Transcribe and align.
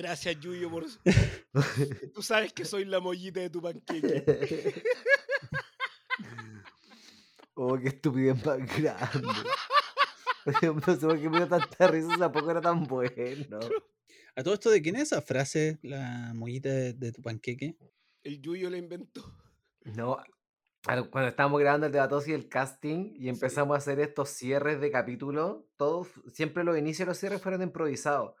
Gracias, 0.00 0.40
Yuyo, 0.40 0.70
por. 0.70 0.86
Tú 2.14 2.22
sabes 2.22 2.54
que 2.54 2.64
soy 2.64 2.86
la 2.86 3.00
mollita 3.00 3.40
de 3.40 3.50
tu 3.50 3.60
panqueque. 3.60 4.82
oh, 7.52 7.78
qué 7.78 7.88
estupidez 7.88 8.42
más 8.46 8.58
grande. 8.78 9.28
No 10.62 10.80
sé 10.96 11.06
por 11.06 11.20
qué 11.20 11.28
me 11.28 11.36
dio 11.36 11.48
tanta 11.48 11.86
risa, 11.88 12.16
tampoco 12.18 12.50
era 12.50 12.62
tan 12.62 12.84
bueno. 12.84 13.58
¿A 14.34 14.42
todo 14.42 14.54
esto 14.54 14.70
de 14.70 14.80
quién 14.80 14.96
es 14.96 15.02
esa 15.02 15.20
frase, 15.20 15.78
la 15.82 16.32
mollita 16.34 16.70
de, 16.70 16.94
de 16.94 17.12
tu 17.12 17.20
panqueque? 17.20 17.76
El 18.22 18.40
Yuyo 18.40 18.70
la 18.70 18.78
inventó. 18.78 19.36
No, 19.84 20.16
cuando 20.82 21.28
estábamos 21.28 21.60
grabando 21.60 21.88
el 21.88 21.92
debate 21.92 22.14
y 22.26 22.32
el 22.32 22.48
casting 22.48 23.12
y 23.16 23.28
empezamos 23.28 23.74
a 23.74 23.78
hacer 23.78 24.00
estos 24.00 24.30
cierres 24.30 24.80
de 24.80 24.90
capítulo, 24.90 25.68
todos, 25.76 26.08
siempre 26.32 26.64
los 26.64 26.78
inicios 26.78 27.06
de 27.06 27.10
los 27.10 27.18
cierres 27.18 27.42
fueron 27.42 27.60
improvisados. 27.60 28.32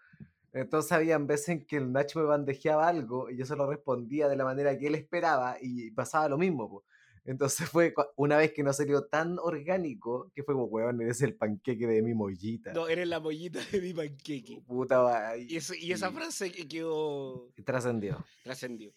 Entonces 0.52 0.90
habían 0.92 1.26
veces 1.26 1.48
en 1.50 1.66
que 1.66 1.76
el 1.76 1.92
Nacho 1.92 2.18
me 2.18 2.24
bandejeaba 2.26 2.88
algo 2.88 3.30
y 3.30 3.36
yo 3.36 3.46
se 3.46 3.54
lo 3.56 3.68
respondía 3.68 4.28
de 4.28 4.36
la 4.36 4.44
manera 4.44 4.76
que 4.76 4.88
él 4.88 4.94
esperaba 4.96 5.56
y 5.60 5.90
pasaba 5.92 6.28
lo 6.28 6.38
mismo. 6.38 6.68
po. 6.68 6.84
Entonces 7.24 7.68
fue 7.68 7.94
una 8.16 8.36
vez 8.38 8.52
que 8.52 8.62
no 8.64 8.72
salió 8.72 9.04
tan 9.06 9.38
orgánico 9.38 10.32
que 10.34 10.42
fue 10.42 10.54
como, 10.54 10.66
weón, 10.66 11.00
eres 11.02 11.20
el 11.22 11.36
panqueque 11.36 11.86
de 11.86 12.02
mi 12.02 12.14
mollita. 12.14 12.72
No, 12.72 12.88
eres 12.88 13.06
la 13.06 13.20
mollita 13.20 13.60
de 13.70 13.80
mi 13.80 13.92
panqueque. 13.92 14.62
Puta, 14.66 14.98
va, 15.00 15.36
Y, 15.36 15.56
eso- 15.56 15.74
y 15.74 15.92
esa 15.92 16.10
frase 16.10 16.50
que 16.50 16.66
quedó. 16.66 17.52
y 17.56 17.62
trascendió. 17.62 18.24
trascendió. 18.42 18.92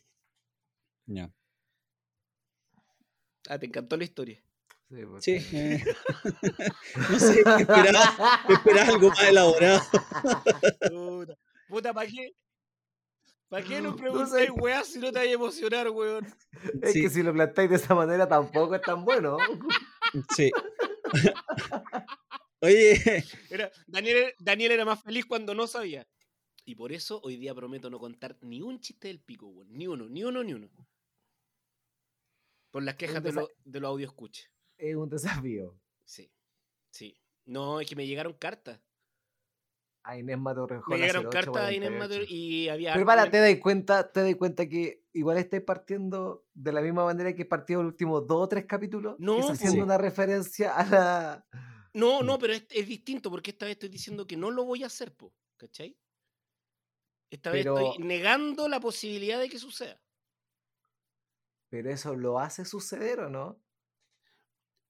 Ya. 1.05 1.31
Ah, 3.49 3.59
te 3.59 3.65
encantó 3.65 3.97
la 3.97 4.05
historia. 4.05 4.41
Sí, 4.93 5.05
pues. 5.05 5.23
Sí. 5.23 5.31
eh, 5.57 5.83
no 7.09 7.19
sé, 7.19 7.39
esperaba, 7.39 8.41
esperaba 8.49 8.87
algo 8.89 9.09
más 9.09 9.23
elaborado. 9.23 9.81
Puta, 10.91 11.35
puta 11.67 11.93
¿para 11.93 12.07
qué? 12.09 12.31
¿Para 13.49 13.65
qué 13.65 13.81
nos 13.81 13.91
No 13.93 13.97
preguntáis, 13.97 14.45
sé. 14.47 14.51
weá, 14.51 14.83
si 14.83 14.99
no 14.99 15.11
te 15.11 15.19
vas 15.19 15.27
a 15.27 15.31
emocionar, 15.31 15.89
weón? 15.89 16.25
Es 16.81 16.93
Sí. 16.93 17.01
que 17.01 17.09
si 17.09 17.23
lo 17.23 17.33
plantáis 17.33 17.69
de 17.69 17.75
esa 17.77 17.93
manera 17.95 18.27
tampoco 18.27 18.75
es 18.75 18.81
tan 18.81 19.03
bueno. 19.05 19.37
Sí. 20.35 20.51
Oye, 22.61 23.23
Era, 23.49 23.71
Daniel, 23.87 24.33
Daniel 24.39 24.71
era 24.71 24.85
más 24.85 25.01
feliz 25.03 25.25
cuando 25.25 25.53
no 25.53 25.67
sabía. 25.67 26.07
Y 26.65 26.75
por 26.75 26.91
eso 26.93 27.19
hoy 27.23 27.35
día 27.37 27.53
prometo 27.53 27.89
no 27.89 27.99
contar 27.99 28.37
ni 28.41 28.61
un 28.61 28.79
chiste 28.79 29.07
del 29.09 29.19
pico, 29.19 29.47
weón. 29.47 29.67
Ni 29.71 29.85
uno, 29.87 30.07
ni 30.07 30.23
uno, 30.23 30.43
ni 30.43 30.53
uno. 30.53 30.69
Por 32.71 32.83
las 32.83 32.95
quejas 32.95 33.21
de, 33.21 33.33
lo- 33.33 33.49
de 33.65 33.79
los 33.79 33.89
audio 33.89 34.07
escucha. 34.07 34.43
Es 34.77 34.95
un 34.95 35.09
desafío. 35.09 35.79
Sí, 36.05 36.31
sí. 36.91 37.17
No, 37.45 37.79
es 37.79 37.87
que 37.87 37.95
me 37.95 38.07
llegaron 38.07 38.33
cartas. 38.33 38.79
A 40.05 40.17
Inés 40.17 40.37
Mateo 40.37 40.67
Me 40.87 40.97
llegaron 40.97 41.29
cartas 41.29 41.63
a 41.63 41.71
Inés 41.71 41.91
Mateo 41.91 42.23
y 42.27 42.67
había. 42.67 42.93
Pero 42.93 43.05
para, 43.05 43.29
te 43.31 43.39
das 43.39 43.57
cuenta, 43.61 44.11
te 44.11 44.21
das 44.21 44.35
cuenta 44.35 44.67
que 44.67 45.05
igual 45.13 45.37
estáis 45.37 45.63
partiendo 45.63 46.45
de 46.53 46.73
la 46.73 46.81
misma 46.81 47.05
manera 47.05 47.33
que 47.33 47.45
partido 47.45 47.83
los 47.83 47.91
últimos 47.93 48.27
dos 48.27 48.41
o 48.43 48.49
tres 48.49 48.65
capítulos. 48.65 49.15
No, 49.17 49.35
que 49.35 49.39
está 49.39 49.53
po. 49.53 49.53
haciendo 49.53 49.77
Sí. 49.77 49.81
una 49.81 49.97
referencia 49.97 50.75
a 50.75 50.85
la. 50.85 51.47
No, 51.93 52.21
no, 52.23 52.37
pero 52.39 52.53
es, 52.53 52.65
es 52.69 52.87
distinto 52.87 53.29
porque 53.29 53.51
esta 53.51 53.65
vez 53.65 53.73
estoy 53.73 53.89
diciendo 53.89 54.27
que 54.27 54.35
no 54.35 54.51
lo 54.51 54.65
voy 54.65 54.83
a 54.83 54.87
hacer, 54.87 55.15
po, 55.15 55.33
¿cachai? 55.57 55.97
Esta 57.31 57.51
vez 57.51 57.65
estoy 57.65 57.97
negando 57.99 58.67
la 58.69 58.79
posibilidad 58.79 59.39
de 59.39 59.49
que 59.49 59.59
suceda. 59.59 60.01
Pero 61.69 61.89
eso 61.89 62.15
lo 62.15 62.39
hace 62.39 62.65
suceder 62.65 63.19
o 63.21 63.29
no? 63.29 63.62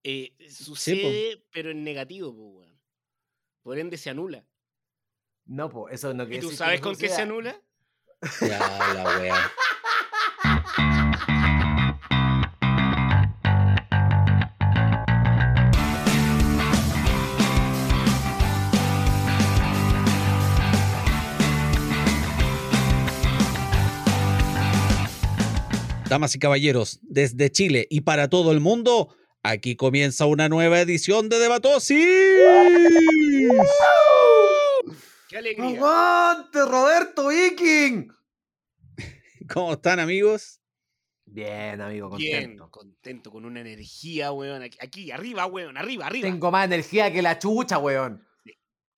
Eh, 0.03 0.33
sucede, 0.49 1.43
pero 1.51 1.71
en 1.71 1.83
negativo, 1.83 2.35
po, 2.35 2.59
weón. 2.59 2.79
Por 3.61 3.79
ende 3.79 3.97
se 3.97 4.09
anula. 4.09 4.45
No, 5.45 5.69
pues 5.69 5.95
eso 5.95 6.13
no 6.13 6.23
¿Y 6.23 6.27
quiere 6.27 6.41
tú 6.41 6.47
decir 6.49 6.57
que 6.59 6.65
sabes 6.65 6.81
no 6.81 6.83
con 6.83 6.95
qué 6.97 7.09
se 7.09 7.21
anula? 7.21 7.61
ya 8.41 8.93
la 8.93 9.19
wea. 9.19 9.51
Damas 26.09 26.35
y 26.35 26.39
caballeros, 26.39 26.99
desde 27.01 27.49
Chile 27.49 27.87
y 27.89 28.01
para 28.01 28.29
todo 28.29 28.51
el 28.51 28.59
mundo, 28.59 29.15
aquí 29.43 29.75
comienza 29.75 30.25
una 30.25 30.49
nueva 30.49 30.79
edición 30.79 31.29
de 31.29 31.39
Debatosis. 31.39 31.97
¡Qué 35.29 35.37
alegría! 35.37 35.69
¡Aguante, 35.69 36.65
Roberto 36.65 37.27
Viking! 37.27 38.07
¿Cómo 39.53 39.73
están, 39.73 39.99
amigos? 39.99 40.59
Bien, 41.25 41.81
amigo, 41.81 42.15
Bien, 42.15 42.41
contento. 42.57 42.69
contento, 42.69 43.31
con 43.31 43.45
una 43.45 43.61
energía, 43.61 44.31
weón. 44.31 44.61
Aquí, 44.61 44.77
aquí, 44.81 45.11
arriba, 45.11 45.45
weón, 45.47 45.77
arriba, 45.77 46.05
arriba. 46.05 46.27
Tengo 46.27 46.51
más 46.51 46.65
energía 46.65 47.11
que 47.11 47.21
la 47.21 47.39
chucha, 47.39 47.79
weón. 47.79 48.23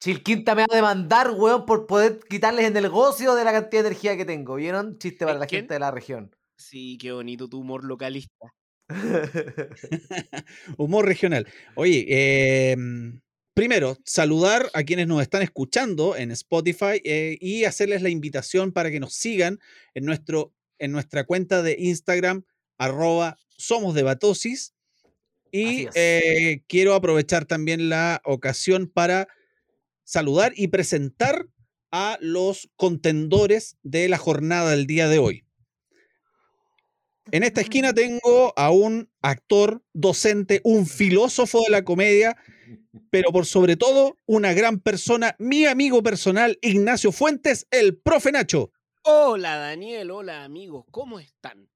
Chilquinta 0.01 0.53
me 0.53 0.63
va 0.63 0.67
a 0.73 0.75
demandar, 0.75 1.31
weón, 1.31 1.65
por 1.65 1.87
poder 1.87 2.19
quitarles 2.29 2.65
el 2.65 2.73
negocio 2.73 3.35
de 3.35 3.43
la 3.45 3.53
cantidad 3.53 3.83
de 3.83 3.87
energía 3.89 4.17
que 4.17 4.25
tengo. 4.25 4.55
¿Vieron? 4.55 4.97
Chiste 4.99 5.25
para 5.25 5.39
la 5.39 5.47
¿Quién? 5.47 5.61
gente 5.61 5.75
de 5.75 5.79
la 5.79 5.91
región. 5.91 6.35
Sí, 6.57 6.97
qué 6.99 7.11
bonito 7.13 7.47
tu 7.47 7.59
humor 7.59 7.85
localista. 7.85 8.53
Humor 10.77 11.05
regional. 11.05 11.47
Oye, 11.75 12.05
eh, 12.07 12.77
primero, 13.53 13.97
saludar 14.05 14.69
a 14.73 14.83
quienes 14.83 15.07
nos 15.07 15.21
están 15.21 15.41
escuchando 15.41 16.15
en 16.15 16.31
Spotify 16.31 17.01
eh, 17.03 17.37
y 17.39 17.63
hacerles 17.65 18.01
la 18.01 18.09
invitación 18.09 18.71
para 18.71 18.91
que 18.91 18.99
nos 18.99 19.13
sigan 19.13 19.59
en, 19.93 20.05
nuestro, 20.05 20.53
en 20.77 20.91
nuestra 20.91 21.23
cuenta 21.25 21.63
de 21.63 21.75
Instagram, 21.79 22.43
arroba 22.77 23.37
somos 23.57 23.95
debatosis. 23.95 24.73
Y 25.51 25.87
eh, 25.95 26.63
quiero 26.67 26.95
aprovechar 26.95 27.45
también 27.45 27.87
la 27.87 28.21
ocasión 28.25 28.91
para 28.93 29.29
saludar 30.03 30.51
y 30.55 30.67
presentar 30.67 31.47
a 31.91 32.17
los 32.19 32.69
contendores 32.75 33.77
de 33.81 34.09
la 34.09 34.17
jornada 34.17 34.71
del 34.71 34.85
día 34.85 35.07
de 35.07 35.17
hoy. 35.19 35.44
En 37.31 37.41
esta 37.41 37.61
esquina 37.61 37.91
tengo 37.91 38.53
a 38.55 38.69
un 38.69 39.09
actor, 39.21 39.83
docente, 39.93 40.61
un 40.63 40.85
filósofo 40.85 41.63
de 41.63 41.71
la 41.71 41.83
comedia, 41.83 42.37
pero 43.09 43.31
por 43.31 43.47
sobre 43.47 43.75
todo 43.75 44.19
una 44.27 44.53
gran 44.53 44.79
persona, 44.79 45.35
mi 45.39 45.65
amigo 45.65 46.03
personal, 46.03 46.59
Ignacio 46.61 47.11
Fuentes, 47.11 47.67
el 47.71 47.97
profe 47.97 48.31
Nacho. 48.31 48.71
Hola, 49.03 49.57
Daniel, 49.57 50.11
hola, 50.11 50.43
amigos, 50.43 50.85
¿cómo 50.91 51.19
están? 51.19 51.67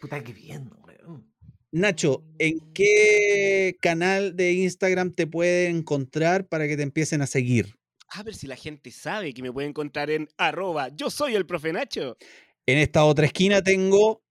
Puta 0.00 0.24
que 0.24 0.32
bien, 0.32 0.70
weón. 0.86 1.30
Nacho, 1.70 2.24
¿en 2.38 2.58
qué 2.72 3.76
canal 3.82 4.36
de 4.36 4.52
Instagram 4.54 5.12
te 5.12 5.26
pueden 5.26 5.76
encontrar 5.76 6.48
para 6.48 6.66
que 6.66 6.78
te 6.78 6.82
empiecen 6.82 7.20
a 7.20 7.26
seguir? 7.26 7.74
A 8.08 8.22
ver 8.22 8.34
si 8.34 8.46
la 8.46 8.56
gente 8.56 8.90
sabe 8.90 9.34
que 9.34 9.42
me 9.42 9.52
puede 9.52 9.68
encontrar 9.68 10.10
en 10.10 10.28
arroba 10.38 10.88
yo 10.88 11.10
soy 11.10 11.34
el 11.34 11.44
profe 11.44 11.74
Nacho. 11.74 12.16
En 12.64 12.78
esta 12.78 13.04
otra 13.04 13.26
esquina 13.26 13.62
tengo 13.62 14.22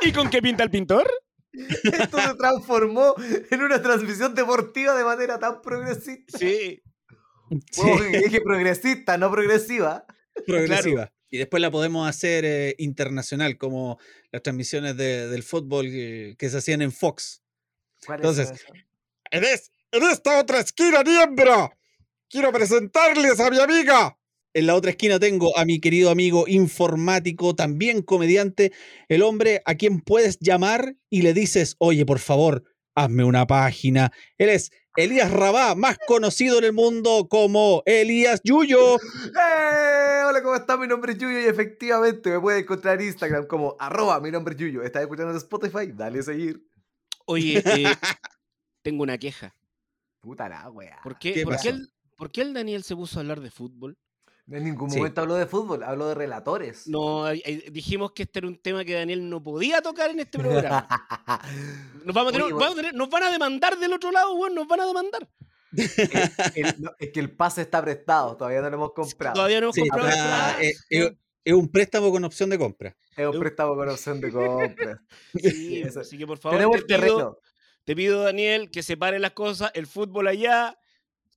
¿Y 0.00 0.12
con 0.12 0.30
qué 0.30 0.40
pinta 0.42 0.62
el 0.64 0.70
pintor? 0.70 1.08
Esto 1.52 2.20
se 2.20 2.34
transformó 2.34 3.14
en 3.50 3.62
una 3.62 3.80
transmisión 3.82 4.34
deportiva 4.34 4.94
de 4.96 5.04
manera 5.04 5.38
tan 5.38 5.60
progresista. 5.62 6.38
Sí, 6.38 6.82
Sí, 7.70 7.82
dije 8.24 8.42
progresista, 8.42 9.16
no 9.16 9.30
progresiva. 9.30 10.04
progresiva. 10.46 11.10
Y 11.30 11.38
después 11.38 11.60
la 11.62 11.70
podemos 11.70 12.06
hacer 12.08 12.44
eh, 12.44 12.74
internacional, 12.78 13.56
como 13.56 13.98
las 14.30 14.42
transmisiones 14.42 14.96
de- 14.98 15.28
del 15.28 15.42
fútbol 15.42 15.86
que, 15.86 16.36
que 16.38 16.50
se 16.50 16.58
hacían 16.58 16.82
en 16.82 16.92
Fox. 16.92 17.42
¿Cuál 18.04 18.18
Entonces, 18.20 18.50
eso? 18.50 18.66
En, 19.30 19.44
es- 19.44 19.72
en 19.92 20.02
esta 20.04 20.38
otra 20.40 20.60
esquina, 20.60 21.02
miembro, 21.02 21.72
quiero 22.28 22.52
presentarles 22.52 23.40
a 23.40 23.48
mi 23.50 23.58
amiga. 23.60 24.17
En 24.54 24.66
la 24.66 24.74
otra 24.74 24.90
esquina 24.90 25.18
tengo 25.18 25.56
a 25.58 25.64
mi 25.64 25.80
querido 25.80 26.10
amigo 26.10 26.44
informático, 26.48 27.54
también 27.54 28.02
comediante, 28.02 28.72
el 29.08 29.22
hombre 29.22 29.62
a 29.66 29.74
quien 29.74 30.00
puedes 30.00 30.38
llamar 30.40 30.96
y 31.10 31.22
le 31.22 31.34
dices, 31.34 31.76
oye, 31.78 32.06
por 32.06 32.18
favor, 32.18 32.64
hazme 32.94 33.24
una 33.24 33.46
página. 33.46 34.10
Él 34.38 34.48
es 34.48 34.70
Elías 34.96 35.30
Rabá, 35.30 35.74
más 35.74 35.96
conocido 36.06 36.58
en 36.58 36.64
el 36.64 36.72
mundo 36.72 37.28
como 37.28 37.82
Elías 37.86 38.40
Yuyo. 38.42 38.96
¡Eh! 38.96 40.22
Hola, 40.26 40.42
¿cómo 40.42 40.56
está? 40.56 40.76
Mi 40.76 40.88
nombre 40.88 41.12
es 41.12 41.18
Yuyo 41.18 41.40
y 41.40 41.44
efectivamente 41.44 42.30
me 42.30 42.40
puede 42.40 42.60
encontrar 42.60 43.00
en 43.00 43.08
Instagram 43.08 43.46
como 43.46 43.76
arroba 43.78 44.20
mi 44.20 44.30
nombre 44.30 44.54
es 44.54 44.60
Yuyo. 44.60 44.82
¿Estás 44.82 45.02
escuchando 45.02 45.30
en 45.30 45.36
Spotify? 45.36 45.92
Dale 45.94 46.18
a 46.18 46.22
seguir. 46.22 46.66
Oye, 47.26 47.62
eh, 47.64 47.84
tengo 48.82 49.02
una 49.02 49.18
queja. 49.18 49.54
Puta 50.20 50.48
la 50.48 50.68
wea. 50.70 50.98
¿Por 51.04 51.18
qué, 51.18 51.34
¿Qué 51.34 51.44
por, 51.44 51.60
qué 51.60 51.68
el, 51.68 51.92
por 52.16 52.32
qué 52.32 52.40
el 52.40 52.52
Daniel 52.52 52.82
se 52.82 52.96
puso 52.96 53.18
a 53.18 53.20
hablar 53.20 53.40
de 53.40 53.50
fútbol? 53.50 53.96
En 54.50 54.64
ningún 54.64 54.90
Sí. 54.90 54.96
momento 54.96 55.20
hablo 55.20 55.34
de 55.34 55.46
fútbol, 55.46 55.82
hablo 55.82 56.08
de 56.08 56.14
relatores. 56.14 56.86
No, 56.88 57.26
dijimos 57.70 58.12
que 58.12 58.22
este 58.22 58.38
era 58.38 58.48
un 58.48 58.56
tema 58.56 58.84
que 58.84 58.94
Daniel 58.94 59.28
no 59.28 59.42
podía 59.42 59.82
tocar 59.82 60.10
en 60.10 60.20
este 60.20 60.38
programa. 60.38 60.88
Nos, 62.04 62.14
vamos 62.14 62.30
a 62.30 62.32
tener- 62.32 62.44
Oye, 62.46 62.54
vamos 62.54 62.72
a 62.72 62.74
tener- 62.76 62.94
nos 62.94 63.10
van 63.10 63.22
a 63.24 63.30
demandar 63.30 63.78
del 63.78 63.92
otro 63.92 64.10
lado, 64.10 64.34
weón, 64.34 64.54
nos 64.54 64.66
van 64.66 64.80
a 64.80 64.86
demandar. 64.86 65.28
El- 66.54 66.74
no, 66.82 66.92
es 66.98 67.10
que 67.10 67.20
el 67.20 67.30
pase 67.30 67.62
está 67.62 67.82
prestado, 67.82 68.36
todavía 68.36 68.60
no 68.62 68.70
lo 68.70 68.76
hemos 68.76 68.92
comprado. 68.92 69.34
Todavía 69.34 69.60
no 69.60 69.66
hemos 69.66 69.74
Sí, 69.74 69.86
comprado. 69.88 70.60
eh, 70.60 70.72
eh, 70.90 71.16
es 71.44 71.52
un 71.54 71.68
préstamo 71.70 72.10
con 72.10 72.24
opción 72.24 72.48
de 72.50 72.58
compra. 72.58 72.96
Es 73.16 73.26
un 73.26 73.38
préstamo 73.38 73.74
con 73.76 73.88
opción 73.88 74.20
de 74.20 74.30
compra. 74.32 75.02
Sí, 75.34 75.82
eso. 75.82 76.00
así 76.00 76.16
que 76.16 76.26
por 76.26 76.38
favor, 76.38 76.56
Tenemos 76.58 76.76
te 76.76 76.80
el 76.80 76.86
pido, 76.86 77.16
terreno. 77.16 77.38
te 77.84 77.94
pido, 77.96 78.22
Daniel, 78.22 78.70
que 78.70 78.82
separe 78.82 79.18
las 79.18 79.32
cosas, 79.32 79.70
el 79.74 79.86
fútbol 79.86 80.26
allá, 80.28 80.78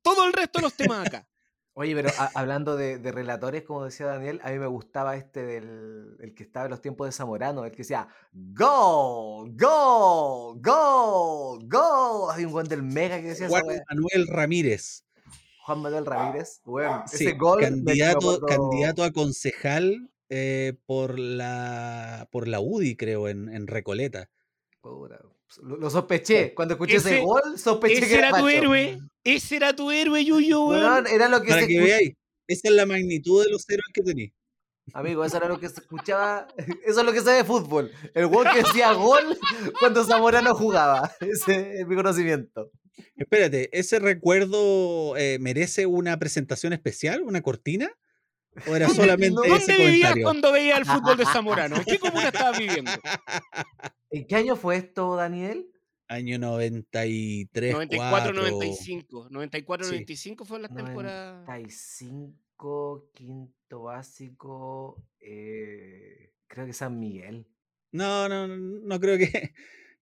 todo 0.02 0.26
el 0.26 0.34
resto 0.34 0.60
de 0.60 0.64
los 0.64 0.74
temas 0.76 1.06
acá. 1.08 1.28
Oye, 1.74 1.96
pero 1.96 2.10
a- 2.18 2.30
hablando 2.36 2.76
de, 2.76 2.98
de 2.98 3.12
relatores, 3.14 3.64
como 3.64 3.86
decía 3.86 4.06
Daniel, 4.08 4.42
a 4.44 4.52
mí 4.52 4.60
me 4.60 4.68
gustaba 4.68 5.16
este 5.16 5.44
del 5.44 6.18
el 6.20 6.34
que 6.36 6.44
estaba 6.44 6.66
en 6.66 6.72
los 6.72 6.82
tiempos 6.82 7.08
de 7.08 7.14
Zamorano, 7.14 7.64
el 7.64 7.72
que 7.72 7.78
decía 7.78 8.08
¡Go! 8.34 9.46
¡Go! 9.52 10.56
¡Go! 10.60 11.60
¡Go! 11.64 12.32
Hay 12.32 12.44
un 12.46 12.52
gol 12.52 12.68
del 12.68 12.84
Mega 12.84 13.22
que 13.22 13.28
decía 13.30 13.48
Juan. 13.48 13.64
Manuel 13.90 14.28
Ramírez. 14.28 15.06
Juan 15.66 15.80
Manuel 15.82 16.06
Ramírez. 16.06 16.60
Bueno, 16.66 17.04
Sí, 17.08 17.26
ese 17.28 17.34
gol. 17.38 17.60
me 17.62 17.70
candidato, 17.70 18.42
candidato 18.42 19.04
a 19.04 19.12
concejal 19.12 20.10
eh, 20.30 20.74
por 20.86 21.20
la 21.20 22.28
por 22.32 22.48
la 22.48 22.60
UDI, 22.60 22.96
creo, 22.98 23.30
en, 23.30 23.48
en 23.48 23.68
Recoleta. 23.68 24.30
Puta, 24.82 25.20
Lo, 25.64 25.78
lo 25.78 25.90
sospeché. 25.90 26.54
Cuando 26.54 26.76
escuché 26.76 26.98
ese, 26.98 27.16
Ese- 27.18 27.22
gol, 27.26 27.58
sospeché 27.60 27.94
Ese 28.00 28.08
que 28.08 28.14
era 28.16 28.28
era 28.30 28.38
tu 28.38 28.44
macho. 28.46 28.58
héroe, 28.58 29.00
ese 29.24 29.56
era 29.56 29.76
tu 29.76 29.92
héroe, 29.92 30.24
Yuyo, 30.24 30.66
weón. 30.66 31.08
Era 31.08 31.28
lo 31.30 31.42
que 31.42 31.50
Para 31.50 31.62
se 31.62 31.68
que 31.68 31.74
escuch- 31.76 31.84
veáis, 31.84 32.12
esa 32.48 32.68
es 32.70 32.74
la 32.74 32.86
magnitud 32.86 33.44
de 33.44 33.52
los 33.52 33.70
héroes 33.70 33.86
que 33.94 34.02
tenéis. 34.02 34.32
Amigo, 34.94 35.24
eso 35.24 35.38
era 35.38 35.48
lo 35.48 35.60
que 35.60 35.70
se 35.70 35.80
escuchaba. 35.82 36.48
Eso 36.86 37.00
es 37.00 37.06
lo 37.06 37.14
que 37.14 37.20
se 37.20 37.26
ve 37.28 37.34
de 37.34 37.44
fútbol. 37.46 37.92
El 38.16 38.28
gol 38.28 38.46
que 38.52 38.64
decía 38.64 38.92
gol 38.94 39.38
cuando 39.80 40.04
Zamorano 40.04 40.54
jugaba. 40.56 41.10
Ese 41.22 41.80
es 41.82 41.88
mi 41.88 41.96
conocimiento. 41.96 42.72
Espérate, 43.16 43.70
¿ese 43.78 44.00
recuerdo 44.00 45.16
eh, 45.18 45.38
merece 45.40 45.86
una 45.86 46.18
presentación 46.18 46.74
especial, 46.74 47.22
una 47.22 47.42
cortina? 47.42 47.90
¿O 48.68 48.76
era 48.76 48.90
solamente 48.90 49.36
no, 49.36 49.44
ese 49.44 49.72
¿Dónde 49.72 49.78
vivías 49.78 50.10
comentario? 50.12 50.24
cuando 50.24 50.52
veías 50.52 50.80
el 50.80 50.86
fútbol 50.86 51.18
de 51.18 51.26
Zamorano? 51.26 51.76
¿En 51.78 51.84
qué 51.86 52.00
comuna 52.00 52.28
estabas 52.28 52.58
viviendo? 52.60 52.92
¿En 54.10 54.28
qué 54.28 54.36
año 54.36 54.56
fue 54.56 54.76
esto, 54.78 55.16
Daniel? 55.16 55.68
Año 56.08 56.38
93, 56.38 57.72
94, 57.74 58.34
4. 58.34 58.34
95. 58.52 59.28
94, 59.30 59.86
Sí. 59.86 59.92
95 59.94 60.46
fue 60.46 60.60
la 60.60 60.68
temporada. 60.68 61.44
95, 61.46 63.10
quinto 63.14 63.84
básico. 63.84 65.02
eh, 65.22 66.34
creo 66.48 66.66
que 66.66 66.74
San 66.74 67.00
Miguel. 67.00 67.48
No, 67.94 68.28
no, 68.28 68.48
no, 68.48 68.58
no 68.58 69.00
creo 69.00 69.18
que. 69.18 69.28
que- 69.32 69.54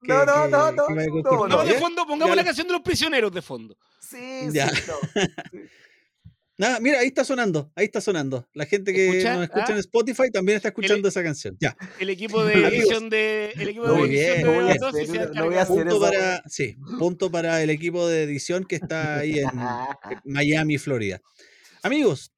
No, 0.01 0.25
no, 0.25 0.45
que- 0.45 0.49
no, 0.49 0.71
no, 0.71 0.87
que 0.87 0.93
no, 0.95 1.11
cortina. 1.21 1.55
No, 1.55 1.63
de 1.65 1.73
fondo, 1.75 2.07
pongamos 2.07 2.31
Ya 2.31 2.41
la 2.41 2.43
canción 2.45 2.65
de 2.67 2.73
los 2.73 2.81
prisioneros 2.81 3.31
de 3.31 3.41
fondo. 3.43 3.77
Sí, 4.01 4.47
Ya. 4.51 4.69
sí, 4.69 4.81
no. 4.87 4.95
Nada, 6.59 6.79
mira, 6.81 7.00
ahí 7.00 7.07
está 7.07 7.23
sonando, 7.23 7.71
ahí 7.73 7.85
está 7.85 8.01
sonando. 8.01 8.45
La 8.53 8.65
gente 8.65 8.91
que 8.94 9.07
¿Escucha? 9.07 9.33
nos 9.35 9.44
escucha 9.45 9.65
¿Ah? 9.69 9.71
en 9.71 9.77
Spotify 9.77 10.29
también 10.29 10.57
está 10.57 10.67
escuchando 10.67 11.07
esa 11.07 11.23
canción. 11.23 11.56
Ya, 11.59 11.75
El 12.01 12.09
equipo 12.09 12.44
de 12.44 12.53
edición 12.67 13.09
de. 13.09 13.53
El 13.56 13.69
equipo 13.69 13.88
de 13.88 13.94
Muy 13.97 14.09
edición 14.09 14.35
bien, 14.35 14.45
de 14.45 14.51
muy 14.53 14.63
bien. 14.65 14.77
Dosis 14.77 15.07
se 15.09 15.25
No 15.33 15.45
voy 15.45 15.56
a 15.56 15.61
hacer 15.61 15.75
punto 15.77 15.89
eso. 15.95 16.00
para, 16.01 16.44
sí, 16.47 16.75
punto 17.00 17.31
para 17.31 17.63
el 17.63 17.69
equipo 17.69 18.06
de 18.09 18.23
edición 18.23 18.65
que 18.65 18.75
está 18.75 19.19
ahí 19.19 19.39
en 19.39 19.50
Miami, 20.25 20.77
Florida. 20.77 21.21
Amigos, 21.81 22.33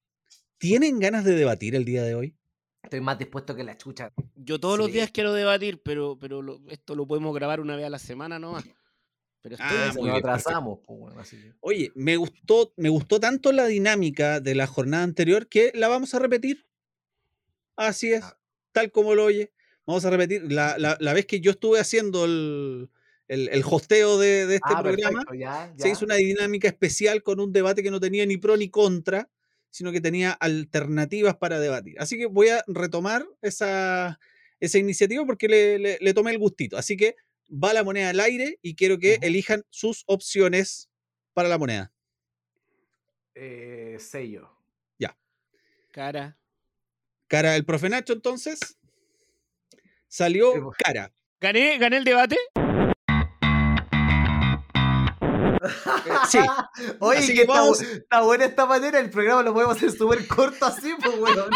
¿tienen 0.59 0.99
ganas 0.99 1.25
de 1.25 1.33
debatir 1.33 1.73
el 1.73 1.83
día 1.83 2.03
de 2.03 2.13
hoy? 2.13 2.35
Estoy 2.83 3.01
más 3.01 3.17
dispuesto 3.17 3.55
que 3.55 3.63
la 3.63 3.75
chucha. 3.75 4.11
Yo 4.35 4.59
todos 4.59 4.77
los 4.77 4.91
días 4.91 5.09
quiero 5.11 5.33
debatir, 5.33 5.81
pero, 5.83 6.17
pero 6.19 6.43
lo- 6.43 6.59
esto 6.69 6.93
lo 6.93 7.07
podemos 7.07 7.33
grabar 7.33 7.59
una 7.59 7.75
vez 7.75 7.85
a 7.85 7.89
la 7.89 7.99
semana 7.99 8.37
nomás. 8.37 8.65
Pero 9.41 9.55
Ah, 9.59 9.91
muy 9.95 10.09
atrasamos. 10.11 10.79
pues, 10.85 10.99
bueno, 10.99 11.19
así 11.19 11.35
que- 11.37 11.53
Oye, 11.61 11.91
me 11.95 12.15
gustó, 12.17 12.73
me 12.77 12.89
gustó 12.89 13.19
tanto 13.19 13.51
la 13.51 13.65
dinámica 13.65 14.39
de 14.39 14.53
la 14.55 14.67
jornada 14.67 15.03
anterior 15.03 15.47
que 15.47 15.71
la 15.73 15.87
vamos 15.87 16.13
a 16.13 16.19
repetir. 16.19 16.65
Así 17.75 18.13
es, 18.13 18.23
Ah. 18.23 18.37
tal 18.71 18.91
como 18.91 19.15
lo 19.15 19.25
oye. 19.25 19.51
Vamos 19.85 20.05
a 20.05 20.09
repetir. 20.11 20.51
La, 20.51 20.77
la- 20.77 20.97
la 20.99 21.13
vez 21.13 21.25
que 21.25 21.39
yo 21.41 21.51
estuve 21.51 21.79
haciendo 21.79 22.25
el, 22.25 22.89
el, 23.27 23.49
el 23.49 23.63
hosteo 23.65 24.19
de, 24.19 24.45
de 24.45 24.55
este 24.55 24.69
Ah, 24.75 24.83
programa, 24.83 25.21
perfecto, 25.23 25.33
ya, 25.33 25.73
se 25.77 25.89
hizo 25.89 26.05
una 26.05 26.15
dinámica 26.15 26.67
especial 26.67 27.23
con 27.23 27.39
un 27.39 27.51
debate 27.51 27.81
que 27.81 27.89
no 27.91 27.99
tenía 27.99 28.25
ni 28.25 28.37
pro 28.37 28.57
ni 28.57 28.69
contra, 28.69 29.29
sino 29.71 29.91
que 29.91 30.01
tenía 30.01 30.31
alternativas 30.33 31.35
para 31.37 31.59
debatir. 31.59 31.95
Así 31.99 32.17
que 32.17 32.27
voy 32.27 32.49
a 32.49 32.63
retomar 32.67 33.25
esa, 33.41 34.19
esa 34.59 34.77
iniciativa 34.77 35.25
porque 35.25 35.47
le, 35.47 35.79
le- 35.79 35.97
le 35.99 36.13
tomé 36.13 36.31
el 36.31 36.37
gustito. 36.37 36.77
Así 36.77 36.95
que 36.95 37.15
va 37.51 37.73
la 37.73 37.83
moneda 37.83 38.09
al 38.09 38.19
aire 38.19 38.57
y 38.61 38.75
quiero 38.75 38.97
que 38.97 39.19
elijan 39.21 39.63
sus 39.69 40.03
opciones 40.07 40.89
para 41.33 41.49
la 41.49 41.57
moneda. 41.57 41.91
Eh, 43.35 43.97
sello. 43.99 44.61
Cara. 45.91 46.37
Cara 47.27 47.51
del 47.51 47.65
profe 47.65 47.89
Nacho, 47.89 48.13
entonces. 48.13 48.59
Salió 50.07 50.53
pues. 50.53 50.77
cara. 50.77 51.13
¿Gané, 51.39 51.77
¿Gané 51.77 51.97
el 51.97 52.03
debate? 52.03 52.37
sí. 56.29 56.39
Oye, 56.99 57.19
Así 57.19 57.27
que 57.27 57.33
que 57.33 57.41
está, 57.41 57.71
está 57.71 58.21
buena 58.21 58.45
esta 58.45 58.65
manera. 58.65 58.99
El 58.99 59.09
programa 59.09 59.43
lo 59.43 59.53
podemos 59.53 59.75
hacer 59.75 59.91
súper 59.91 60.27
corto 60.27 60.65
así, 60.65 60.93
pues, 61.03 61.17
weón. 61.17 61.49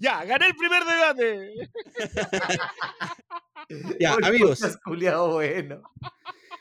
Ya, 0.00 0.24
gané 0.24 0.46
el 0.46 0.56
primer 0.56 0.84
debate. 0.84 1.70
Ya, 4.00 4.14
Oye, 4.16 4.26
amigos. 4.28 4.60
culiao 4.84 5.32
bueno. 5.32 5.82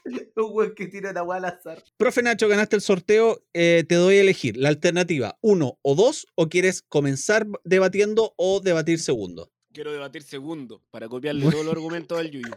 Un 0.36 0.52
weón 0.52 0.75
que 0.75 0.88
tira 0.88 1.12
una 1.24 1.36
al 1.36 1.46
azar. 1.46 1.84
Profe 1.98 2.22
Nacho, 2.22 2.48
ganaste 2.48 2.75
el 2.75 2.81
sorteo. 2.84 3.44
eh, 3.54 3.84
te 3.88 3.96
doy 3.96 4.18
a 4.18 4.22
elegir 4.22 4.56
la 4.56 4.69
alternativa 4.69 5.38
uno 5.42 5.80
o 5.81 5.96
dos, 5.96 6.28
o 6.36 6.48
quieres 6.48 6.84
comenzar 6.84 7.48
debatiendo 7.63 8.34
o 8.38 8.60
debatir 8.60 9.00
segundo. 9.00 9.52
Quiero 9.74 9.92
debatir 9.92 10.22
segundo 10.22 10.84
para 10.92 11.10
copiarle 11.10 11.50
todos 11.50 11.66
los 11.66 11.74
argumentos 11.74 12.18
del 12.19 12.30
Yuyo. 12.31 12.56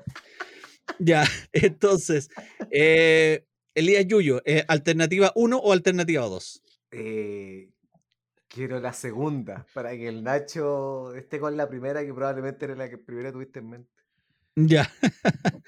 Ya, 0.99 1.25
entonces, 1.53 2.29
eh, 2.71 3.47
Elías 3.75 4.07
Yuyo, 4.07 4.43
eh, 4.45 4.65
alternativa 4.69 5.33
1 5.35 5.59
o 5.59 5.73
alternativa 5.73 6.27
2. 6.27 6.63
Eh, 6.91 7.71
quiero 8.49 8.79
la 8.81 8.93
segunda, 8.93 9.67
para 9.75 9.91
que 9.97 10.09
el 10.09 10.23
Nacho 10.23 11.15
esté 11.15 11.41
con 11.41 11.57
la 11.57 11.69
primera, 11.69 12.05
que 12.05 12.13
probablemente 12.13 12.67
era 12.67 12.75
la 12.75 12.91
que 12.91 12.99
primero 12.99 13.33
tuviste 13.33 13.61
en 13.61 13.71
mente. 13.71 13.98
Ya. 14.67 14.91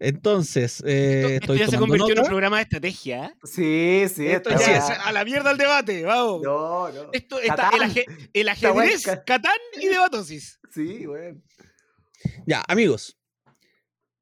Entonces, 0.00 0.82
eh, 0.84 1.20
Esto, 1.22 1.28
esto 1.28 1.52
estoy 1.54 1.58
ya 1.60 1.68
se 1.68 1.78
convirtió 1.78 2.12
en 2.12 2.18
un 2.18 2.24
programa 2.26 2.56
de 2.56 2.62
estrategia. 2.64 3.26
¿eh? 3.26 3.34
Sí, 3.44 4.04
sí, 4.14 4.26
Esto 4.26 4.50
ya, 4.50 4.56
weá- 4.58 4.98
a 5.04 5.12
la 5.12 5.24
mierda 5.24 5.52
el 5.52 5.56
debate, 5.56 6.02
vamos. 6.02 6.42
No, 6.42 6.90
no. 6.90 7.10
Esto 7.12 7.38
está 7.38 7.68
el, 7.70 7.78
Catán. 7.78 7.90
aje- 7.90 8.06
el 8.32 8.48
ajedrez, 8.48 8.94
es 8.96 9.02
ca- 9.04 9.24
Catán 9.24 9.56
y 9.80 9.86
debatosis. 9.86 10.58
Sí, 10.72 11.06
weón. 11.06 11.42
Ya, 12.46 12.64
amigos. 12.66 13.16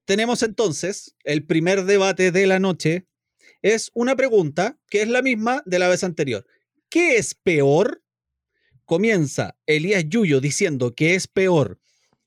Tenemos 0.04 0.42
entonces 0.42 1.16
el 1.24 1.46
primer 1.46 1.84
debate 1.84 2.30
de 2.32 2.46
la 2.46 2.58
noche. 2.58 3.06
Es 3.62 3.90
una 3.94 4.14
pregunta 4.16 4.78
que 4.90 5.02
es 5.02 5.08
la 5.08 5.22
misma 5.22 5.62
de 5.64 5.78
la 5.78 5.88
vez 5.88 6.04
anterior. 6.04 6.44
¿Qué 6.90 7.16
es 7.16 7.34
peor? 7.34 8.02
Comienza 8.84 9.56
Elías 9.66 10.04
Yuyo 10.06 10.40
diciendo 10.40 10.94
que 10.94 11.14
es 11.14 11.26
peor 11.28 11.80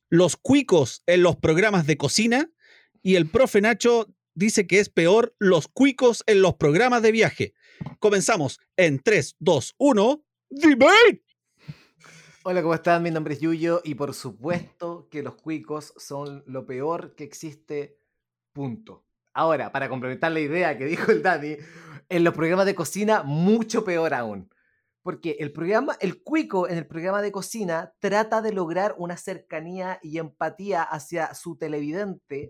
los 0.10 0.38
cuicos 0.38 1.04
en 1.08 1.24
los 1.24 1.36
programas 1.36 1.88
de 1.88 1.98
cocina 1.98 2.50
y 3.02 3.16
el 3.16 3.28
profe 3.28 3.62
Nacho 3.62 4.08
dice 4.34 4.68
que 4.68 4.80
es 4.80 4.90
peor 4.90 5.36
los 5.40 5.68
cuicos 5.68 6.24
en 6.28 6.42
los 6.42 6.56
programas 6.56 7.02
de 7.02 7.12
viaje. 7.12 7.54
Comenzamos 8.00 8.60
en 8.78 9.00
3, 9.00 9.36
2, 9.40 9.76
1. 9.78 10.24
¡Debate! 10.50 11.24
Hola, 12.44 12.62
¿cómo 12.62 12.76
están? 12.76 13.02
Mi 13.02 13.10
nombre 13.10 13.34
es 13.34 13.40
Yuyo 13.40 13.82
y 13.84 13.96
por 13.96 14.14
supuesto 14.14 15.08
que 15.10 15.24
los 15.24 15.36
cuicos 15.36 15.94
son 15.98 16.44
lo 16.46 16.66
peor 16.68 17.16
que 17.16 17.24
existe, 17.24 17.98
punto. 18.54 19.04
Ahora, 19.34 19.72
para 19.72 19.90
complementar 19.90 20.32
la 20.32 20.40
idea 20.40 20.78
que 20.78 20.86
dijo 20.86 21.12
el 21.12 21.24
Dani, 21.24 21.58
en 22.08 22.24
los 22.24 22.34
programas 22.36 22.68
de 22.68 22.76
cocina 22.76 23.24
mucho 23.24 23.84
peor 23.84 24.14
aún. 24.14 24.50
Porque 25.06 25.38
el 25.38 25.52
programa, 25.52 25.96
el 26.00 26.24
cuico 26.24 26.68
en 26.68 26.80
el 26.80 26.88
programa 26.88 27.22
de 27.22 27.32
cocina 27.32 27.94
trata 28.00 28.42
de 28.42 28.52
lograr 28.52 28.96
una 28.98 29.18
cercanía 29.18 30.00
y 30.02 30.18
empatía 30.18 30.82
hacia 30.82 31.36
su 31.36 31.58
televidente 31.58 32.50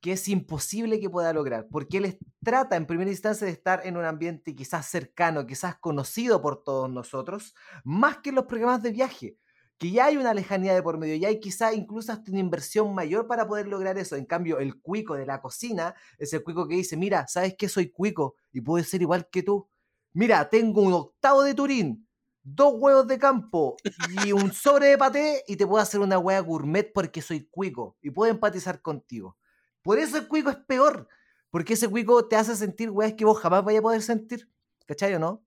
que 0.00 0.10
es 0.10 0.26
imposible 0.26 0.98
que 0.98 1.08
pueda 1.08 1.32
lograr, 1.32 1.68
porque 1.70 1.98
él 1.98 2.18
trata 2.42 2.74
en 2.74 2.86
primera 2.86 3.12
instancia 3.12 3.46
de 3.46 3.52
estar 3.52 3.86
en 3.86 3.96
un 3.96 4.04
ambiente 4.04 4.56
quizás 4.56 4.86
cercano, 4.86 5.46
quizás 5.46 5.78
conocido 5.78 6.42
por 6.42 6.64
todos 6.64 6.90
nosotros, 6.90 7.54
más 7.84 8.18
que 8.18 8.30
en 8.30 8.34
los 8.34 8.46
programas 8.46 8.82
de 8.82 8.90
viaje, 8.90 9.38
que 9.78 9.92
ya 9.92 10.06
hay 10.06 10.16
una 10.16 10.34
lejanía 10.34 10.74
de 10.74 10.82
por 10.82 10.98
medio, 10.98 11.14
ya 11.14 11.28
hay 11.28 11.38
quizás 11.38 11.76
incluso 11.76 12.10
hasta 12.10 12.32
una 12.32 12.40
inversión 12.40 12.92
mayor 12.92 13.28
para 13.28 13.46
poder 13.46 13.68
lograr 13.68 13.98
eso. 13.98 14.16
En 14.16 14.26
cambio, 14.26 14.58
el 14.58 14.80
cuico 14.80 15.14
de 15.14 15.26
la 15.26 15.40
cocina 15.40 15.94
es 16.18 16.32
el 16.32 16.42
cuico 16.42 16.66
que 16.66 16.74
dice, 16.74 16.96
mira, 16.96 17.28
¿sabes 17.28 17.54
qué? 17.56 17.68
Soy 17.68 17.92
cuico 17.92 18.34
y 18.52 18.62
puedo 18.62 18.84
ser 18.84 19.00
igual 19.00 19.28
que 19.30 19.44
tú. 19.44 19.68
Mira, 20.14 20.48
tengo 20.48 20.80
un 20.80 20.92
octavo 20.92 21.42
de 21.42 21.54
Turín, 21.54 22.08
dos 22.42 22.74
huevos 22.76 23.06
de 23.06 23.18
campo 23.18 23.76
y 24.24 24.32
un 24.32 24.52
sobre 24.52 24.86
de 24.86 24.98
paté 24.98 25.44
y 25.46 25.56
te 25.56 25.66
puedo 25.66 25.82
hacer 25.82 26.00
una 26.00 26.18
hueá 26.18 26.40
gourmet 26.40 26.90
porque 26.92 27.20
soy 27.20 27.46
cuico 27.50 27.98
y 28.00 28.10
puedo 28.10 28.30
empatizar 28.30 28.80
contigo. 28.80 29.36
Por 29.82 29.98
eso 29.98 30.16
el 30.16 30.28
cuico 30.28 30.50
es 30.50 30.56
peor. 30.56 31.08
Porque 31.54 31.74
ese 31.74 31.86
cuico 31.86 32.26
te 32.26 32.34
hace 32.34 32.56
sentir 32.56 32.90
weas 32.90 33.12
que 33.12 33.24
vos 33.24 33.38
jamás 33.38 33.64
vaya 33.64 33.78
a 33.78 33.82
poder 33.82 34.02
sentir. 34.02 34.50
¿Cachai 34.86 35.14
o 35.14 35.20
no? 35.20 35.46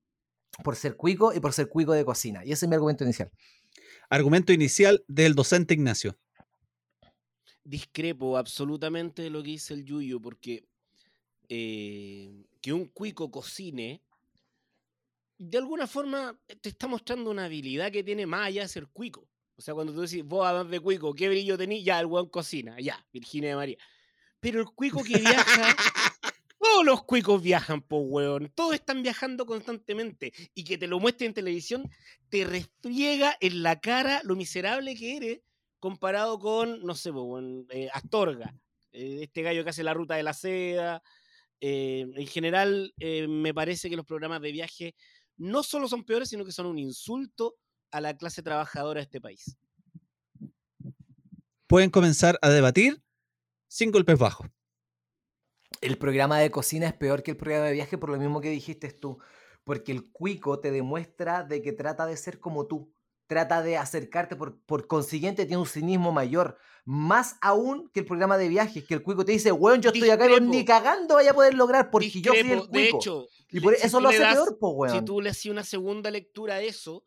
Por 0.64 0.78
ser 0.78 0.96
cuico 0.96 1.34
y 1.34 1.42
por 1.42 1.52
ser 1.52 1.68
cuico 1.68 1.92
de 1.92 2.06
cocina. 2.06 2.46
Y 2.46 2.54
ese 2.54 2.66
es 2.66 2.70
mi 2.70 2.76
argumento 2.76 3.04
inicial. 3.04 3.30
Argumento 4.10 4.54
inicial 4.54 5.04
del 5.10 5.36
docente 5.36 5.74
Ignacio. 5.74 6.18
Discrepo 7.66 8.38
absolutamente 8.38 9.22
de 9.22 9.30
lo 9.30 9.44
que 9.44 9.50
dice 9.50 9.74
el 9.74 9.84
Yuyo, 9.84 10.22
porque 10.22 10.66
eh, 11.50 12.46
que 12.62 12.72
un 12.72 12.86
cuico 12.86 13.30
cocine, 13.30 14.02
de 15.38 15.58
alguna 15.58 15.88
forma 15.88 16.40
te 16.62 16.70
está 16.70 16.88
mostrando 16.88 17.30
una 17.32 17.46
habilidad 17.46 17.92
que 17.92 18.04
tiene 18.04 18.26
más 18.26 18.48
allá 18.48 18.64
de 18.64 18.68
ser 18.70 18.88
cuico. 18.88 19.30
O 19.56 19.62
sea, 19.62 19.74
cuando 19.74 19.94
tú 19.94 20.02
decís, 20.02 20.24
vos 20.24 20.46
además 20.46 20.70
de 20.72 20.80
cuico, 20.80 21.14
¿qué 21.14 21.30
brillo 21.30 21.58
tenés? 21.58 21.84
Ya, 21.84 22.00
el 22.00 22.06
weón 22.08 22.30
cocina, 22.30 22.80
ya, 22.80 23.06
Virginia 23.12 23.50
de 23.52 23.56
María. 23.56 23.78
Pero 24.40 24.60
el 24.62 24.68
cuico 24.68 25.04
que 25.04 25.18
viaja, 25.20 25.76
todos 26.60 26.86
los 26.86 27.04
cuicos 27.04 27.42
viajan, 27.42 27.82
po 27.82 27.98
weón. 28.00 28.52
Todos 28.56 28.76
están 28.76 29.04
viajando 29.04 29.46
constantemente. 29.46 30.34
Y 30.54 30.64
que 30.64 30.78
te 30.78 30.88
lo 30.88 31.00
muestren 31.00 31.30
en 31.30 31.34
televisión, 31.34 31.90
te 32.30 32.46
refriega 32.46 33.36
en 33.40 33.64
la 33.64 33.80
cara 33.80 34.22
lo 34.24 34.36
miserable 34.36 34.96
que 34.96 35.18
eres 35.18 35.40
comparado 35.80 36.40
con, 36.40 36.82
no 36.84 36.96
sé, 36.96 37.12
po, 37.12 37.24
weón, 37.24 37.66
eh, 37.72 37.90
Astorga. 37.94 38.54
eh, 38.92 39.20
este 39.24 39.42
gallo 39.44 39.64
que 39.64 39.70
hace 39.72 39.84
la 39.84 39.94
ruta 39.94 40.16
de 40.16 40.24
la 40.24 40.34
seda. 40.34 41.02
Eh, 41.60 42.06
en 42.16 42.28
general, 42.28 42.94
eh, 43.00 43.28
me 43.28 43.54
parece 43.54 43.90
que 43.90 43.96
los 43.96 44.06
programas 44.06 44.42
de 44.42 44.52
viaje 44.52 44.96
no 45.38 45.64
solo 45.64 45.88
son 45.88 46.04
peores, 46.04 46.30
sino 46.30 46.44
que 46.44 46.52
son 46.52 46.66
un 46.66 46.80
insulto 46.80 47.56
a 47.92 48.02
la 48.02 48.18
clase 48.18 48.42
trabajadora 48.44 49.00
de 49.00 49.04
este 49.04 49.22
país. 49.22 49.58
Pueden 51.68 51.90
comenzar 51.90 52.40
a 52.42 52.50
debatir 52.50 53.04
sin 53.68 53.92
golpes 53.92 54.18
bajos. 54.18 54.48
El 55.82 55.98
programa 55.98 56.40
de 56.40 56.50
cocina 56.50 56.88
es 56.88 56.94
peor 56.94 57.24
que 57.24 57.32
el 57.32 57.38
programa 57.38 57.66
de 57.66 57.74
viaje 57.74 57.98
por 57.98 58.10
lo 58.10 58.18
mismo 58.18 58.42
que 58.42 58.50
dijiste 58.50 58.90
tú. 58.92 59.20
Porque 59.64 59.92
el 59.92 60.12
cuico 60.12 60.60
te 60.60 60.72
demuestra 60.72 61.44
de 61.44 61.62
que 61.62 61.74
trata 61.74 62.06
de 62.06 62.18
ser 62.18 62.40
como 62.40 62.68
tú. 62.68 62.94
Trata 63.28 63.62
de 63.62 63.78
acercarte, 63.78 64.38
por, 64.38 64.62
por 64.62 64.88
consiguiente 64.88 65.46
tiene 65.46 65.62
un 65.62 65.68
cinismo 65.68 66.14
mayor. 66.14 66.58
Más 66.90 67.36
aún 67.42 67.90
que 67.94 68.00
el 68.00 68.06
programa 68.06 68.38
de 68.38 68.48
viajes, 68.48 68.86
que 68.86 68.94
el 68.94 69.04
cuico 69.04 69.26
te 69.26 69.34
dice, 69.34 69.52
weón, 69.52 69.82
yo 69.82 69.90
estoy 69.92 70.10
acá 70.10 70.26
y 70.26 70.30
vos 70.30 70.42
ni 70.42 70.64
cagando 70.64 71.16
vaya 71.16 71.32
a 71.32 71.34
poder 71.34 71.54
lograr 71.54 71.92
porque 71.92 72.10
yo 72.22 72.32
soy 72.32 72.40
el 72.40 72.48
Discrepo. 72.48 72.68
De 72.72 72.80
cuico. 72.80 72.98
hecho, 72.98 73.28
y 73.52 73.60
por 73.60 73.76
si 73.76 73.86
eso 73.88 74.00
lo 74.00 74.08
hace 74.08 74.20
das- 74.20 74.36
peor, 74.36 74.58
pues, 74.58 74.74
weón. 74.74 74.96
Si 75.00 75.04
tú 75.06 75.20
le 75.20 75.30
hacías 75.32 75.52
una 75.52 75.64
segunda 75.66 76.10
lectura 76.12 76.56
a 76.56 76.62
eso, 76.62 77.04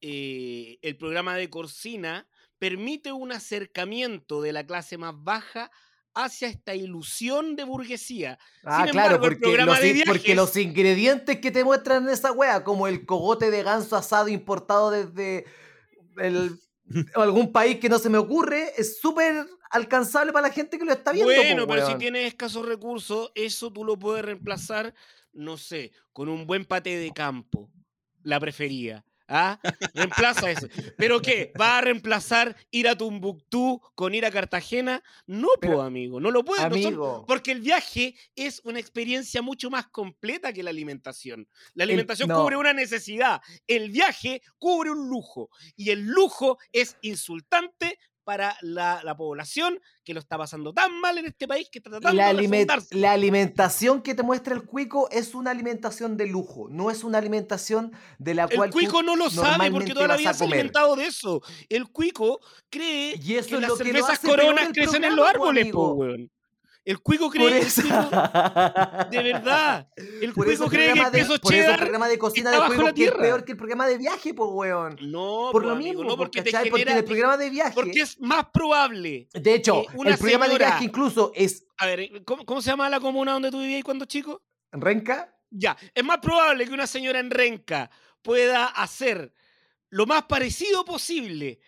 eh, 0.00 0.78
el 0.82 0.96
programa 0.96 1.36
de 1.36 1.50
Corsina 1.50 2.26
permite 2.58 3.12
un 3.12 3.32
acercamiento 3.32 4.40
de 4.40 4.52
la 4.52 4.64
clase 4.66 4.96
más 4.96 5.14
baja 5.16 5.70
hacia 6.14 6.48
esta 6.48 6.74
ilusión 6.74 7.56
de 7.56 7.64
burguesía. 7.64 8.38
Ah, 8.62 8.84
Sin 8.84 8.92
claro, 8.92 9.16
embargo, 9.16 9.24
porque 9.24 9.56
los, 9.64 9.80
de 9.80 9.88
in- 9.90 10.02
porque 10.06 10.20
viajes- 10.32 10.36
los 10.36 10.56
ingredientes 10.56 11.40
que 11.40 11.50
te 11.50 11.64
muestran 11.64 12.04
en 12.04 12.10
esa 12.14 12.32
wea, 12.32 12.64
como 12.64 12.86
el 12.86 13.04
cogote 13.04 13.50
de 13.50 13.62
ganso 13.62 13.96
asado 13.96 14.28
importado 14.28 14.90
desde 14.90 15.44
el- 16.16 16.58
algún 17.14 17.52
país 17.52 17.78
que 17.78 17.88
no 17.88 17.98
se 17.98 18.10
me 18.10 18.18
ocurre, 18.18 18.72
es 18.76 19.00
súper 19.00 19.46
alcanzable 19.70 20.32
para 20.32 20.48
la 20.48 20.54
gente 20.54 20.78
que 20.78 20.84
lo 20.84 20.92
está 20.92 21.12
viendo. 21.12 21.32
Bueno, 21.32 21.66
pero 21.66 21.86
si 21.86 21.94
tienes 21.96 22.26
escasos 22.26 22.66
recursos, 22.66 23.32
eso 23.34 23.72
tú 23.72 23.84
lo 23.84 23.98
puedes 23.98 24.24
reemplazar, 24.24 24.94
no 25.32 25.56
sé, 25.56 25.92
con 26.12 26.28
un 26.28 26.46
buen 26.46 26.64
pate 26.64 26.96
de 26.96 27.12
campo. 27.12 27.70
La 28.22 28.40
prefería. 28.40 29.04
¿Ah? 29.26 29.58
Reemplaza 29.94 30.50
eso. 30.50 30.68
¿Pero 30.98 31.20
qué? 31.20 31.52
¿Va 31.58 31.78
a 31.78 31.80
reemplazar 31.80 32.56
ir 32.70 32.88
a 32.88 32.96
Tumbuctú 32.96 33.80
con 33.94 34.14
ir 34.14 34.26
a 34.26 34.30
Cartagena? 34.30 35.02
No, 35.26 35.48
Pero, 35.60 35.76
po, 35.76 35.82
amigo. 35.82 36.20
No 36.20 36.30
lo 36.30 36.44
puedes. 36.44 36.62
no 36.64 36.70
son- 36.76 36.84
Amigo, 36.86 37.24
porque 37.26 37.52
el 37.52 37.60
viaje 37.60 38.14
es 38.36 38.60
una 38.64 38.80
experiencia 38.80 39.40
mucho 39.40 39.70
más 39.70 39.86
completa 39.88 40.52
que 40.52 40.62
la 40.62 40.70
alimentación. 40.70 41.48
La 41.74 41.84
El- 41.84 41.90
alimentación 41.90 42.28
no. 42.28 42.42
cubre 42.42 42.56
una 42.56 42.72
necesidad. 42.74 43.40
El 43.66 43.90
viaje 43.90 44.42
cubre 44.58 44.90
un 44.90 45.08
lujo. 45.08 45.48
Y 45.76 45.90
el 45.90 46.02
lujo 46.02 46.58
es 46.72 46.96
insultante 47.02 47.98
para 48.24 48.56
la, 48.62 49.00
la 49.04 49.16
población 49.16 49.78
que 50.02 50.14
lo 50.14 50.20
está 50.20 50.36
pasando 50.38 50.72
tan 50.72 50.98
mal 51.00 51.16
en 51.18 51.26
este 51.26 51.46
país 51.46 51.68
que 51.70 51.78
está 51.78 51.90
tratando 51.90 52.16
la, 52.16 52.24
de 52.32 52.38
alime- 52.38 52.50
refundarse. 52.58 52.96
la 52.96 53.12
alimentación 53.12 54.02
que 54.02 54.14
te 54.14 54.22
muestra 54.22 54.54
el 54.54 54.64
cuico 54.64 55.08
es 55.10 55.34
una 55.34 55.50
alimentación 55.50 56.16
de 56.16 56.26
lujo, 56.26 56.68
no 56.70 56.90
es 56.90 57.04
una 57.04 57.18
alimentación 57.18 57.92
de 58.18 58.34
la 58.34 58.48
cual 58.48 58.68
El 58.68 58.72
cuico 58.72 59.02
no 59.02 59.16
lo 59.16 59.30
sabe 59.30 59.70
porque 59.70 59.94
toda 59.94 60.08
la 60.08 60.16
vida 60.16 60.34
se 60.34 60.44
ha 60.44 60.46
alimentado 60.46 60.96
de 60.96 61.06
eso. 61.06 61.42
El 61.68 61.88
cuico 61.88 62.40
cree 62.70 63.14
Y 63.22 63.34
eso 63.34 63.48
que 63.50 63.54
es 63.56 63.60
las 63.60 63.70
lo 63.70 63.76
cervezas 63.76 64.18
coronas 64.18 64.68
crecen 64.72 65.04
en 65.04 65.16
los 65.16 65.28
árboles, 65.28 65.70
po, 65.72 65.92
weón. 65.92 66.30
El 66.84 67.00
cuico 67.00 67.30
cree, 67.30 67.46
el 67.46 67.54
eso, 67.66 67.80
cuico- 67.80 68.10
de 69.10 69.22
verdad, 69.22 69.88
el 69.96 70.32
por 70.34 70.44
cuico 70.44 70.66
cree 70.66 70.92
que 70.92 71.00
el 71.00 71.12
de, 71.12 71.20
eso 71.20 71.34
el 71.34 71.40
programa 71.40 72.08
de 72.08 72.18
cocina 72.18 72.50
está 72.50 72.62
de 72.62 72.68
bajo 72.68 72.74
cuico 72.74 72.94
que 72.94 73.04
es 73.06 73.12
peor 73.12 73.44
que 73.44 73.52
el 73.52 73.58
programa 73.58 73.86
de 73.86 73.96
viaje, 73.98 74.34
pues, 74.34 74.50
weón. 74.52 74.96
No, 75.00 75.48
Por 75.50 75.62
po, 75.62 75.68
lo 75.68 75.74
amigo, 75.74 75.88
mismo, 75.92 76.02
no 76.04 76.10
po, 76.10 76.16
porque 76.18 76.42
te 76.42 76.50
¿cachai? 76.52 76.68
Porque 76.68 76.82
en 76.82 76.88
genera, 76.88 76.98
el 77.00 77.04
programa 77.06 77.36
de 77.38 77.50
viaje, 77.50 77.72
porque 77.74 78.00
es 78.00 78.20
más 78.20 78.46
probable. 78.52 79.28
de 79.32 79.54
hecho, 79.54 79.82
que 79.90 79.96
una 79.96 80.10
el 80.10 80.18
programa 80.18 80.46
de 80.48 80.58
viaje 80.58 80.84
incluso 80.84 81.32
es 81.34 81.66
A 81.78 81.86
ver, 81.86 82.22
¿cómo, 82.24 82.44
cómo 82.44 82.60
se 82.60 82.70
llama 82.70 82.90
la 82.90 83.00
comuna 83.00 83.32
donde 83.32 83.50
tú 83.50 83.60
vivías 83.60 83.82
cuando 83.82 84.04
chico? 84.04 84.42
Renca, 84.70 85.34
Ya, 85.50 85.76
es 85.94 86.04
más 86.04 86.18
probable 86.18 86.66
que 86.66 86.74
una 86.74 86.86
señora 86.86 87.18
en 87.18 87.30
Renca 87.30 87.90
pueda 88.20 88.66
hacer 88.66 89.32
lo 89.88 90.04
más 90.04 90.24
parecido 90.24 90.84
posible 90.84 91.60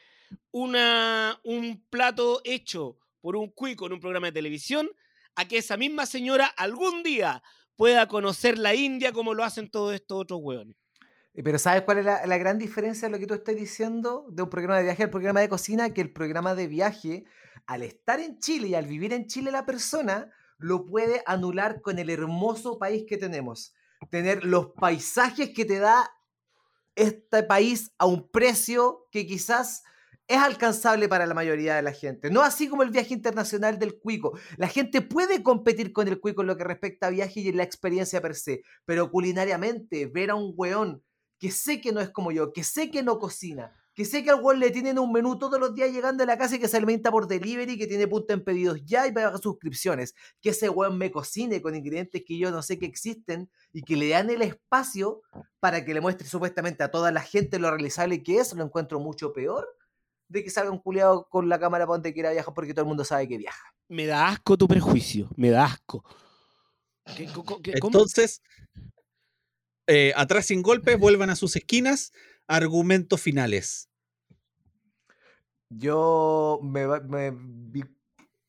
una, 0.51 1.39
un 1.45 1.85
plato 1.89 2.41
hecho 2.45 2.99
por 3.21 3.37
un 3.37 3.51
cuico 3.51 3.87
en 3.87 3.93
un 3.95 4.01
programa 4.01 4.27
de 4.27 4.33
televisión 4.33 4.91
a 5.37 5.47
que 5.47 5.59
esa 5.59 5.77
misma 5.77 6.07
señora 6.07 6.47
algún 6.47 7.03
día 7.03 7.43
pueda 7.77 8.09
conocer 8.09 8.59
la 8.59 8.75
India 8.75 9.13
como 9.13 9.35
lo 9.35 9.45
hacen 9.45 9.71
todos 9.71 9.95
estos 9.95 10.23
otros 10.23 10.41
hueones. 10.43 10.77
Pero 11.33 11.59
¿sabes 11.59 11.83
cuál 11.83 11.99
es 11.99 12.07
la, 12.07 12.27
la 12.27 12.39
gran 12.39 12.59
diferencia 12.59 13.09
de 13.09 13.13
lo 13.13 13.19
que 13.19 13.27
tú 13.27 13.35
estás 13.35 13.55
diciendo 13.55 14.27
de 14.31 14.43
un 14.43 14.49
programa 14.49 14.79
de 14.79 14.85
viaje 14.85 15.03
al 15.03 15.11
programa 15.11 15.41
de 15.41 15.51
cocina? 15.51 15.93
Que 15.93 16.01
el 16.01 16.11
programa 16.11 16.55
de 16.55 16.67
viaje, 16.67 17.25
al 17.67 17.83
estar 17.83 18.21
en 18.21 18.39
Chile 18.39 18.69
y 18.69 18.75
al 18.75 18.87
vivir 18.87 19.13
en 19.13 19.27
Chile 19.27 19.51
la 19.51 19.67
persona, 19.67 20.31
lo 20.59 20.87
puede 20.87 21.23
anular 21.27 21.83
con 21.83 21.99
el 21.99 22.09
hermoso 22.09 22.79
país 22.79 23.05
que 23.07 23.19
tenemos. 23.19 23.75
Tener 24.11 24.45
los 24.45 24.69
paisajes 24.69 25.51
que 25.51 25.67
te 25.67 25.79
da 25.79 26.11
este 26.95 27.43
país 27.43 27.93
a 27.99 28.07
un 28.07 28.29
precio 28.31 29.07
que 29.11 29.27
quizás 29.27 29.85
es 30.29 30.39
alcanzable 30.39 31.09
para 31.09 31.27
la 31.27 31.35
mayoría 31.35 31.77
de 31.77 31.83
la 31.83 31.93
gente. 31.93 32.31
No 32.31 32.43
así 32.43 32.69
como 32.69 32.83
el 32.83 32.91
viaje 32.91 33.15
internacional 33.15 33.79
del 33.79 33.99
cuico. 33.99 34.39
La 34.57 34.69
gente 34.69 35.03
puede 35.03 35.43
competir 35.43 35.93
con 35.93 36.09
el 36.09 36.21
cuico 36.21 36.43
en 36.43 36.49
lo 36.49 36.57
que 36.57 36.65
respecta 36.65 37.07
a 37.07 37.11
viaje 37.11 37.41
y 37.41 37.49
en 37.49 37.57
la 37.57 37.63
experiencia 37.63 38.21
per 38.21 38.35
se, 38.35 38.63
pero 38.85 39.11
culinariamente 39.11 40.07
ver 40.07 40.31
a 40.31 40.35
un 40.35 40.53
weón 40.57 41.03
que 41.39 41.51
sé 41.51 41.81
que 41.81 41.93
no 41.93 42.01
es 42.01 42.11
como 42.11 42.33
yo, 42.33 42.53
que 42.53 42.65
sé 42.65 42.91
que 42.91 43.03
no 43.03 43.19
cocina, 43.19 43.73
que 43.95 44.05
sé 44.05 44.25
que 44.25 44.31
al 44.31 44.41
weón 44.43 44.59
le 44.59 44.71
tienen 44.71 44.99
un 44.99 45.13
menú 45.13 45.39
todos 45.39 45.61
los 45.61 45.75
días 45.75 45.93
llegando 45.93 46.23
a 46.23 46.27
la 46.27 46.39
casa 46.39 46.57
y 46.57 46.59
que 46.59 46.67
se 46.67 46.79
alimenta 46.79 47.11
por 47.11 47.29
delivery, 47.29 47.79
que 47.79 47.87
tiene 47.87 48.09
punto 48.09 48.33
en 48.33 48.43
pedidos 48.43 48.83
ya 48.85 49.07
y 49.07 49.13
paga 49.13 49.37
suscripciones, 49.39 50.15
que 50.41 50.51
ese 50.51 50.71
weón 50.71 50.99
me 50.99 51.11
cocine 51.11 51.61
con 51.61 51.75
ingredientes 51.75 52.25
que 52.27 52.39
yo 52.39 52.51
no 52.51 52.63
sé 52.63 52.79
que 52.79 52.87
existen 52.87 53.51
y 53.73 53.83
que 53.83 53.97
le 53.97 54.09
dan 54.09 54.31
el 54.31 54.43
espacio 54.43 55.23
para 55.61 55.85
que 55.85 55.95
le 55.95 56.01
muestre 56.01 56.27
supuestamente 56.27 56.83
a 56.83 56.91
toda 56.91 57.13
la 57.13 57.21
gente 57.21 57.59
lo 57.59 57.71
realizable 57.71 58.23
que 58.23 58.39
es, 58.39 58.55
lo 58.55 58.65
encuentro 58.65 58.99
mucho 58.99 59.33
peor 59.33 59.69
de 60.29 60.43
que 60.45 60.51
salga 60.51 60.71
un 60.71 60.79
culiado 60.79 61.29
con 61.29 61.49
la 61.49 61.59
cámara 61.59 61.87
para 61.87 61.95
donde 61.97 62.13
quiera 62.13 62.33
viajar 62.33 62.53
porque 62.55 62.73
todo 62.75 62.83
el 62.83 62.89
mundo 62.89 63.05
sabe 63.05 63.29
que 63.29 63.39
viaja. 63.39 63.73
Me 63.89 64.07
da 64.07 64.29
asco 64.29 64.57
tu 64.57 64.67
prejuicio, 64.67 65.29
me 65.37 65.51
da 65.51 65.65
asco. 65.67 66.05
¿Qué- 67.17 67.27
co- 67.33 67.45
co- 67.45 67.63
qué- 67.63 67.79
cómo? 67.79 67.97
Entonces, 67.99 68.43
eh, 69.87 70.13
atrás 70.17 70.47
sin 70.47 70.63
golpes, 70.63 70.99
vuelvan 70.99 71.31
a 71.31 71.37
sus 71.37 71.55
esquinas. 71.57 72.13
Argumentos 72.49 73.21
finales. 73.21 73.89
Yo 75.69 76.61
me, 76.63 76.87
me 77.01 77.37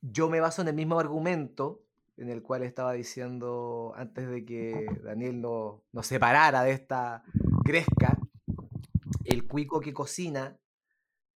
yo 0.02 0.30
me 0.30 0.40
baso 0.40 0.62
en 0.62 0.68
el 0.70 0.76
mismo 0.76 1.00
argumento 1.00 1.84
en 2.18 2.30
el 2.30 2.42
cual 2.42 2.64
estaba 2.64 2.94
diciendo 2.94 3.94
antes 3.96 4.28
de 4.30 4.46
que 4.46 4.86
Daniel 5.04 5.42
no- 5.42 5.84
nos 5.92 6.08
separara 6.08 6.64
de 6.64 6.72
esta 6.72 7.24
gresca. 7.64 8.18
El 9.24 9.48
cuico 9.48 9.80
que 9.82 9.94
cocina 9.94 10.58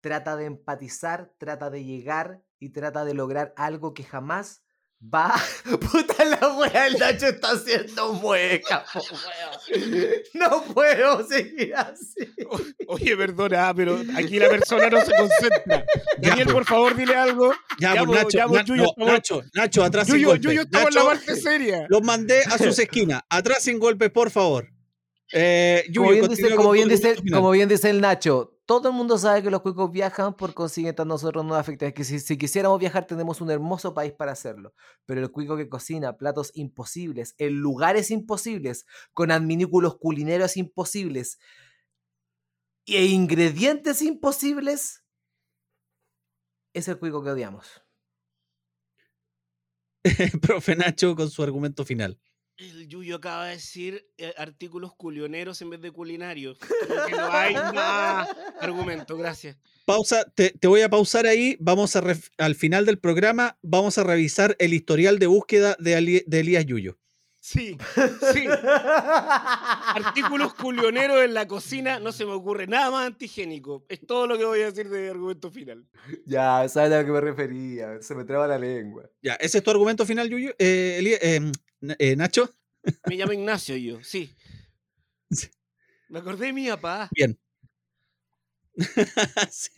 trata 0.00 0.37
de 0.37 0.47
empatizar, 0.47 1.30
trata 1.38 1.71
de 1.71 1.85
llegar 1.85 2.40
y 2.59 2.71
trata 2.71 3.04
de 3.04 3.14
lograr 3.14 3.52
algo 3.57 3.95
que 3.95 4.04
jamás 4.04 4.62
va. 5.02 5.35
Puta 5.92 6.25
la 6.25 6.54
wea, 6.57 6.87
el 6.87 6.99
Nacho 6.99 7.26
está 7.28 7.52
haciendo 7.52 8.12
mueca, 8.14 8.85
po. 8.92 9.00
No 10.35 10.62
puedo 10.64 11.26
seguir 11.26 11.75
así. 11.75 12.28
Oye, 12.88 13.16
perdona, 13.16 13.73
pero 13.75 14.00
aquí 14.16 14.38
la 14.38 14.49
persona 14.49 14.88
no 14.90 15.00
se 15.04 15.12
concentra. 15.14 15.85
Daniel, 16.19 16.49
por 16.49 16.64
favor, 16.64 16.95
dile 16.97 17.14
algo. 17.14 17.52
Ya, 17.78 17.95
pues, 18.04 18.19
Nacho, 18.19 18.38
ya, 18.38 18.47
Na- 18.47 18.64
Yuyo, 18.64 18.83
no, 18.83 18.88
estamos- 18.90 19.12
Nacho, 19.12 19.42
Nacho, 19.54 19.85
atrás 19.85 20.07
sin 20.07 20.16
Yuyo, 20.16 20.28
golpes. 20.28 20.45
Yuyo, 20.45 20.61
estamos 20.62 20.88
en 20.88 20.95
la 20.95 21.00
Nacho, 21.04 21.11
parte 21.26 21.37
seria. 21.40 21.87
Los 21.88 22.02
mandé 22.02 22.42
a 22.45 22.59
sus 22.59 22.78
esquinas. 22.78 23.23
Atrás 23.28 23.62
sin 23.62 23.78
golpes, 23.78 24.11
por 24.11 24.30
favor. 24.30 24.69
Eh, 25.32 25.84
Como 25.94 26.10
bien, 26.10 26.26
dice, 26.28 26.54
con 26.54 26.56
como, 26.56 26.72
tu 26.72 26.72
bien 26.72 26.88
dice, 26.88 27.16
argumento 27.16 27.22
final. 27.22 27.42
como 27.42 27.50
bien 27.52 27.68
dice 27.68 27.88
el 27.90 28.00
Nacho, 28.00 28.58
todo 28.66 28.88
el 28.88 28.94
mundo 28.94 29.16
sabe 29.18 29.42
que 29.42 29.50
los 29.50 29.60
cuicos 29.62 29.90
viajan, 29.92 30.37
por 30.37 30.54
consiguiente 30.54 31.02
a 31.02 31.04
nosotros 31.04 31.44
no 31.44 31.50
nos 31.50 31.58
afecta. 31.58 31.87
Es 31.87 31.94
que 31.94 32.04
si, 32.04 32.18
si 32.20 32.37
quisiéramos 32.37 32.78
viajar 32.80 33.06
tenemos 33.06 33.40
un 33.40 33.50
hermoso 33.50 33.94
país 33.94 34.12
para 34.12 34.32
hacerlo. 34.32 34.75
Pero 35.06 35.20
el 35.20 35.30
cuico 35.30 35.56
que 35.56 35.68
cocina 35.68 36.16
platos 36.16 36.50
imposibles, 36.54 37.34
en 37.38 37.58
lugares 37.60 38.10
imposibles, 38.10 38.87
con 39.12 39.30
adminículos 39.30 39.99
culineros 39.99 40.56
imposibles 40.56 41.38
e 42.87 43.06
ingredientes 43.06 44.02
imposibles, 44.02 45.02
es 46.75 46.88
el 46.88 46.99
cuico 46.99 47.22
que 47.22 47.30
odiamos. 47.30 47.82
Profe 50.42 50.76
Nacho 50.76 51.14
con 51.16 51.30
su 51.30 51.42
argumento 51.42 51.84
final. 51.84 52.18
El 52.60 52.88
Yuyo 52.88 53.16
acaba 53.16 53.46
de 53.46 53.52
decir 53.52 54.06
eh, 54.18 54.34
artículos 54.36 54.94
culioneros 54.94 55.62
en 55.62 55.70
vez 55.70 55.80
de 55.80 55.90
culinarios. 55.90 56.58
Creo 56.58 57.06
que 57.06 57.12
no 57.12 57.32
hay 57.32 57.54
más 57.74 58.28
argumento, 58.60 59.16
gracias. 59.16 59.56
Pausa, 59.86 60.24
te, 60.34 60.50
te 60.50 60.68
voy 60.68 60.82
a 60.82 60.90
pausar 60.90 61.26
ahí. 61.26 61.56
Vamos 61.58 61.96
a 61.96 62.02
ref- 62.02 62.30
al 62.36 62.54
final 62.54 62.84
del 62.84 62.98
programa, 62.98 63.58
vamos 63.62 63.96
a 63.96 64.04
revisar 64.04 64.56
el 64.58 64.74
historial 64.74 65.18
de 65.18 65.26
búsqueda 65.26 65.74
de, 65.78 65.94
Ali- 65.96 66.24
de 66.26 66.40
Elías 66.40 66.66
Yuyo. 66.66 66.98
Sí, 67.42 67.78
sí. 68.35 68.47
Artículos 69.94 70.52
culioneros 70.54 71.23
en 71.23 71.32
la 71.32 71.49
cocina, 71.49 71.99
no 71.99 72.12
se 72.12 72.26
me 72.26 72.32
ocurre 72.32 72.66
nada 72.66 72.90
más 72.90 73.06
antigénico. 73.06 73.87
Es 73.88 74.06
todo 74.06 74.26
lo 74.26 74.37
que 74.37 74.44
voy 74.44 74.61
a 74.61 74.66
decir 74.66 74.90
de 74.90 75.09
argumento 75.11 75.50
final. 75.50 75.87
ya, 76.26 76.68
sabes 76.68 76.92
a 76.92 77.00
lo 77.00 77.06
que 77.06 77.12
me 77.12 77.20
refería. 77.20 78.00
Se 78.02 78.14
me 78.14 78.25
traba 78.25 78.47
la 78.47 78.59
lengua. 78.59 79.09
Ya, 79.23 79.35
ese 79.35 79.59
es 79.59 79.64
tu 79.64 79.70
argumento 79.70 80.04
final, 80.04 80.28
Yuyo. 80.28 80.50
Eh, 80.59 81.18
eh, 81.23 81.40
N- 81.80 81.97
eh, 81.99 82.14
Nacho. 82.16 82.50
Me 83.06 83.16
llamo 83.16 83.32
Ignacio 83.32 83.75
yo, 83.76 84.02
sí. 84.04 84.35
Sí. 85.30 85.49
Me 86.11 86.18
acordé 86.18 86.47
de 86.47 86.52
mi 86.52 86.68
papá. 86.68 87.09
Bien. 87.12 87.38
Sí. 89.50 89.70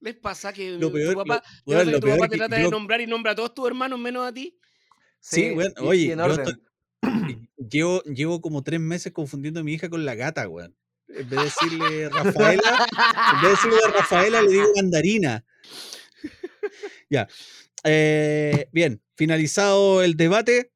¿Les 0.00 0.16
pasa 0.16 0.52
que 0.52 0.72
Lo 0.78 0.90
tu 0.90 1.14
papá, 1.14 1.36
lo- 1.36 1.62
bueno, 1.64 1.90
lo 1.92 2.00
tu 2.00 2.06
peor 2.06 2.18
papá 2.18 2.28
te 2.28 2.32
que 2.32 2.36
trata 2.38 2.56
de 2.56 2.68
nombrar 2.70 3.00
y 3.00 3.06
nombra 3.06 3.32
a 3.32 3.34
todos 3.36 3.54
tus 3.54 3.66
hermanos 3.68 3.98
menos 4.00 4.26
a 4.26 4.32
ti? 4.32 4.58
Sí, 5.24 5.50
bueno, 5.54 5.70
y- 5.78 5.84
y 5.84 5.86
oye, 5.86 6.12
en 6.12 6.18
yo 6.18 6.24
orden. 6.24 6.46
estoy- 7.00 7.48
llevo, 7.70 8.02
llevo 8.02 8.40
como 8.40 8.62
tres 8.62 8.80
meses 8.80 9.12
confundiendo 9.12 9.60
a 9.60 9.62
mi 9.62 9.72
hija 9.72 9.88
con 9.88 10.04
la 10.04 10.14
gata, 10.16 10.48
weón. 10.48 10.76
En 11.08 11.28
vez 11.28 11.30
de 11.30 11.44
decirle 11.44 12.08
Rafaela, 12.08 12.86
en 13.34 13.42
vez 13.42 13.42
de 13.42 13.48
decirle 13.50 13.78
Rafaela, 13.94 14.42
le 14.42 14.50
digo 14.50 14.66
mandarina. 14.76 15.44
Ya. 17.10 17.28
Eh, 17.84 18.68
bien, 18.72 19.02
finalizado 19.16 20.02
el 20.02 20.16
debate. 20.16 20.72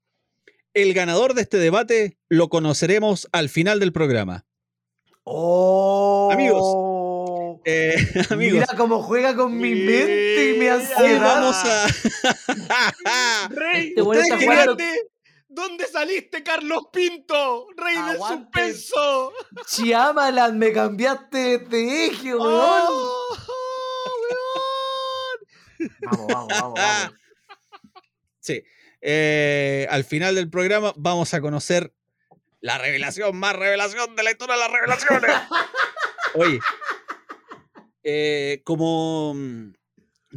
El 0.74 0.92
ganador 0.92 1.32
de 1.34 1.42
este 1.42 1.56
debate 1.58 2.18
lo 2.28 2.48
conoceremos 2.50 3.28
al 3.32 3.48
final 3.48 3.80
del 3.80 3.92
programa. 3.92 4.44
¡Oh! 5.24 6.28
Eh, 7.68 7.96
amigos, 8.30 8.61
Mira 8.61 8.66
cómo 8.76 9.02
juega 9.02 9.35
con 9.35 9.58
mi 9.58 9.75
mente 9.75 10.50
y 10.54 10.58
mi 10.58 10.68
ansiedad. 10.68 11.20
vamos 11.20 11.56
a. 11.64 13.49
¡Rey! 13.50 13.92
Este 13.96 14.20
está 14.20 14.38
jugando- 14.38 14.66
¿Dónde, 14.76 15.00
¿Dónde 15.49 15.87
saliste, 15.88 16.44
Carlos 16.44 16.85
Pinto? 16.92 17.66
¡Rey 17.76 17.96
del 18.02 18.18
suspenso! 18.18 19.32
Chiamalan, 19.66 20.56
me 20.58 20.73
cambiaste 20.73 21.58
de 21.58 22.06
eje, 22.06 22.37
weón. 22.37 22.87
¡Oh, 22.88 23.37
weón! 25.80 25.90
Vamos, 26.02 26.26
vamos, 26.28 26.49
vamos, 26.49 26.75
vamos. 26.78 27.14
Sí. 28.38 28.62
Eh, 29.00 29.88
al 29.90 30.04
final 30.04 30.37
del 30.37 30.49
programa 30.49 30.92
vamos 30.96 31.35
a 31.35 31.40
conocer 31.40 31.92
la 32.61 32.78
revelación 32.78 33.37
más 33.37 33.56
revelación 33.56 34.14
de 34.14 34.23
la 34.23 34.30
historia 34.30 34.54
de 34.54 34.61
las 34.61 34.70
revelaciones. 34.70 35.30
Oye, 36.35 36.61
eh, 38.08 38.60
como 38.64 39.34
mm, 39.34 39.72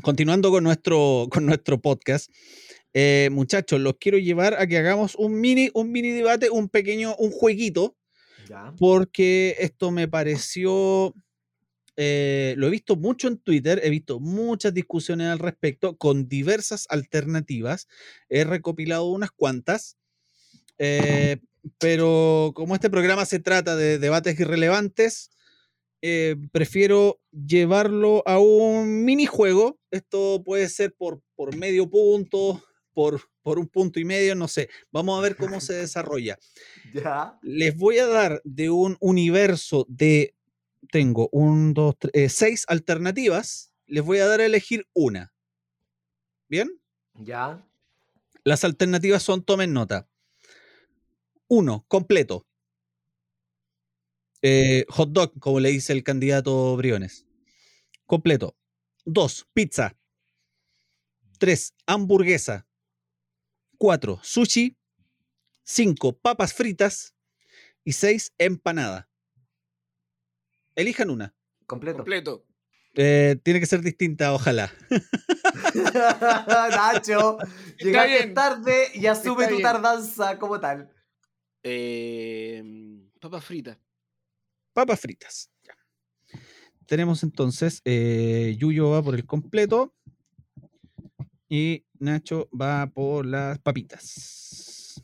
continuando 0.02 0.50
con 0.50 0.64
nuestro, 0.64 1.28
con 1.30 1.46
nuestro 1.46 1.80
podcast, 1.80 2.32
eh, 2.94 3.30
muchachos, 3.32 3.80
los 3.80 3.94
quiero 4.00 4.18
llevar 4.18 4.56
a 4.56 4.66
que 4.66 4.78
hagamos 4.80 5.14
un 5.16 5.40
mini, 5.40 5.70
un 5.76 5.92
mini 5.92 6.10
debate, 6.10 6.50
un 6.50 6.68
pequeño, 6.68 7.16
un 7.18 7.30
jueguito, 7.30 7.96
Ya. 8.50 8.74
porque 8.80 9.56
esto 9.60 9.92
me 9.92 10.08
pareció, 10.08 11.14
eh, 11.96 12.56
lo 12.58 12.66
he 12.66 12.72
visto 12.72 12.96
mucho 12.96 13.28
en 13.28 13.38
Twitter, 13.38 13.80
he 13.84 13.92
visto 13.92 14.20
muchas 14.20 14.74
discusiones 14.74 15.28
al 15.28 15.38
respecto 15.38 15.96
con 15.98 16.28
diversas 16.28 16.88
alternativas, 16.90 17.88
he 18.30 18.44
recopilado 18.46 19.06
unas 19.12 19.30
cuantas, 19.30 19.98
eh, 20.80 21.38
pero 21.78 22.54
como 22.56 22.74
este 22.74 22.90
programa 22.90 23.26
se 23.26 23.40
trata 23.40 23.76
de 23.76 24.00
debates 24.00 24.40
irrelevantes, 24.40 25.30
eh, 26.02 26.36
prefiero 26.52 27.20
llevarlo 27.32 28.24
a 28.26 28.40
un 28.40 29.04
minijuego, 29.04 29.80
esto 29.92 30.42
puede 30.46 30.70
ser 30.70 30.94
por, 30.94 31.22
por 31.36 31.56
medio 31.56 31.90
punto, 31.90 32.64
por, 32.94 33.22
por 33.42 33.60
un 33.60 33.68
punto 33.68 34.00
y 34.00 34.06
medio, 34.06 34.36
no 34.36 34.48
sé, 34.48 34.70
vamos 34.92 35.18
a 35.18 35.22
ver 35.22 35.36
cómo 35.36 35.60
se 35.62 35.74
desarrolla 35.86 36.38
Ya. 36.94 37.38
les 37.42 37.76
voy 37.76 38.00
a 38.00 38.08
dar 38.08 38.42
de 38.44 38.70
un 38.70 38.98
universo 39.00 39.86
de, 39.90 40.36
tengo 40.92 41.30
un, 41.32 41.74
dos, 41.74 41.96
tres, 42.00 42.12
eh, 42.14 42.30
seis 42.30 42.66
alternativas, 42.68 43.74
les 43.86 44.04
voy 44.04 44.20
a 44.20 44.28
dar 44.28 44.40
a 44.42 44.46
elegir 44.46 44.88
una. 44.94 45.34
¿Bien? 46.48 46.70
Ya. 47.16 47.66
Las 48.44 48.64
alternativas 48.64 49.22
son, 49.22 49.44
tomen 49.44 49.74
nota. 49.74 50.08
Uno, 51.48 51.86
completo. 51.88 52.46
Eh, 54.42 54.86
hot 54.90 55.10
dog, 55.12 55.38
como 55.40 55.60
le 55.60 55.70
dice 55.70 55.94
el 55.94 56.04
candidato 56.04 56.76
Briones. 56.78 57.26
Completo. 58.06 58.56
Dos, 59.06 59.48
pizza. 59.54 59.98
Tres, 61.38 61.74
hamburguesa. 61.86 62.68
Cuatro, 63.78 64.20
sushi. 64.24 64.78
Cinco, 65.64 66.18
papas 66.18 66.54
fritas. 66.54 67.16
Y 67.84 67.94
seis, 67.94 68.34
empanada. 68.38 69.10
Elijan 70.76 71.10
una. 71.10 71.36
Completo. 71.66 71.98
Completo. 71.98 72.46
Eh, 72.96 73.40
tiene 73.44 73.60
que 73.60 73.66
ser 73.66 73.82
distinta, 73.82 74.34
ojalá. 74.34 74.74
Nacho, 76.72 77.38
llegaste 77.78 78.18
bien. 78.18 78.34
tarde 78.34 78.88
y 78.96 79.06
asume 79.06 79.44
Está 79.44 79.50
tu 79.50 79.58
bien. 79.58 79.62
tardanza 79.62 80.40
como 80.40 80.60
tal. 80.60 80.92
Eh, 81.64 82.64
papas 83.20 83.46
fritas. 83.46 83.78
Papas 84.74 85.00
fritas. 85.00 85.52
Tenemos 86.86 87.24
entonces, 87.24 87.82
eh, 87.86 88.56
Yuyo 88.58 88.90
va 88.90 89.04
por 89.04 89.16
el 89.16 89.26
completo 89.26 89.94
y 91.48 91.86
Nacho 92.00 92.50
va 92.50 92.88
por 92.88 93.26
las 93.26 93.60
papitas. 93.60 95.04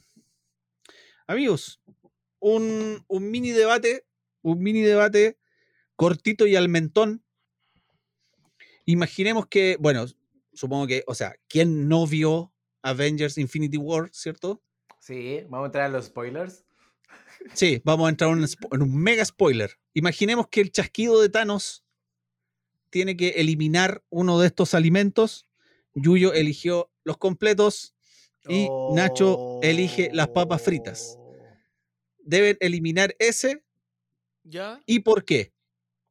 Amigos, 1.28 1.82
un, 2.39 3.04
un 3.08 3.32
mini 3.32 3.51
debate, 3.51 4.06
un 4.41 4.62
mini 4.62 4.82
debate 4.82 5.38
cortito 5.95 6.47
y 6.47 6.56
al 6.56 6.69
mentón. 6.69 7.23
Imaginemos 8.86 9.47
que, 9.47 9.78
bueno, 9.80 10.06
supongo 10.54 10.88
que, 10.88 11.04
o 11.08 11.15
sea, 11.15 11.36
¿quién 11.47 11.88
no 11.88 12.06
vio 12.06 12.54
Avengers 12.82 13.38
Infinity 13.38 13.78
War, 13.78 14.10
cierto? 14.12 14.62
Sí, 14.99 15.41
vamos 15.49 15.65
a 15.65 15.67
entrar 15.67 15.86
en 15.88 15.93
los 15.93 16.06
spoilers. 16.06 16.64
Sí, 17.53 17.81
vamos 17.84 18.08
a 18.08 18.10
entrar 18.10 18.31
en 18.31 18.39
un, 18.39 18.43
spo- 18.45 18.73
en 18.75 18.81
un 18.81 18.95
mega 18.95 19.23
spoiler. 19.23 19.77
Imaginemos 19.93 20.47
que 20.49 20.62
el 20.62 20.71
chasquido 20.71 21.21
de 21.21 21.29
Thanos 21.29 21.84
tiene 22.89 23.15
que 23.17 23.29
eliminar 23.29 24.03
uno 24.10 24.39
de 24.39 24.47
estos 24.47 24.73
alimentos. 24.73 25.45
Yuyo 25.93 26.34
eligió 26.34 26.91
los 27.03 27.17
completos 27.17 27.93
y 28.47 28.67
Nacho 28.93 29.60
elige 29.63 30.10
las 30.13 30.27
papas 30.29 30.62
fritas. 30.62 31.15
Oh. 31.17 31.34
Deben 32.19 32.58
eliminar 32.60 33.15
ese 33.19 33.63
¿Ya? 34.43 34.81
y 34.86 34.99
por 34.99 35.23
qué. 35.25 35.53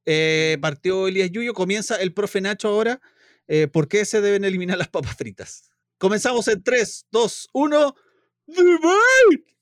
Eh, 0.06 0.58
partió 0.60 1.08
Elías 1.08 1.30
Yuyo, 1.30 1.54
comienza 1.54 1.96
el 1.96 2.12
profe 2.12 2.40
Nacho 2.40 2.68
ahora. 2.68 3.00
Eh, 3.48 3.68
¿Por 3.68 3.88
qué 3.88 4.04
se 4.04 4.20
deben 4.20 4.44
eliminar 4.44 4.78
las 4.78 4.88
papas 4.88 5.16
fritas? 5.16 5.70
Comenzamos 5.98 6.48
en 6.48 6.62
3, 6.62 7.06
2, 7.10 7.48
1. 7.52 7.94
¡Debate! 8.46 9.53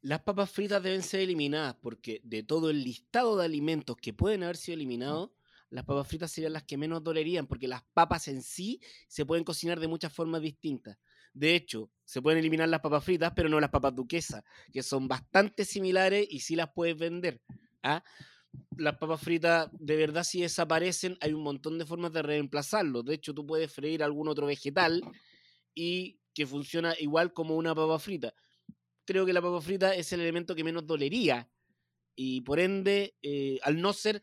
Las 0.00 0.22
papas 0.22 0.50
fritas 0.50 0.80
deben 0.80 1.02
ser 1.02 1.20
eliminadas 1.20 1.74
porque 1.82 2.20
de 2.22 2.44
todo 2.44 2.70
el 2.70 2.84
listado 2.84 3.36
de 3.36 3.44
alimentos 3.44 3.96
que 3.96 4.12
pueden 4.12 4.44
haber 4.44 4.56
sido 4.56 4.76
eliminados, 4.76 5.30
las 5.70 5.84
papas 5.84 6.06
fritas 6.06 6.30
serían 6.30 6.52
las 6.52 6.62
que 6.62 6.76
menos 6.76 7.02
dolerían 7.02 7.48
porque 7.48 7.66
las 7.66 7.82
papas 7.94 8.28
en 8.28 8.42
sí 8.42 8.80
se 9.08 9.26
pueden 9.26 9.42
cocinar 9.42 9.80
de 9.80 9.88
muchas 9.88 10.12
formas 10.12 10.40
distintas. 10.40 10.96
De 11.34 11.56
hecho, 11.56 11.90
se 12.04 12.22
pueden 12.22 12.38
eliminar 12.38 12.68
las 12.68 12.80
papas 12.80 13.04
fritas, 13.04 13.32
pero 13.34 13.48
no 13.48 13.58
las 13.58 13.70
papas 13.70 13.94
duquesas, 13.94 14.44
que 14.72 14.84
son 14.84 15.08
bastante 15.08 15.64
similares 15.64 16.26
y 16.30 16.40
sí 16.40 16.54
las 16.54 16.70
puedes 16.72 16.96
vender. 16.96 17.42
¿ah? 17.82 18.02
Las 18.76 18.96
papas 18.98 19.20
fritas, 19.20 19.68
de 19.72 19.96
verdad, 19.96 20.22
si 20.22 20.42
desaparecen, 20.42 21.18
hay 21.20 21.32
un 21.32 21.42
montón 21.42 21.76
de 21.76 21.84
formas 21.84 22.12
de 22.12 22.22
reemplazarlos. 22.22 23.04
De 23.04 23.14
hecho, 23.14 23.34
tú 23.34 23.44
puedes 23.44 23.70
freír 23.72 24.04
algún 24.04 24.28
otro 24.28 24.46
vegetal 24.46 25.02
y 25.74 26.20
que 26.34 26.46
funciona 26.46 26.94
igual 27.00 27.32
como 27.32 27.56
una 27.56 27.74
papa 27.74 27.98
frita 27.98 28.32
creo 29.08 29.24
que 29.24 29.32
la 29.32 29.40
papa 29.40 29.62
frita 29.62 29.94
es 29.94 30.12
el 30.12 30.20
elemento 30.20 30.54
que 30.54 30.62
menos 30.62 30.86
dolería. 30.86 31.48
Y 32.14 32.42
por 32.42 32.60
ende, 32.60 33.14
eh, 33.22 33.58
al 33.62 33.80
no 33.80 33.94
ser 33.94 34.20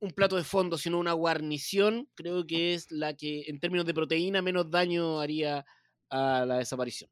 un 0.00 0.10
plato 0.10 0.34
de 0.34 0.42
fondo, 0.42 0.76
sino 0.76 0.98
una 0.98 1.12
guarnición, 1.12 2.08
creo 2.16 2.44
que 2.44 2.74
es 2.74 2.90
la 2.90 3.14
que 3.14 3.44
en 3.46 3.60
términos 3.60 3.86
de 3.86 3.94
proteína 3.94 4.42
menos 4.42 4.68
daño 4.68 5.20
haría 5.20 5.64
a 6.10 6.44
la 6.46 6.58
desaparición. 6.58 7.08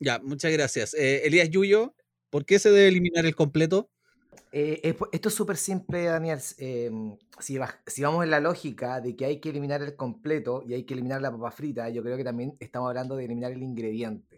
Ya, 0.00 0.18
muchas 0.18 0.50
gracias. 0.50 0.92
Eh, 0.94 1.24
Elías 1.24 1.50
Yuyo, 1.50 1.94
¿por 2.30 2.44
qué 2.44 2.58
se 2.58 2.72
debe 2.72 2.88
eliminar 2.88 3.24
el 3.24 3.36
completo? 3.36 3.88
Eh, 4.50 4.96
esto 5.12 5.28
es 5.28 5.34
súper 5.34 5.56
simple, 5.56 6.02
Daniel. 6.04 6.40
em, 6.58 7.16
si 7.38 7.58
vamos 8.02 8.24
en 8.24 8.30
la 8.30 8.40
lógica 8.40 9.00
de 9.00 9.14
que 9.14 9.24
hay 9.24 9.38
que 9.38 9.50
eliminar 9.50 9.82
el 9.82 9.94
completo 9.94 10.64
y 10.66 10.74
hay 10.74 10.82
que 10.82 10.94
eliminar 10.94 11.22
la 11.22 11.30
papa 11.30 11.52
frita, 11.52 11.88
yo 11.90 12.02
creo 12.02 12.16
que 12.16 12.24
también 12.24 12.56
estamos 12.58 12.88
hablando 12.88 13.14
de 13.14 13.24
eliminar 13.24 13.52
el 13.52 13.62
ingrediente. 13.62 14.37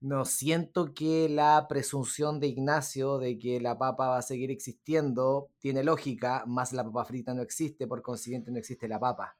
No 0.00 0.24
siento 0.24 0.92
que 0.92 1.28
la 1.28 1.66
presunción 1.68 2.38
de 2.38 2.48
Ignacio 2.48 3.18
de 3.18 3.38
que 3.38 3.60
la 3.60 3.78
papa 3.78 4.08
va 4.08 4.18
a 4.18 4.22
seguir 4.22 4.50
existiendo 4.50 5.50
tiene 5.58 5.82
lógica, 5.82 6.44
más 6.46 6.72
la 6.72 6.84
papa 6.84 7.04
frita 7.04 7.34
no 7.34 7.42
existe, 7.42 7.86
por 7.86 8.02
consiguiente 8.02 8.50
no 8.50 8.58
existe 8.58 8.88
la 8.88 9.00
papa. 9.00 9.36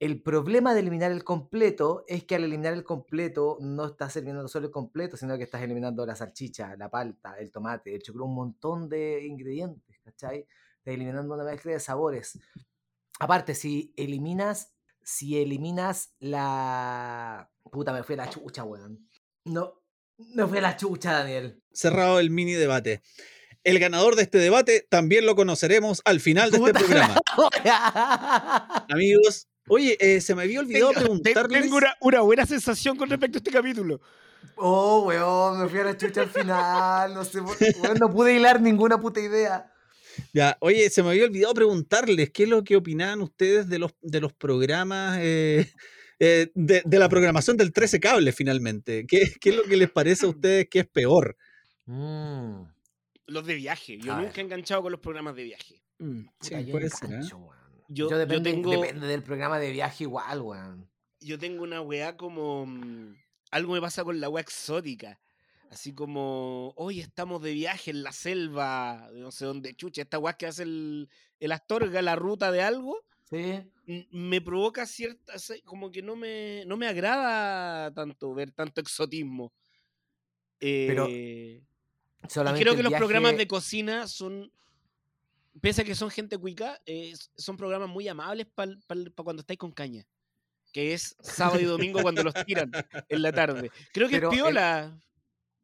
El 0.00 0.22
problema 0.22 0.72
de 0.72 0.80
eliminar 0.80 1.12
el 1.12 1.24
completo 1.24 2.04
es 2.08 2.24
que 2.24 2.34
al 2.34 2.44
eliminar 2.44 2.72
el 2.72 2.84
completo 2.84 3.58
no 3.60 3.84
estás 3.84 4.16
eliminando 4.16 4.48
solo 4.48 4.66
el 4.66 4.72
completo, 4.72 5.18
sino 5.18 5.36
que 5.36 5.44
estás 5.44 5.60
eliminando 5.60 6.06
la 6.06 6.16
salchicha, 6.16 6.74
la 6.76 6.88
palta, 6.88 7.34
el 7.38 7.50
tomate, 7.50 7.94
el 7.94 8.00
chucrut, 8.00 8.26
un 8.26 8.34
montón 8.34 8.88
de 8.88 9.26
ingredientes, 9.26 9.98
¿cachai? 10.02 10.46
Estás 10.78 10.94
eliminando 10.94 11.34
una 11.34 11.44
mezcla 11.44 11.72
de 11.72 11.80
sabores. 11.80 12.38
Aparte, 13.18 13.54
si 13.54 13.92
eliminas, 13.94 14.72
si 15.02 15.38
eliminas 15.40 16.10
la... 16.18 17.50
Puta, 17.70 17.92
me 17.92 18.02
fue 18.02 18.16
la 18.16 18.28
chucha, 18.28 18.64
weón. 18.64 19.08
No, 19.44 19.74
no 20.34 20.48
fue 20.48 20.60
la 20.60 20.76
chucha, 20.76 21.12
Daniel. 21.12 21.62
Cerrado 21.72 22.18
el 22.18 22.30
mini 22.30 22.52
debate. 22.52 23.02
El 23.62 23.78
ganador 23.78 24.16
de 24.16 24.22
este 24.22 24.38
debate 24.38 24.86
también 24.88 25.26
lo 25.26 25.36
conoceremos 25.36 26.00
al 26.04 26.20
final 26.20 26.50
de 26.50 26.56
este 26.58 26.72
programa. 26.84 27.20
Amigos, 28.88 29.48
oye, 29.68 29.96
eh, 30.00 30.20
se 30.20 30.34
me 30.34 30.42
había 30.42 30.60
olvidado 30.60 30.88
Tengo, 30.92 31.00
te- 31.00 31.04
preguntarles. 31.32 31.62
tengo 31.62 31.76
una, 31.76 31.94
una 32.00 32.20
buena 32.22 32.46
sensación 32.46 32.96
con 32.96 33.08
respecto 33.10 33.36
a 33.36 33.40
este 33.40 33.50
capítulo. 33.50 34.00
Oh, 34.56 35.04
weón, 35.06 35.60
me 35.62 35.68
fui 35.68 35.78
a 35.80 35.84
la 35.84 35.96
chucha 35.96 36.22
al 36.22 36.30
final. 36.30 37.14
No 37.14 37.24
sé, 37.24 37.40
weón, 37.40 37.98
no 38.00 38.10
pude 38.10 38.34
hilar 38.34 38.60
ninguna 38.60 38.98
puta 39.00 39.20
idea. 39.20 39.69
Ya, 40.32 40.56
oye, 40.60 40.88
se 40.90 41.02
me 41.02 41.10
había 41.10 41.24
olvidado 41.24 41.54
preguntarles 41.54 42.30
qué 42.30 42.44
es 42.44 42.48
lo 42.48 42.62
que 42.64 42.76
opinaban 42.76 43.20
ustedes 43.22 43.68
de 43.68 43.78
los, 43.78 43.92
de 44.02 44.20
los 44.20 44.32
programas, 44.32 45.18
eh, 45.20 45.70
eh, 46.18 46.50
de, 46.54 46.82
de 46.84 46.98
la 46.98 47.08
programación 47.08 47.56
del 47.56 47.72
13 47.72 48.00
cable 48.00 48.32
finalmente. 48.32 49.06
¿Qué, 49.06 49.32
qué 49.40 49.50
es 49.50 49.56
lo 49.56 49.64
que 49.64 49.76
les 49.76 49.90
parece 49.90 50.26
a 50.26 50.30
ustedes 50.30 50.68
que 50.68 50.80
es 50.80 50.86
peor? 50.86 51.36
Mm, 51.86 52.62
Los 53.26 53.46
de 53.46 53.54
viaje. 53.54 53.98
Yo 53.98 54.12
A 54.12 54.16
nunca 54.16 54.30
ver. 54.30 54.38
he 54.38 54.42
enganchado 54.42 54.82
con 54.82 54.92
los 54.92 55.00
programas 55.00 55.34
de 55.36 55.44
viaje. 55.44 55.82
Mm, 55.98 56.20
sí, 56.40 56.50
puta, 56.50 56.60
yo 56.60 56.70
puede 56.72 56.90
ser, 56.90 57.10
¿eh? 57.10 57.14
engancho, 57.14 57.36
weón. 57.38 57.56
Yo- 57.88 58.04
Yo, 58.06 58.10
yo 58.10 58.18
depende, 58.18 58.50
tengo- 58.52 58.70
depende 58.70 59.06
del 59.08 59.22
programa 59.22 59.58
de 59.58 59.72
viaje 59.72 60.04
igual, 60.04 60.40
weón. 60.42 60.88
Yo 61.20 61.38
tengo 61.38 61.62
una 61.64 61.80
weá 61.80 62.16
como. 62.16 62.64
mm, 62.66 63.14
Algo 63.50 63.72
me 63.74 63.80
pasa 63.80 64.04
con 64.04 64.20
la 64.20 64.28
weá 64.28 64.42
exótica. 64.42 65.18
Así 65.70 65.94
como, 65.94 66.72
hoy 66.76 66.98
estamos 66.98 67.40
de 67.42 67.52
viaje 67.52 67.92
en 67.92 68.02
la 68.02 68.10
selva, 68.10 69.08
no 69.14 69.30
sé 69.30 69.44
dónde, 69.44 69.72
chucha, 69.76 70.02
esta 70.02 70.18
weá 70.18 70.32
que 70.32 70.46
hace 70.46 70.64
el, 70.64 71.08
el 71.38 71.52
Astorga, 71.52 72.02
la 72.02 72.16
ruta 72.16 72.50
de 72.50 72.60
algo, 72.60 73.04
Sí. 73.30 73.62
me 74.10 74.40
provoca 74.40 74.84
cierta, 74.86 75.34
como 75.64 75.92
que 75.92 76.02
no 76.02 76.16
me, 76.16 76.64
no 76.66 76.76
me 76.76 76.88
agrada 76.88 77.94
tanto 77.94 78.34
ver 78.34 78.50
tanto 78.50 78.80
exotismo. 78.80 79.52
Pero 80.58 81.06
Eh, 81.08 81.62
Solamente 82.28 82.64
creo 82.64 82.76
que 82.76 82.82
los 82.82 82.92
programas 82.94 83.36
de 83.36 83.46
cocina 83.46 84.08
son, 84.08 84.52
pese 85.60 85.82
a 85.82 85.84
que 85.84 85.94
son 85.94 86.10
gente 86.10 86.36
cuica, 86.36 86.80
eh, 86.84 87.14
son 87.36 87.56
programas 87.56 87.88
muy 87.88 88.08
amables 88.08 88.48
para 88.48 88.74
cuando 89.14 89.40
estáis 89.42 89.58
con 89.58 89.70
caña. 89.70 90.04
Que 90.72 90.94
es 90.94 91.16
sábado 91.20 91.60
y 91.60 91.64
domingo 91.64 92.02
cuando 92.02 92.24
los 92.24 92.34
tiran 92.44 92.72
en 93.08 93.22
la 93.22 93.32
tarde. 93.32 93.70
Creo 93.92 94.08
que 94.08 94.16
Pero 94.16 94.30
es 94.30 94.34
piola. 94.36 95.00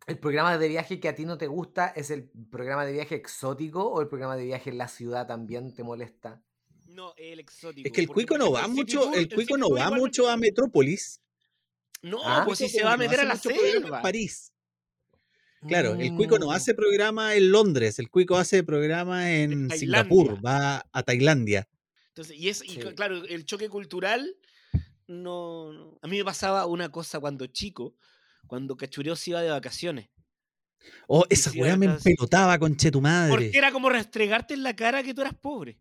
¿El 0.07 0.19
programa 0.19 0.57
de 0.57 0.69
viaje 0.69 1.01
que 1.01 1.09
a 1.09 1.15
ti 1.17 1.25
no 1.25 1.37
te 1.37 1.49
gusta 1.49 1.89
es 1.89 2.11
el 2.11 2.29
programa 2.51 2.85
de 2.87 2.93
viaje 2.93 3.17
exótico 3.17 3.85
o 3.89 4.01
el 4.01 4.09
programa 4.09 4.37
de 4.37 4.45
viaje 4.45 4.71
en 4.71 4.79
la 4.79 4.87
ciudad 4.89 5.27
también 5.27 5.75
te 5.75 5.83
molesta? 5.83 6.41
No, 6.87 7.13
el 7.17 7.41
exótico. 7.41 7.87
Es 7.89 7.93
que 7.93 8.03
el 8.03 8.09
cuico 8.09 8.39
no 8.39 8.53
va 8.53 8.69
mucho, 8.69 9.01
Tour- 9.11 9.17
el 9.19 9.29
cuico 9.29 9.59
no 9.59 9.69
va 9.71 9.91
mucho 9.91 10.31
a 10.31 10.37
Metrópolis. 10.37 11.21
No, 12.03 12.19
Ah, 12.25 12.43
pues 12.47 12.59
si 12.61 12.69
se 12.69 12.85
va 12.85 12.93
a 12.93 12.97
no 12.97 13.03
meter 13.03 13.21
a 13.21 13.25
la 13.25 13.35
programa 13.35 13.67
en 13.67 13.73
selva. 13.83 14.03
París. 14.03 14.53
Claro, 15.67 15.95
el 15.95 16.15
cuico 16.15 16.39
no 16.39 16.47
Mm. 16.49 16.51
hace 16.51 16.75
programa 16.75 17.35
en 17.35 17.51
Londres, 17.51 17.99
el 17.99 18.09
cuico 18.09 18.37
hace 18.37 18.63
programa 18.63 19.33
en 19.33 19.69
Singapur, 19.71 20.45
va 20.45 20.87
a 20.93 21.03
Tailandia. 21.03 21.69
Entonces, 22.09 22.37
y 22.37 22.49
es, 22.49 22.63
y 22.65 22.69
Sí. 22.69 22.81
claro, 22.95 23.25
el 23.25 23.45
choque 23.45 23.69
cultural, 23.69 24.37
no, 25.09 25.73
no- 25.73 25.99
A 26.03 26.07
mí 26.07 26.19
me 26.19 26.25
pasaba 26.25 26.67
una 26.67 26.91
cosa 26.93 27.19
cuando 27.19 27.47
chico, 27.49 27.97
cuando 28.47 28.77
Cachureo 28.77 29.17
se 29.17 29.31
iba 29.31 29.43
de 29.43 29.51
vacaciones. 29.51 30.09
Oh, 31.09 31.25
esa 31.29 31.51
weá 31.53 31.77
me 31.77 31.87
empelotaba, 31.87 32.59
conche 32.59 32.91
tu 32.91 33.01
madre. 33.01 33.31
Porque 33.31 33.59
era 33.59 33.73
como 33.73 33.89
restregarte 33.89 34.55
en 34.55 34.63
la 34.63 34.77
cara 34.77 35.03
que 35.03 35.15
tú 35.15 35.23
eras 35.23 35.35
pobre. 35.35 35.79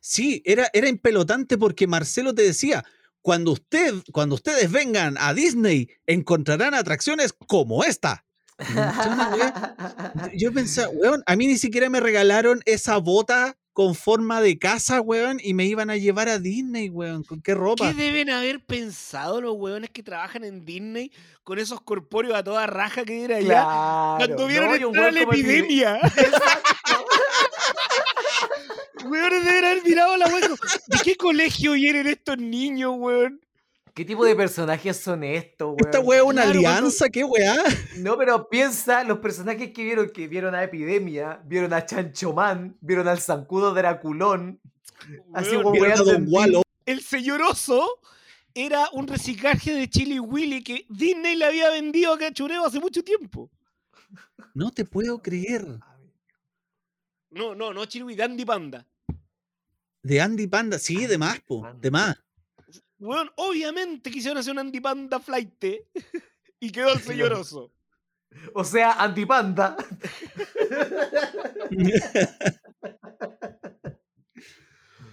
Sí, 0.00 0.42
era, 0.44 0.68
era 0.72 0.88
impelotante 0.88 1.56
porque 1.56 1.86
Marcelo 1.86 2.34
te 2.34 2.42
decía, 2.42 2.84
cuando, 3.22 3.52
usted, 3.52 3.94
cuando 4.12 4.34
ustedes 4.34 4.70
vengan 4.70 5.16
a 5.18 5.34
Disney, 5.34 5.88
encontrarán 6.06 6.74
atracciones 6.74 7.32
como 7.32 7.84
esta. 7.84 8.24
Yo 10.34 10.52
pensaba, 10.52 10.88
weón, 10.88 11.22
a 11.26 11.36
mí 11.36 11.46
ni 11.46 11.58
siquiera 11.58 11.88
me 11.90 12.00
regalaron 12.00 12.60
esa 12.64 12.96
bota 12.98 13.56
con 13.78 13.94
forma 13.94 14.40
de 14.40 14.58
casa, 14.58 15.00
weón, 15.00 15.38
y 15.40 15.54
me 15.54 15.64
iban 15.64 15.88
a 15.88 15.96
llevar 15.96 16.28
a 16.28 16.40
Disney, 16.40 16.90
weón. 16.90 17.22
¿Con 17.22 17.40
qué 17.40 17.54
ropa? 17.54 17.86
¿Qué 17.86 17.94
deben 17.94 18.28
haber 18.28 18.58
pensado 18.58 19.40
los 19.40 19.54
hueones 19.54 19.90
que 19.90 20.02
trabajan 20.02 20.42
en 20.42 20.64
Disney 20.64 21.12
con 21.44 21.60
esos 21.60 21.80
corpóreos 21.82 22.34
a 22.34 22.42
toda 22.42 22.66
raja 22.66 23.04
que 23.04 23.22
era 23.22 23.36
allá? 23.36 23.46
Claro. 23.46 24.16
Cuando 24.16 24.48
vieron 24.48 24.70
no, 24.70 24.74
entrar 24.74 25.12
la 25.12 25.20
weón 25.20 25.32
epidemia. 25.32 26.00
Weones 29.04 29.44
deben 29.44 29.64
haber 29.64 29.84
mirado 29.84 30.16
la 30.16 30.26
weón. 30.26 30.56
¿De 30.88 30.98
qué 31.04 31.14
colegio 31.14 31.74
vienen 31.74 32.08
estos 32.08 32.36
niños, 32.36 32.94
weón? 32.96 33.40
¿Qué 33.98 34.04
tipo 34.04 34.24
de 34.24 34.36
personajes 34.36 34.96
son 34.96 35.24
estos, 35.24 35.70
weón? 35.70 35.78
Esta 35.80 35.98
weá 35.98 36.18
es 36.18 36.24
una 36.24 36.42
Claro, 36.44 36.60
cuando- 36.60 36.68
alianza, 36.68 37.08
qué 37.08 37.24
weá. 37.24 37.56
No, 37.96 38.16
pero 38.16 38.48
piensa 38.48 39.02
los 39.02 39.18
personajes 39.18 39.72
que 39.72 39.82
vieron, 39.82 40.10
que 40.10 40.28
vieron 40.28 40.54
a 40.54 40.62
Epidemia, 40.62 41.42
vieron 41.44 41.72
a 41.72 41.84
Chanchomán, 41.84 42.76
vieron 42.80 43.08
al 43.08 43.18
Zancudo 43.20 43.74
Draculón. 43.74 44.60
Así 45.34 45.50
Weón, 45.50 45.62
como 45.64 45.72
Vieron 45.72 45.90
a 45.90 45.94
weando 45.96 46.04
Don 46.12 46.22
en 46.22 46.28
Wallo. 46.32 46.62
El 46.86 47.00
señor 47.00 47.42
Oso 47.42 47.98
era 48.54 48.88
un 48.92 49.08
reciclaje 49.08 49.74
de 49.74 49.90
Chili 49.90 50.20
Willy 50.20 50.62
que 50.62 50.86
Disney 50.88 51.34
le 51.34 51.46
había 51.46 51.68
vendido 51.70 52.12
a 52.12 52.18
Cachureo 52.18 52.66
hace 52.66 52.78
mucho 52.78 53.02
tiempo. 53.02 53.50
No 54.54 54.70
te 54.70 54.84
puedo 54.84 55.20
creer. 55.20 55.66
No, 57.30 57.56
no, 57.56 57.72
no 57.72 57.84
Chili 57.86 58.04
Willy, 58.04 58.16
Dandy 58.16 58.44
Panda. 58.44 58.86
De 60.04 60.20
Andy 60.20 60.46
Panda, 60.46 60.78
sí, 60.78 61.04
de 61.06 61.18
más, 61.18 61.40
po, 61.40 61.68
de 61.80 61.90
más. 61.90 62.16
Weón, 62.98 63.30
obviamente 63.36 64.10
quisieron 64.10 64.38
hacer 64.38 64.52
un 64.52 64.58
Andy 64.58 64.80
Panda 64.80 65.20
flight 65.20 65.64
y 66.60 66.72
quedó 66.72 66.92
el 66.92 67.00
señor 67.00 67.32
Oso. 67.32 67.72
O 68.54 68.64
sea, 68.64 68.92
Antipanda. 68.92 69.76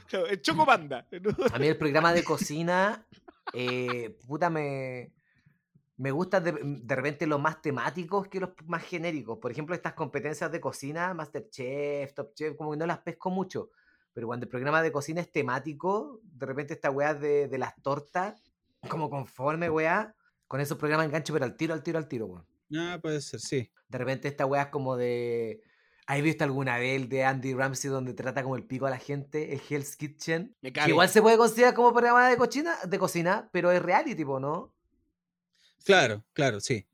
Claro, 0.07 0.27
El 0.27 0.41
Choco 0.41 0.65
Panda. 0.65 1.07
¿no? 1.11 1.29
A 1.53 1.59
mí 1.59 1.67
el 1.67 1.77
programa 1.77 2.13
de 2.13 2.23
cocina, 2.23 3.05
eh, 3.53 4.17
puta, 4.27 4.49
me, 4.49 5.13
me 5.97 6.11
gusta 6.11 6.41
de, 6.41 6.53
de 6.61 6.95
repente 6.95 7.25
los 7.25 7.39
más 7.39 7.61
temáticos 7.61 8.27
que 8.27 8.39
los 8.39 8.49
más 8.65 8.83
genéricos. 8.83 9.37
Por 9.37 9.51
ejemplo, 9.51 9.75
estas 9.75 9.93
competencias 9.93 10.51
de 10.51 10.59
cocina, 10.59 11.13
Masterchef, 11.13 12.13
Top 12.13 12.33
Chef, 12.33 12.55
como 12.55 12.71
que 12.71 12.77
no 12.77 12.85
las 12.85 12.99
pesco 12.99 13.29
mucho. 13.29 13.71
Pero 14.15 14.27
cuando 14.27 14.45
el 14.45 14.49
programa 14.49 14.81
de 14.81 14.93
cocina 14.93 15.19
es 15.19 15.29
temático, 15.29 16.21
de 16.23 16.45
repente 16.45 16.73
esta 16.73 16.89
weá 16.89 17.13
de, 17.13 17.49
de 17.49 17.57
las 17.57 17.75
tortas, 17.81 18.41
como 18.87 19.09
conforme, 19.09 19.69
weá, 19.69 20.15
con 20.47 20.61
esos 20.61 20.77
programas 20.77 21.07
engancho, 21.07 21.33
pero 21.33 21.43
al 21.43 21.57
tiro, 21.57 21.73
al 21.73 21.83
tiro, 21.83 21.97
al 21.97 22.07
tiro, 22.07 22.25
weón. 22.27 22.47
Ah, 22.73 22.97
puede 23.01 23.19
ser, 23.19 23.41
sí. 23.41 23.69
De 23.89 23.97
repente 23.97 24.29
esta 24.29 24.45
weá 24.45 24.63
es 24.63 24.67
como 24.69 24.95
de... 24.95 25.61
¿Has 26.07 26.21
visto 26.21 26.45
alguna 26.45 26.77
vez 26.77 27.01
el 27.01 27.09
de 27.09 27.25
Andy 27.25 27.55
Ramsey 27.55 27.91
donde 27.91 28.13
trata 28.13 28.41
como 28.41 28.55
el 28.55 28.65
pico 28.65 28.85
a 28.85 28.89
la 28.89 28.99
gente, 28.99 29.53
el 29.53 29.61
Hell's 29.67 29.97
Kitchen? 29.97 30.55
Me 30.61 30.71
Que 30.71 30.87
igual 30.87 31.09
se 31.09 31.21
puede 31.21 31.35
considerar 31.35 31.73
como 31.73 31.91
programa 31.91 32.29
de 32.29 32.37
cocina, 32.37 32.77
de 32.87 32.97
cocina, 32.97 33.49
pero 33.51 33.69
es 33.69 33.81
reality, 33.81 34.15
tipo, 34.15 34.39
¿no? 34.39 34.73
Claro, 35.83 36.23
claro, 36.31 36.61
sí. 36.61 36.87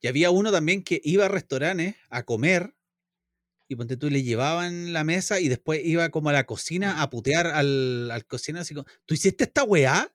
Y 0.00 0.06
había 0.06 0.30
uno 0.30 0.52
también 0.52 0.84
que 0.84 1.00
iba 1.02 1.24
a 1.24 1.28
restaurantes 1.28 1.96
a 2.08 2.22
comer 2.22 2.75
y 3.68 3.76
ponte 3.76 3.96
tú 3.96 4.10
le 4.10 4.22
llevaban 4.22 4.92
la 4.92 5.04
mesa 5.04 5.40
y 5.40 5.48
después 5.48 5.80
iba 5.84 6.08
como 6.10 6.28
a 6.30 6.32
la 6.32 6.44
cocina 6.44 7.02
a 7.02 7.10
putear 7.10 7.48
al, 7.48 8.10
al 8.10 8.24
cocinero 8.26 8.62
así 8.62 8.74
como, 8.74 8.86
¿tú 9.06 9.14
hiciste 9.14 9.44
esta 9.44 9.64
weá? 9.64 10.12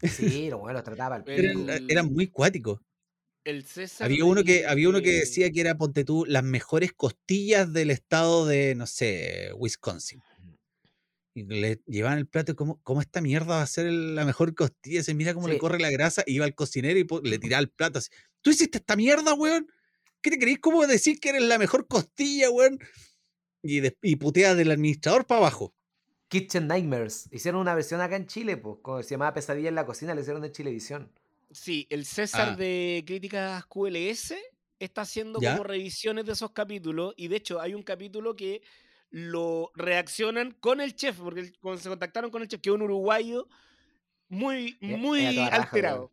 Sí, 0.02 0.50
lo 0.50 0.58
bueno, 0.58 0.78
lo 0.78 0.84
trataba 0.84 1.22
El-. 1.26 1.44
Eran, 1.44 1.84
eran 1.88 2.12
muy 2.12 2.26
cuáticos. 2.28 2.80
El 3.44 3.64
César 3.64 4.06
Había 4.06 4.24
uno 4.24 4.42
que, 4.44 4.66
había 4.66 4.88
uno 4.88 5.00
que 5.00 5.12
de- 5.12 5.18
decía 5.20 5.50
que 5.52 5.60
era, 5.60 5.78
ponte 5.78 6.04
tú, 6.04 6.24
las 6.26 6.42
mejores 6.42 6.92
costillas 6.92 7.72
del 7.72 7.90
estado 7.90 8.44
de, 8.44 8.74
no 8.74 8.86
sé, 8.86 9.50
Wisconsin. 9.56 10.20
Y 11.34 11.44
le 11.44 11.80
llevaban 11.86 12.18
el 12.18 12.26
plato, 12.26 12.52
y 12.52 12.54
¿cómo, 12.54 12.80
cómo 12.82 13.00
esta 13.02 13.20
mierda 13.20 13.56
va 13.56 13.62
a 13.62 13.66
ser 13.66 13.86
el- 13.86 14.14
la 14.14 14.24
mejor 14.24 14.54
costilla? 14.54 15.02
Se 15.02 15.14
mira 15.14 15.32
cómo 15.34 15.48
le 15.48 15.58
corre 15.58 15.78
la 15.78 15.90
grasa, 15.90 16.24
y 16.26 16.34
iba 16.34 16.44
al 16.44 16.54
cocinero 16.54 16.98
y 16.98 17.28
le 17.28 17.38
tiraba 17.38 17.60
el 17.60 17.70
plato 17.70 17.98
así. 18.00 18.10
¿Tú 18.42 18.50
hiciste 18.50 18.78
esta 18.78 18.96
mierda, 18.96 19.32
weón? 19.34 19.66
¿Qué 20.26 20.30
te 20.32 20.38
creís? 20.40 20.58
¿Cómo 20.58 20.84
decir 20.88 21.20
que 21.20 21.28
eres 21.28 21.42
la 21.42 21.56
mejor 21.56 21.86
costilla, 21.86 22.50
weón? 22.50 22.80
Y, 23.62 23.78
des- 23.78 23.96
y 24.02 24.16
putea 24.16 24.56
del 24.56 24.72
administrador 24.72 25.24
para 25.24 25.38
abajo. 25.38 25.72
Kitchen 26.26 26.66
Nightmares. 26.66 27.28
Hicieron 27.30 27.60
una 27.60 27.76
versión 27.76 28.00
acá 28.00 28.16
en 28.16 28.26
Chile, 28.26 28.56
pues, 28.56 28.78
como 28.82 29.00
se 29.04 29.10
llamaba 29.10 29.34
Pesadilla 29.34 29.68
en 29.68 29.76
la 29.76 29.86
cocina, 29.86 30.16
le 30.16 30.22
hicieron 30.22 30.44
en 30.44 30.50
Chilevisión. 30.50 31.12
Sí, 31.52 31.86
el 31.90 32.04
César 32.04 32.54
Ah. 32.54 32.56
de 32.56 33.04
Críticas 33.06 33.66
QLS 33.66 34.34
está 34.80 35.02
haciendo 35.02 35.38
¿Ya? 35.40 35.52
como 35.52 35.62
revisiones 35.62 36.26
de 36.26 36.32
esos 36.32 36.50
capítulos 36.50 37.14
y 37.16 37.28
de 37.28 37.36
hecho 37.36 37.60
hay 37.60 37.74
un 37.74 37.84
capítulo 37.84 38.34
que 38.34 38.62
lo 39.10 39.70
reaccionan 39.76 40.50
con 40.58 40.80
el 40.80 40.96
chef, 40.96 41.18
porque 41.20 41.38
el- 41.42 41.56
cuando 41.60 41.80
se 41.80 41.88
contactaron 41.88 42.32
con 42.32 42.42
el 42.42 42.48
chef, 42.48 42.60
que 42.60 42.70
es 42.70 42.74
un 42.74 42.82
uruguayo 42.82 43.46
muy, 44.28 44.76
Eh, 44.80 44.96
muy 44.96 45.24
raja, 45.24 45.54
alterado. 45.54 46.10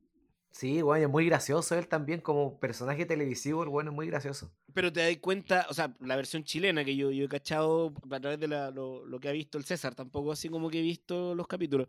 Sí, 0.53 0.83
bueno, 0.83 1.07
es 1.07 1.11
muy 1.11 1.25
gracioso 1.25 1.75
él 1.75 1.87
también 1.87 2.21
como 2.21 2.59
personaje 2.59 3.07
televisivo, 3.07 3.63
el 3.63 3.69
bueno 3.69 3.89
es 3.89 3.95
muy 3.95 4.05
gracioso. 4.05 4.51
Pero 4.71 4.93
te 4.93 5.01
das 5.01 5.17
cuenta, 5.17 5.65
o 5.67 5.73
sea, 5.73 5.95
la 5.99 6.15
versión 6.15 6.43
chilena 6.43 6.85
que 6.85 6.95
yo, 6.95 7.09
yo 7.09 7.25
he 7.25 7.27
cachado 7.27 7.91
a 8.11 8.19
través 8.19 8.39
de 8.39 8.47
la- 8.47 8.69
lo, 8.69 9.03
lo 9.03 9.19
que 9.19 9.29
ha 9.29 9.31
visto 9.31 9.57
el 9.57 9.65
César, 9.65 9.95
tampoco 9.95 10.31
así 10.31 10.49
como 10.49 10.69
que 10.69 10.77
he 10.79 10.83
visto 10.83 11.33
los 11.35 11.47
capítulos. 11.47 11.87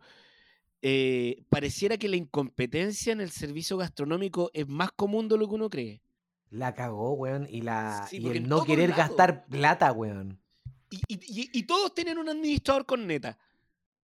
eh, 0.87 1.41
pareciera 1.49 1.97
que 1.97 2.07
la 2.07 2.15
incompetencia 2.15 3.11
en 3.13 3.19
el 3.21 3.31
servicio 3.31 3.75
gastronómico 3.77 4.51
es 4.53 4.67
más 4.67 4.91
común 4.91 5.27
de 5.27 5.37
lo 5.37 5.47
que 5.47 5.55
uno 5.55 5.69
cree. 5.69 6.01
La 6.51 6.75
cagó, 6.75 7.13
weón, 7.13 7.47
y, 7.49 7.61
la, 7.61 8.05
Sí, 8.07 8.17
y 8.21 8.29
el 8.29 8.47
no 8.47 8.63
querer 8.65 8.91
gastar 8.91 9.45
plata, 9.47 9.91
weón. 9.91 10.39
Y, 10.91 10.97
y- 11.07 11.41
y- 11.41 11.49
y 11.53 11.63
todos 11.63 11.93
tienen 11.95 12.17
un 12.19 12.29
administrador 12.29 12.85
con 12.85 13.07
neta. 13.07 13.37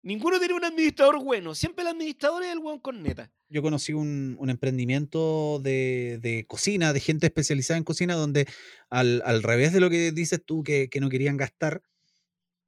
Ninguno 0.01 0.39
tiene 0.39 0.53
un 0.53 0.63
administrador 0.63 1.21
bueno. 1.23 1.55
Siempre 1.55 1.81
el 1.83 1.89
administrador 1.89 2.43
es 2.43 2.51
el 2.51 2.59
weón 2.59 2.79
con 2.79 3.03
neta. 3.03 3.31
Yo 3.49 3.62
conocí 3.62 3.93
un, 3.93 4.38
un 4.39 4.49
emprendimiento 4.49 5.59
de, 5.62 6.19
de 6.21 6.45
cocina, 6.47 6.93
de 6.93 6.99
gente 6.99 7.27
especializada 7.27 7.77
en 7.77 7.83
cocina, 7.83 8.15
donde 8.15 8.47
al, 8.89 9.21
al 9.25 9.43
revés 9.43 9.73
de 9.73 9.79
lo 9.81 9.89
que 9.89 10.12
dices 10.12 10.41
tú, 10.45 10.63
que, 10.63 10.89
que 10.89 10.99
no 11.01 11.09
querían 11.09 11.35
gastar, 11.38 11.81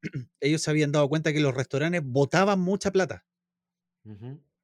ellos 0.42 0.62
se 0.62 0.72
habían 0.72 0.92
dado 0.92 1.10
cuenta 1.10 1.34
que 1.34 1.40
los 1.42 1.56
restaurantes 1.56 2.02
botaban 2.04 2.60
mucha 2.60 2.92
plata, 2.92 3.26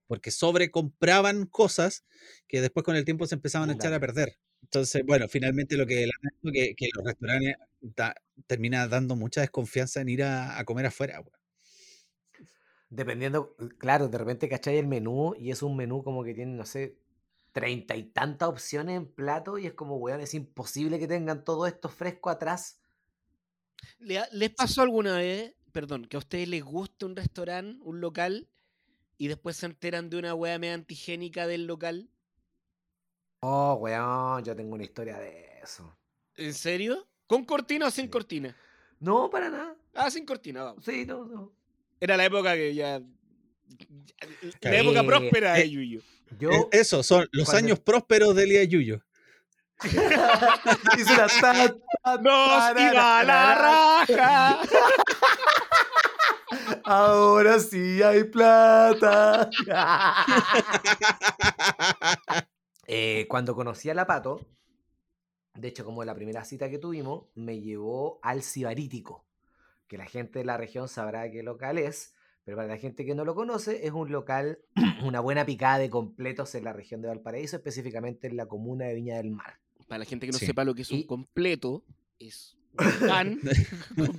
porque 0.07 0.31
sobrecompraban 0.31 1.45
cosas 1.45 2.05
que 2.47 2.61
después 2.61 2.83
con 2.83 2.95
el 2.95 3.05
tiempo 3.05 3.27
se 3.27 3.35
empezaban 3.35 3.69
a 3.69 3.73
echar 3.73 3.93
a 3.93 3.99
perder. 3.99 4.37
Entonces, 4.61 5.03
bueno, 5.05 5.27
finalmente 5.27 5.77
lo 5.77 5.85
que, 5.85 6.09
que, 6.53 6.75
que 6.75 6.89
los 6.95 7.05
restaurantes 7.05 7.55
da- 7.81 8.15
termina 8.47 8.87
dando 8.87 9.15
mucha 9.15 9.41
desconfianza 9.41 10.01
en 10.01 10.09
ir 10.09 10.23
a, 10.23 10.57
a 10.59 10.65
comer 10.65 10.85
afuera. 10.87 11.21
Dependiendo, 12.89 13.55
claro, 13.77 14.07
de 14.07 14.17
repente 14.17 14.47
cachai 14.49 14.77
el 14.77 14.87
menú 14.87 15.33
y 15.37 15.51
es 15.51 15.61
un 15.61 15.75
menú 15.75 16.03
como 16.03 16.23
que 16.23 16.33
tiene, 16.33 16.53
no 16.55 16.65
sé, 16.65 16.97
treinta 17.51 17.95
y 17.97 18.03
tantas 18.11 18.49
opciones 18.49 18.97
en 18.97 19.07
plato 19.13 19.57
y 19.57 19.67
es 19.67 19.73
como, 19.73 19.97
weón, 19.97 20.21
es 20.21 20.33
imposible 20.33 20.99
que 20.99 21.07
tengan 21.07 21.43
todo 21.43 21.67
esto 21.67 21.89
fresco 21.89 22.29
atrás. 22.29 22.81
¿Le 23.99 24.17
ha- 24.17 24.27
¿Les 24.31 24.49
pasó 24.49 24.81
alguna 24.81 25.17
vez, 25.17 25.53
perdón, 25.71 26.05
que 26.05 26.17
a 26.17 26.19
ustedes 26.19 26.47
les 26.47 26.63
guste 26.63 27.05
un 27.05 27.15
restaurante, 27.15 27.77
un 27.83 28.01
local, 28.01 28.49
y 29.17 29.27
después 29.29 29.57
se 29.57 29.67
enteran 29.67 30.09
de 30.09 30.17
una 30.19 30.35
weá 30.35 30.59
media 30.59 30.75
antigénica 30.75 31.47
del 31.47 31.67
local? 31.67 32.11
Oh, 33.41 33.73
weón, 33.81 34.43
yo 34.43 34.55
tengo 34.55 34.75
una 34.75 34.83
historia 34.83 35.17
de 35.17 35.59
eso. 35.63 35.97
¿En 36.35 36.53
serio? 36.53 37.09
¿Con 37.29 37.43
cortina 37.43 37.87
o 37.87 37.91
sin 37.91 38.07
Sí. 38.07 38.13
cortina? 38.15 38.51
No, 38.99 39.29
para 39.29 39.49
nada. 39.49 39.77
Ah, 39.93 40.09
sin 40.11 40.25
cortina, 40.25 40.63
vamos. 40.63 40.85
Sí, 40.85 41.05
no, 41.05 41.25
no. 41.25 41.51
Era 41.99 42.17
la 42.17 42.25
época 42.25 42.53
que 42.55 42.73
ya. 42.75 43.01
La 44.61 44.77
época 44.77 45.01
Sí, 45.01 45.07
próspera 45.07 45.53
de 45.53 45.61
eh, 45.61 45.69
Yuyo. 45.69 46.01
Yo 46.39 46.49
E- 46.51 46.67
Eso, 46.71 47.03
son 47.03 47.27
los 47.31 47.45
cuando- 47.45 47.67
años 47.67 47.79
prósperos 47.79 48.35
de 48.35 48.43
Elías 48.43 48.67
Yuyo. 48.67 48.99
hice 49.83 49.89
una 51.13 51.27
ta- 51.27 51.75
ta- 52.03 52.17
¡Nos 52.21 52.81
iba 52.81 53.19
a 53.19 53.23
la 53.23 53.55
raja! 53.55 54.59
Ahora 56.85 57.59
sí 57.59 58.01
hay 58.01 58.23
plata. 58.23 59.49
Eh, 62.87 63.25
cuando 63.29 63.53
conocí 63.55 63.89
a 63.89 63.93
la 63.93 64.07
Pato, 64.07 64.39
de 65.55 65.67
hecho, 65.67 65.83
como 65.83 66.03
la 66.05 66.15
primera 66.15 66.45
cita 66.45 66.69
que 66.69 66.77
tuvimos, 66.79 67.25
me 67.35 67.59
llevó 67.59 68.19
al 68.23 68.43
Cibarítico, 68.43 69.25
que 69.87 69.97
la 69.97 70.05
gente 70.05 70.39
de 70.39 70.45
la 70.45 70.57
región 70.57 70.87
sabrá 70.87 71.29
qué 71.31 71.43
local 71.43 71.77
es, 71.77 72.13
pero 72.43 72.57
para 72.57 72.67
la 72.69 72.77
gente 72.77 73.05
que 73.05 73.15
no 73.15 73.25
lo 73.25 73.35
conoce, 73.35 73.85
es 73.85 73.91
un 73.91 74.11
local, 74.11 74.59
una 75.03 75.19
buena 75.19 75.45
picada 75.45 75.77
de 75.79 75.89
completos 75.89 76.55
en 76.55 76.63
la 76.63 76.73
región 76.73 77.01
de 77.01 77.07
Valparaíso, 77.09 77.55
específicamente 77.57 78.27
en 78.27 78.37
la 78.37 78.45
comuna 78.47 78.85
de 78.85 78.95
Viña 78.95 79.17
del 79.17 79.31
Mar. 79.31 79.59
Para 79.87 79.99
la 79.99 80.05
gente 80.05 80.25
que 80.25 80.31
no 80.33 80.37
Sí. 80.37 80.45
sepa 80.45 80.63
lo 80.63 80.75
que 80.75 80.81
es 80.83 80.91
un 80.91 81.03
completo, 81.03 81.83
es 82.19 82.57
un 83.01 83.07
pan 83.07 83.39
con. 83.95 84.17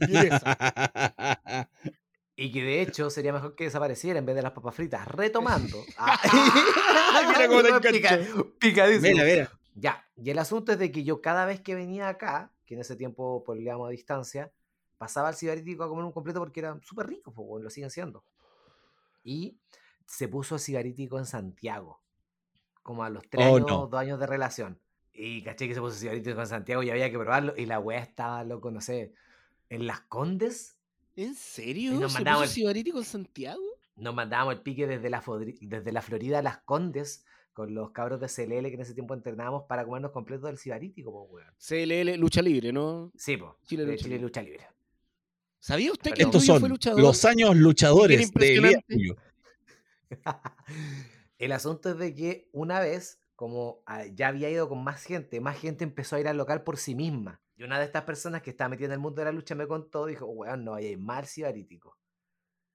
Y 2.41 2.53
que 2.53 2.63
de 2.63 2.83
hecho 2.83 3.11
sería 3.11 3.33
mejor 3.33 3.57
que 3.57 3.65
desapareciera 3.65 4.19
en 4.21 4.27
vez 4.27 4.37
de 4.37 4.43
las 4.43 4.53
papas 4.53 4.75
fritas. 4.75 5.07
Retomando. 5.09 5.77
Ah, 5.99 7.33
Mira 7.35 7.49
cómo 7.49 7.81
te 7.81 7.91
Pica- 7.93 8.19
picadísimo. 8.61 9.13
Mira, 9.13 9.25
mira. 9.25 9.53
Ya, 9.75 10.05
y 10.17 10.31
el 10.31 10.39
asunto 10.39 10.73
es 10.73 10.79
de 10.79 10.93
que 10.93 11.03
yo 11.05 11.21
cada 11.21 11.47
vez 11.47 11.61
que 11.61 11.75
venía 11.75 12.09
acá, 12.09 12.53
que 12.67 12.75
en 12.75 12.81
ese 12.81 12.97
tiempo 12.97 13.43
peleábamos 13.45 13.89
a 13.89 13.91
distancia, 13.91 14.53
pasaba 14.99 15.29
al 15.29 15.35
cigarítico 15.37 15.85
a 15.85 15.89
comer 15.89 16.05
un 16.05 16.13
completo 16.13 16.41
porque 16.41 16.61
eran 16.61 16.83
súper 16.83 17.07
ricos, 17.07 17.33
pues, 17.35 17.63
lo 17.63 17.71
siguen 17.71 17.91
siendo. 17.91 18.25
Y 19.25 19.57
se 20.07 20.29
puso 20.29 20.57
el 20.57 20.61
cigarítico 20.61 21.19
en 21.19 21.27
Santiago, 21.27 22.01
como 22.83 23.05
a 23.05 23.11
los 23.11 23.29
tres 23.29 23.47
Oh, 23.47 23.57
años, 23.57 23.69
no. 23.69 23.87
dos 23.87 24.01
años 24.01 24.19
de 24.19 24.27
relación. 24.27 24.79
Y 25.13 25.43
caché 25.43 25.67
que 25.69 25.75
se 25.75 25.81
puso 25.81 25.95
el 25.95 26.01
cigarítico 26.01 26.41
en 26.41 26.47
Santiago 26.47 26.83
y 26.83 26.91
había 26.91 27.11
que 27.11 27.19
probarlo. 27.19 27.55
Y 27.57 27.67
la 27.67 27.81
weá 27.81 28.01
estaba, 28.01 28.45
loco, 28.45 28.71
no 28.71 28.81
sé, 28.81 29.13
en 29.69 29.87
Las 29.87 30.01
Condes. 30.03 30.77
¿En 31.17 31.35
serio? 31.35 31.93
Y 31.95 31.99
nos 31.99 32.13
¿Se 32.13 32.25
puso 32.25 32.43
el- 32.45 32.49
Cibariti 32.49 32.91
con 32.93 33.05
Santiago? 33.05 33.63
Nos 33.97 34.15
mandábamos 34.15 34.55
el 34.55 34.61
pique 34.63 34.87
desde 34.87 35.11
la, 35.11 35.23
desde 35.61 35.91
la 35.93 36.03
Florida 36.03 36.39
a 36.39 36.43
Las 36.43 36.59
Condes 36.59 37.25
con 37.53 37.75
los 37.75 37.91
cabros 37.91 38.21
de 38.21 38.29
CLL 38.29 38.69
que 38.69 38.75
en 38.75 38.81
ese 38.83 38.95
tiempo 38.95 39.15
entrenábamos 39.15 39.65
para 39.65 39.85
comernos 39.85 40.13
completos 40.13 40.45
del 40.45 40.57
cigarítico, 40.59 41.11
pues, 41.29 41.45
weón. 41.45 41.55
CLL, 41.59 42.17
lucha 42.17 42.41
libre, 42.41 42.73
¿no? 42.73 43.11
Sí, 43.17 43.37
pues. 43.37 43.51
Chile 43.65 43.97
Chile. 43.97 44.19
Lucha 44.21 44.41
Libre. 44.43 44.65
¿Sabía 45.61 45.93
usted 45.93 46.13
que 46.13 46.23
Estos 46.23 46.45
son 46.45 46.61
fue 46.61 46.69
luchador? 46.69 47.01
los 47.01 47.25
años 47.25 47.57
luchadores 47.57 48.33
de 48.33 48.55
Elías. 48.57 48.83
El 51.39 51.53
asunto 51.53 51.91
es 51.91 51.99
de 51.99 52.15
que 52.15 52.49
una 52.53 52.81
vez, 52.81 53.21
como 53.37 53.83
ah, 53.87 54.07
ya 54.07 54.29
había 54.29 54.51
ido 54.51 54.69
con 54.69 54.83
más 54.83 55.03
gente, 55.03 55.41
más 55.41 55.59
gente 55.59 55.85
empezó 55.85 56.17
a 56.17 56.21
ir 56.21 56.29
al 56.29 56.37
local 56.37 56.63
por 56.65 56.77
sí 56.79 56.95
misma. 56.95 57.41
Y 57.57 57.65
una 57.65 57.79
de 57.79 57.85
estas 57.85 58.05
personas 58.05 58.43
que 58.43 58.51
estaba 58.51 58.69
metida 58.69 58.87
en 58.87 58.93
el 58.93 58.99
mundo 58.99 59.21
de 59.21 59.27
la 59.27 59.33
lucha 59.33 59.55
me 59.55 59.67
contó, 59.67 60.07
dijo, 60.07 60.27
weón, 60.27 60.65
no 60.65 60.73
vaya 60.73 60.89
a 60.89 60.93
ir 60.93 60.99
mal 60.99 61.27
cibarítico. 61.27 61.97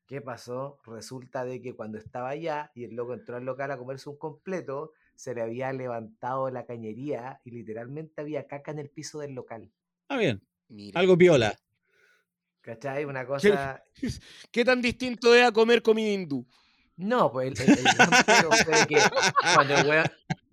¿Qué 0.06 0.22
pasó? 0.22 0.80
Resulta 0.86 1.46
de 1.46 1.62
que 1.62 1.74
cuando 1.74 1.98
estaba 1.98 2.30
allá 2.30 2.72
y 2.76 2.84
el 2.84 2.96
loco 2.96 3.13
entró 3.13 3.38
al 3.38 3.46
local 3.46 3.72
a 3.72 3.78
comerse 3.78 4.10
un 4.10 4.17
completo, 4.17 4.91
se 5.15 5.34
le 5.34 5.41
había 5.41 5.72
levantado 5.72 6.50
la 6.50 6.65
cañería 6.65 7.39
y 7.46 7.52
literalmente 7.52 8.22
había 8.22 8.46
caca 8.46 8.72
en 8.72 8.80
el 8.80 8.89
piso 8.89 9.19
del 9.19 9.34
local. 9.34 9.72
Ah, 10.10 10.17
bien. 10.17 10.41
Mira. 10.67 11.00
Algo 11.00 11.17
piola. 11.17 11.58
¿Cachai? 12.63 13.04
Una 13.06 13.26
cosa... 13.28 13.84
¿Qué 14.52 14.63
tan 14.65 14.82
distinto 14.82 15.36
es 15.36 15.45
a 15.45 15.52
comer 15.52 15.82
comida 15.84 16.10
hindú? 16.10 16.47
No, 16.95 17.32
pues 17.32 17.60
el, 17.60 17.76
de 17.76 17.76
que 18.88 18.97
cuando 19.56 19.76
el, 19.76 19.88
weón, 19.88 20.06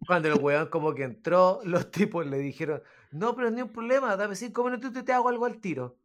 cuando 0.06 0.28
el 0.28 0.34
weón 0.40 0.66
como 0.68 0.94
que 0.94 1.04
entró, 1.04 1.60
los 1.64 1.90
tipos 1.90 2.26
le 2.26 2.38
dijeron, 2.38 2.82
no, 3.12 3.36
pero 3.36 3.50
ni 3.50 3.62
un 3.62 3.70
problema, 3.70 4.16
dame 4.16 4.34
si 4.34 4.50
come 4.50 4.78
tú 4.78 4.90
te, 4.92 5.02
te 5.02 5.12
hago 5.12 5.28
algo 5.28 5.44
al 5.46 5.60
tiro. 5.60 5.96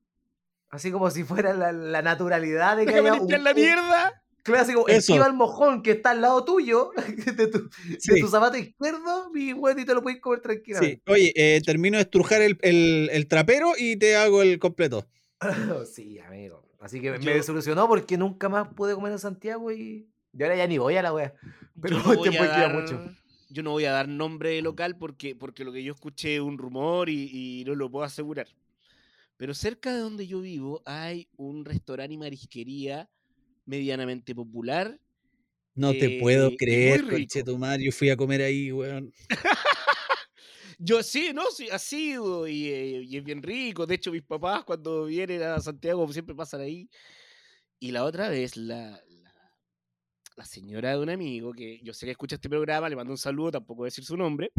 Así 0.69 0.91
como 0.91 1.09
si 1.09 1.23
fuera 1.23 1.53
la, 1.53 1.71
la 1.71 2.01
naturalidad 2.01 2.75
de 2.77 2.85
que 2.85 2.95
haya 2.95 3.13
un, 3.13 3.29
la 3.43 3.51
un- 3.51 3.55
mierda. 3.55 4.21
claro, 4.43 4.61
así 4.61 4.73
como, 4.73 4.87
Eso. 4.89 4.97
esquiva 4.97 5.25
el 5.25 5.33
mojón 5.33 5.81
que 5.81 5.91
está 5.91 6.11
al 6.11 6.19
lado 6.21 6.43
tuyo, 6.43 6.91
de 7.37 7.47
tu, 7.47 7.69
de 7.69 7.99
Sí. 7.99 8.19
tu 8.19 8.27
zapato 8.27 8.57
izquierdo, 8.57 9.31
mi 9.31 9.53
weón, 9.53 9.79
y 9.79 9.85
te 9.85 9.93
lo 9.93 10.03
puedes 10.03 10.19
comer 10.19 10.39
Sí. 10.39 10.43
tranquilamente. 10.43 11.01
Oye, 11.11 11.31
eh, 11.35 11.61
termino 11.65 11.97
de 11.97 12.03
estrujar 12.03 12.41
el, 12.41 12.57
el- 12.61 13.09
el 13.11 13.27
trapero 13.27 13.71
y 13.77 13.95
te 13.95 14.17
hago 14.17 14.41
el 14.41 14.59
completo. 14.59 15.07
Sí, 15.93 16.19
amigo. 16.19 16.63
Así 16.79 17.01
que 17.01 17.11
me- 17.11 17.19
Yo- 17.19 17.25
me 17.25 17.33
desilusionó 17.35 17.87
porque 17.87 18.17
nunca 18.17 18.49
más 18.49 18.67
pude 18.69 18.93
comer 18.95 19.13
en 19.13 19.19
Santiago 19.19 19.71
y, 19.71 20.07
y 20.33 20.43
ahora 20.43 20.55
ya 20.55 20.67
ni 20.67 20.77
voy 20.77 20.95
a 20.95 21.01
la 21.01 21.13
wea. 21.13 21.33
Pero 21.81 21.97
no 21.97 22.15
voy 22.15 22.35
a 22.35 22.47
dar, 22.47 22.73
mucho. 22.73 23.01
yo 23.49 23.63
no 23.63 23.71
voy 23.71 23.85
a 23.85 23.91
dar 23.91 24.07
nombre 24.07 24.49
de 24.51 24.61
local 24.61 24.97
porque, 24.97 25.35
porque 25.35 25.63
lo 25.65 25.71
que 25.73 25.83
yo 25.83 25.93
escuché 25.93 26.35
es 26.35 26.41
un 26.41 26.57
rumor 26.57 27.09
y, 27.09 27.29
y 27.61 27.63
no 27.65 27.75
lo 27.75 27.89
puedo 27.91 28.05
asegurar. 28.05 28.47
Pero 29.37 29.53
cerca 29.53 29.93
de 29.93 29.99
donde 29.99 30.27
yo 30.27 30.39
vivo 30.41 30.81
hay 30.85 31.27
un 31.35 31.65
restaurante 31.65 32.13
y 32.13 32.17
marisquería 32.17 33.09
medianamente 33.65 34.33
popular. 34.33 34.99
No 35.75 35.91
te 35.91 36.17
Eh, 36.17 36.19
puedo 36.21 36.51
y 36.51 36.57
creer, 36.57 37.05
conchetumar. 37.09 37.79
Yo 37.81 37.91
fui 37.91 38.09
a 38.09 38.15
comer 38.15 38.41
ahí, 38.41 38.71
weón. 38.71 39.11
Yo 40.79 41.03
sí, 41.03 41.31
no, 41.33 41.49
sí, 41.51 41.69
ha 41.71 41.79
sido 41.79 42.47
y, 42.47 42.67
eh, 42.69 43.01
y 43.03 43.17
es 43.17 43.23
bien 43.23 43.41
rico. 43.41 43.85
De 43.85 43.95
hecho, 43.95 44.11
mis 44.11 44.23
papás 44.23 44.63
cuando 44.63 45.05
vienen 45.05 45.41
a 45.43 45.59
Santiago 45.59 46.11
siempre 46.11 46.35
pasan 46.35 46.61
ahí. 46.61 46.89
Y 47.79 47.91
la 47.91 48.03
otra 48.03 48.29
vez, 48.29 48.55
la, 48.57 48.99
la, 50.35 50.45
señora 50.45 50.91
de 50.91 50.99
un 50.99 51.09
amigo, 51.09 51.53
que 51.53 51.79
yo 51.83 51.93
sé 51.93 52.05
que 52.05 52.11
escucha 52.11 52.35
este 52.35 52.49
programa, 52.49 52.89
le 52.89 52.95
mando 52.95 53.11
un 53.11 53.17
saludo, 53.17 53.51
tampoco 53.51 53.79
voy 53.79 53.87
a 53.87 53.91
decir 53.91 54.05
su 54.05 54.17
nombre, 54.17 54.51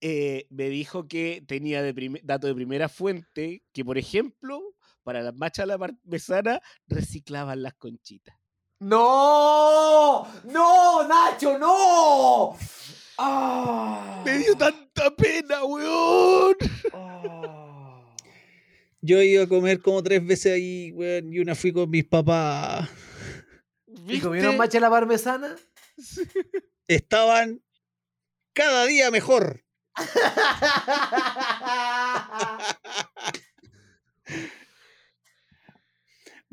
eh, 0.00 0.46
me 0.50 0.68
dijo 0.68 1.08
que 1.08 1.42
tenía 1.46 1.82
dato 2.22 2.46
de 2.46 2.54
primera 2.54 2.88
fuente 2.88 3.62
que, 3.72 3.84
por 3.84 3.98
ejemplo, 3.98 4.60
para 5.02 5.22
las 5.22 5.34
machas 5.34 5.64
a 5.64 5.66
la 5.66 5.78
parmesana 5.78 6.60
reciclaban 6.86 7.62
las 7.62 7.74
conchitas. 7.74 8.36
¡No! 8.80 10.26
¡No, 10.44 11.06
Nacho, 11.06 11.56
no! 11.56 12.56
¡Ah! 13.24 14.22
Me 14.24 14.38
dio 14.38 14.56
tanta 14.56 15.14
pena, 15.14 15.64
weón. 15.64 16.56
Ah. 16.92 18.04
Yo 19.00 19.18
he 19.18 19.26
ido 19.26 19.44
a 19.44 19.48
comer 19.48 19.80
como 19.80 20.02
tres 20.02 20.26
veces 20.26 20.54
ahí, 20.54 20.90
weón, 20.92 21.32
y 21.32 21.38
una 21.38 21.54
fui 21.54 21.72
con 21.72 21.88
mis 21.88 22.04
papás. 22.04 22.88
¿Y 24.08 24.18
comieron 24.18 24.56
macha 24.56 24.80
la 24.80 24.90
parmesana? 24.90 25.56
Estaban 26.88 27.62
cada 28.52 28.86
día 28.86 29.10
mejor. 29.10 29.64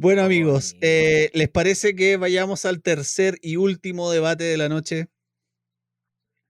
Bueno, 0.01 0.21
amigos, 0.21 0.77
eh, 0.79 1.29
¿les 1.33 1.49
parece 1.49 1.93
que 1.93 2.15
vayamos 2.15 2.63
al 2.63 2.81
tercer 2.81 3.37
y 3.41 3.57
último 3.57 4.09
debate 4.09 4.45
de 4.45 4.55
la 4.55 4.69
noche? 4.69 5.09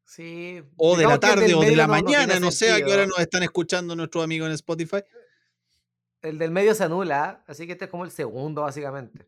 Sí. 0.09 0.63
O 0.77 0.97
de 0.97 1.05
la 1.05 1.19
tarde 1.19 1.53
o 1.53 1.61
de 1.61 1.75
la 1.75 1.85
no- 1.85 1.95
no 1.95 2.01
mañana, 2.01 2.39
no 2.39 2.49
sé 2.49 2.71
a 2.71 2.77
qué 2.83 2.91
hora 2.91 3.05
nos 3.05 3.19
están 3.19 3.43
escuchando 3.43 3.95
nuestros 3.95 4.23
amigos 4.23 4.47
en 4.47 4.53
Spotify. 4.55 5.03
El 6.23 6.39
del 6.39 6.49
medio 6.49 6.73
se 6.73 6.83
anula, 6.83 7.43
así 7.45 7.67
que 7.67 7.73
este 7.73 7.85
es 7.85 7.91
como 7.91 8.05
el 8.05 8.11
segundo, 8.11 8.63
básicamente. 8.63 9.27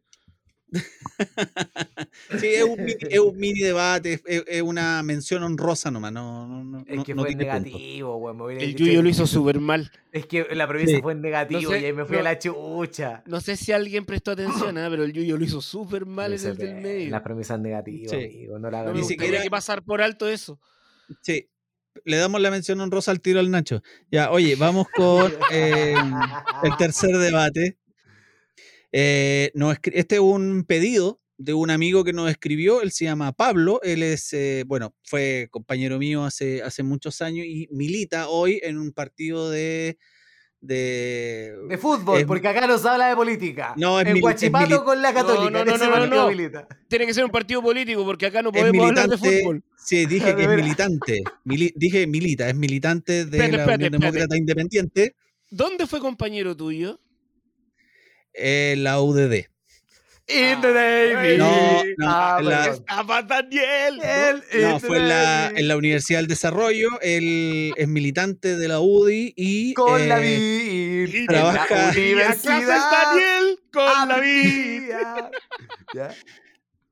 Sí, 2.39 2.47
es 2.47 2.63
un 2.63 2.77
mini, 2.83 2.95
es 3.09 3.19
un 3.19 3.37
mini 3.37 3.59
debate, 3.59 4.21
es, 4.25 4.61
una 4.61 5.03
mención 5.03 5.43
honrosa 5.43 5.91
nomás, 5.91 6.11
no, 6.11 6.47
no, 6.47 6.63
no, 6.63 6.79
Es 6.87 7.03
que 7.03 7.13
no 7.13 7.23
fue 7.23 7.31
punto. 7.31 7.43
negativo, 7.45 8.17
güey. 8.33 8.63
El 8.63 8.75
Yuyo 8.75 9.01
lo 9.01 9.09
hizo 9.09 9.27
súper 9.27 9.59
mal. 9.59 9.91
Es 10.11 10.25
que 10.25 10.47
la 10.55 10.67
premisa 10.67 10.95
Sí. 10.95 11.01
fue 11.01 11.11
en 11.13 11.21
negativo 11.21 11.71
sé, 11.71 11.81
y 11.81 11.85
ahí 11.85 11.93
me 11.93 12.05
fui 12.05 12.15
no- 12.15 12.21
a 12.21 12.23
la 12.23 12.39
chucha. 12.39 13.23
No 13.25 13.41
sé 13.41 13.55
si 13.57 13.71
alguien 13.71 14.05
prestó 14.05 14.31
atención, 14.31 14.77
¿ah? 14.77 14.87
pero 14.89 15.03
el 15.03 15.13
Yuyo 15.13 15.37
lo 15.37 15.43
hizo 15.43 15.61
súper 15.61 16.05
mal 16.05 16.33
en 16.33 16.45
el 16.45 16.57
del 16.57 16.75
medio. 16.81 17.09
La 17.11 17.23
premisa 17.23 17.55
es 17.55 17.59
negativa, 17.61 18.09
Sí. 18.09 18.15
amigo. 18.15 18.59
No 18.59 18.71
la 18.71 18.77
No 18.77 18.83
hagan 18.83 18.93
me 18.93 19.01
Ni 19.01 19.07
siquiera- 19.07 19.41
que 19.41 19.49
pasar 19.49 19.83
por 19.83 20.01
alto 20.01 20.27
eso. 20.29 20.59
Sí, 21.21 21.49
le 22.05 22.17
damos 22.17 22.39
la 22.41 22.49
mención 22.51 22.79
honrosa 22.79 23.11
al 23.11 23.19
tiro 23.21 23.39
al 23.39 23.51
Nacho. 23.51 23.81
Ya, 24.09 24.31
oye, 24.31 24.55
vamos 24.55 24.87
con 24.95 25.31
eh, 25.51 25.95
el 26.63 26.77
tercer 26.77 27.17
debate. 27.17 27.77
Eh, 28.91 29.51
este 29.93 30.15
es 30.15 30.21
un 30.21 30.63
pedido 30.67 31.19
de 31.37 31.53
un 31.53 31.71
amigo 31.71 32.03
que 32.03 32.13
nos 32.13 32.29
escribió, 32.29 32.81
él 32.81 32.91
se 32.91 33.05
llama 33.05 33.31
Pablo, 33.31 33.79
él 33.83 34.03
es, 34.03 34.31
eh, 34.33 34.63
bueno, 34.67 34.93
fue 35.03 35.47
compañero 35.49 35.97
mío 35.97 36.23
hace, 36.23 36.61
hace 36.61 36.83
muchos 36.83 37.21
años 37.21 37.45
y 37.47 37.67
milita 37.71 38.29
hoy 38.29 38.59
en 38.63 38.77
un 38.77 38.91
partido 38.91 39.49
de... 39.49 39.97
De, 40.63 41.53
De 41.69 41.77
fútbol, 41.79 42.19
es- 42.19 42.25
porque 42.27 42.47
acá 42.47 42.67
no 42.67 42.77
se 42.77 42.87
habla 42.87 43.07
de 43.07 43.15
política. 43.15 43.73
No, 43.77 43.99
es 43.99 44.07
es 44.07 44.21
Guachipato 44.21 44.85
con 44.85 45.01
la 45.01 45.11
Católica. 45.11 45.49
no, 45.49 45.65
no, 45.65 45.77
no, 45.77 46.05
no, 46.07 46.29
no. 46.31 46.67
Tiene 46.87 47.07
que 47.07 47.15
ser 47.15 47.25
un 47.25 47.31
partido 47.31 47.63
político 47.63 48.05
porque 48.05 48.27
acá 48.27 48.43
no 48.43 48.51
podemos 48.51 48.87
hablar 48.89 49.09
de 49.09 49.15
militante, 49.17 49.39
fútbol. 49.41 49.63
sí, 49.83 50.05
dije 50.05 50.35
que 50.35 50.43
es 50.43 50.49
militante, 50.49 51.23
mili- 51.45 51.73
dije 51.75 52.05
milita, 52.05 52.47
es 52.47 52.55
militante 52.55 53.25
de 53.25 53.37
Espérate, 53.37 53.51
la 53.51 53.57
espérate, 53.63 53.73
Unión 53.87 53.93
espérate. 53.95 54.05
Demócrata 54.19 54.37
Independiente, 54.37 55.15
¿Dónde 55.49 55.87
fue 55.87 55.99
compañero 55.99 56.55
tuyo? 56.55 56.99
Eh, 58.33 58.75
la 58.77 59.01
UDD. 59.01 59.45
In 60.27 60.61
the 60.61 60.67
Ah, 60.69 61.13
Navy. 61.13 61.37
No, 61.37 61.83
no, 61.97 62.09
Ah, 62.09 62.37
en 62.39 62.45
la- 62.45 62.63
perdón. 62.63 62.73
¡Estaba 62.79 63.21
Daniel! 63.23 63.97
¿no? 63.97 64.03
El 64.53 64.61
No, 64.61 64.79
fue 64.79 64.97
en 64.97 65.07
la, 65.09 65.47
en 65.49 65.67
la 65.67 65.75
Universidad 65.75 66.19
del 66.19 66.27
Desarrollo. 66.27 66.87
Él 67.01 67.73
es 67.75 67.87
militante 67.89 68.55
de 68.55 68.67
la 68.69 68.79
UDI 68.79 69.33
y. 69.35 69.73
Con 69.73 70.07
la 70.07 70.19
eh, 70.23 71.05
vid. 71.05 71.15
Y 71.15 71.25
trabaja- 71.25 71.67
en 71.73 71.85
la 71.85 71.91
universidad. 71.91 72.91
Daniel 72.91 73.59
con 73.73 74.07
la 74.07 74.19
vida. 74.19 75.31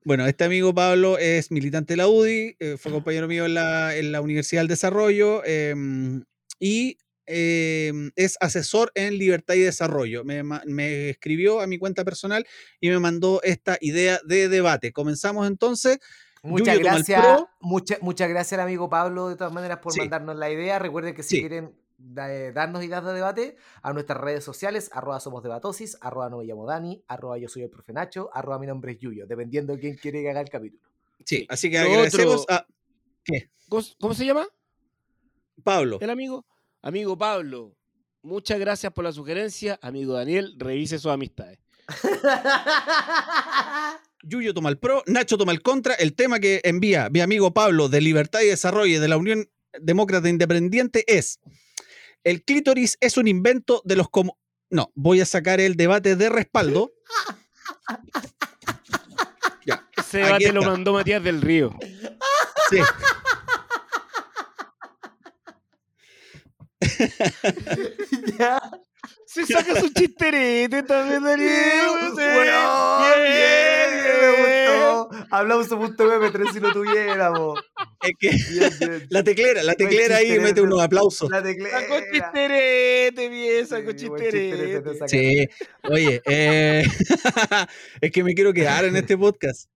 Bueno, 0.06 0.26
este 0.26 0.46
amigo 0.46 0.74
Pablo 0.74 1.18
es 1.18 1.52
militante 1.52 1.94
de 1.94 1.98
la 1.98 2.08
UDI, 2.08 2.56
eh, 2.60 2.78
fue 2.80 2.92
compañero 2.92 3.28
mío 3.28 3.46
en 3.46 3.54
la, 3.54 3.96
en 3.96 4.12
la 4.12 4.22
Universidad 4.22 4.62
del 4.62 4.70
Desarrollo 4.70 5.44
em, 5.46 6.24
y 6.60 6.98
em, 7.30 8.12
es 8.16 8.36
asesor 8.40 8.92
en 8.96 9.18
libertad 9.18 9.54
y 9.54 9.60
desarrollo. 9.60 10.24
Me, 10.24 10.42
me 10.44 11.10
escribió 11.12 11.62
a 11.62 11.68
mi 11.68 11.78
cuenta 11.78 12.04
personal 12.04 12.46
y 12.82 12.90
me 12.90 13.00
mandó 13.00 13.40
esta 13.44 13.78
idea 13.82 14.20
de 14.26 14.50
debate. 14.50 14.92
Comenzamos 14.92 15.48
entonces. 15.48 16.00
Muchas 16.42 16.80
gracias, 16.80 17.24
mucha- 17.60 17.98
muchas 18.02 18.30
gracias 18.30 18.60
al 18.60 18.66
amigo 18.66 18.90
Pablo 18.90 19.30
de 19.30 19.36
todas 19.36 19.54
maneras 19.54 19.80
por 19.80 19.94
Sí. 19.94 20.00
mandarnos 20.00 20.36
la 20.38 20.50
idea. 20.50 20.80
Recuerden 20.80 21.14
que 21.14 21.22
si 21.22 21.36
Sí. 21.36 21.40
quieren 21.42 21.76
da- 21.98 22.34
eh, 22.34 22.54
darnos 22.54 22.82
ideas 22.84 23.04
de 23.06 23.12
debate, 23.14 23.58
a 23.82 23.92
nuestras 23.92 24.20
redes 24.22 24.42
sociales, 24.46 24.90
arroba 24.94 25.20
somos 25.20 25.44
debatosis, 25.44 25.98
arroba 26.00 26.30
no 26.30 26.38
me 26.38 26.46
llamo 26.46 26.66
Dani, 26.66 27.04
arroba 27.10 27.38
yo 27.38 27.50
soy 27.50 27.64
el 27.64 27.70
profe 27.70 27.92
Nacho, 27.92 28.30
arroba 28.34 28.58
mi 28.58 28.68
nombre 28.68 28.94
es 28.94 29.00
Yuyo, 29.00 29.28
dependiendo 29.28 29.74
de 29.74 29.80
quién 29.82 29.96
quiere 29.98 30.22
que 30.22 30.30
haga 30.30 30.40
el 30.40 30.50
capítulo. 30.50 30.82
Sí, 31.26 31.46
así 31.50 31.70
que 31.70 31.78
agradecemos 31.78 32.44
otro- 32.44 32.56
a 32.56 32.66
¿Cómo, 33.68 33.84
cómo 34.00 34.14
se 34.14 34.26
llama 34.26 34.48
Pablo. 35.64 35.98
el 36.02 36.10
amigo? 36.10 36.46
Amigo 36.82 37.18
Pablo, 37.18 37.76
muchas 38.22 38.60
gracias 38.60 38.94
por 38.94 39.04
la 39.04 39.12
sugerencia. 39.12 39.78
Amigo 39.82 40.14
Daniel, 40.14 40.56
revise 40.58 40.98
sus 40.98 41.12
amistades. 41.12 41.60
Yuyo 44.24 44.54
toma 44.54 44.70
el 44.70 44.78
pro, 44.78 45.04
Nacho 45.06 45.38
toma 45.38 45.52
el 45.52 45.62
contra. 45.62 45.94
El 45.96 46.14
tema 46.14 46.40
que 46.40 46.62
envía 46.64 47.10
mi 47.10 47.22
amigo 47.22 47.54
Pablo 47.54 47.90
de 47.90 48.02
Libertad 48.02 48.42
y 48.42 48.48
Desarrollo 48.48 49.02
de 49.02 49.08
la 49.08 49.18
Unión 49.18 49.50
Demócrata 49.80 50.30
Independiente 50.30 51.04
es: 51.08 51.40
el 52.24 52.44
clítoris 52.44 52.98
es 53.02 53.18
un 53.18 53.28
invento 53.28 53.82
de 53.86 53.96
los 53.96 54.10
como. 54.10 54.38
No, 54.70 54.92
voy 54.96 55.20
a 55.20 55.26
sacar 55.26 55.60
el 55.60 55.76
debate 55.76 56.16
de 56.16 56.30
respaldo. 56.30 56.92
ya, 59.66 59.88
Ese 59.98 60.20
debate 60.20 60.54
lo 60.54 60.64
mandó 60.64 60.94
Matías 60.94 61.24
del 61.24 61.42
Río. 61.42 61.76
sí. 62.70 62.78
Ya. 68.40 68.60
Se 69.26 69.46
saca 69.46 69.80
su 69.80 69.90
chisterete 69.90 70.84
también, 70.84 71.24
Daniel. 71.24 71.50
Weón, 72.16 72.16
bien, 72.16 73.90
bien, 74.04 74.22
me 74.22 74.44
bien. 74.44 74.66
gustó. 74.66 75.10
Aplauso.mp3 75.32 76.54
si 76.54 76.60
lo 76.60 76.72
tuviéramos. 76.74 77.60
Es 78.02 78.12
que 78.20 78.30
Bien, 78.30 78.72
bien. 78.80 79.08
la 79.10 79.24
teclera, 79.24 79.64
la 79.64 79.76
teclera 79.76 80.18
ahí 80.18 80.40
mete 80.40 80.62
unos 80.62 80.82
aplausos. 80.82 81.30
La 81.30 81.44
teclera. 81.44 81.80
Sacó 81.80 81.96
chisterete, 82.12 83.30
bien, 83.30 83.68
sacó 83.68 83.92
Sí, 83.92 83.98
chisterete. 83.98 85.08
Sí, 85.08 85.48
oye, 85.84 86.22
eh, 86.26 86.84
es 88.02 88.12
que 88.12 88.24
me 88.24 88.34
quiero 88.34 88.52
quedar 88.52 88.86
en 88.86 88.96
este 88.96 89.18
podcast. 89.18 89.70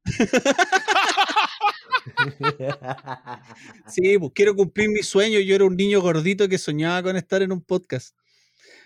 Sí, 3.87 4.17
pues 4.17 4.31
quiero 4.33 4.55
cumplir 4.55 4.89
mi 4.89 5.03
sueño. 5.03 5.39
Yo 5.39 5.55
era 5.55 5.65
un 5.65 5.75
niño 5.75 6.01
gordito 6.01 6.47
que 6.47 6.57
soñaba 6.57 7.03
con 7.03 7.15
estar 7.17 7.41
en 7.41 7.51
un 7.51 7.61
podcast. 7.61 8.15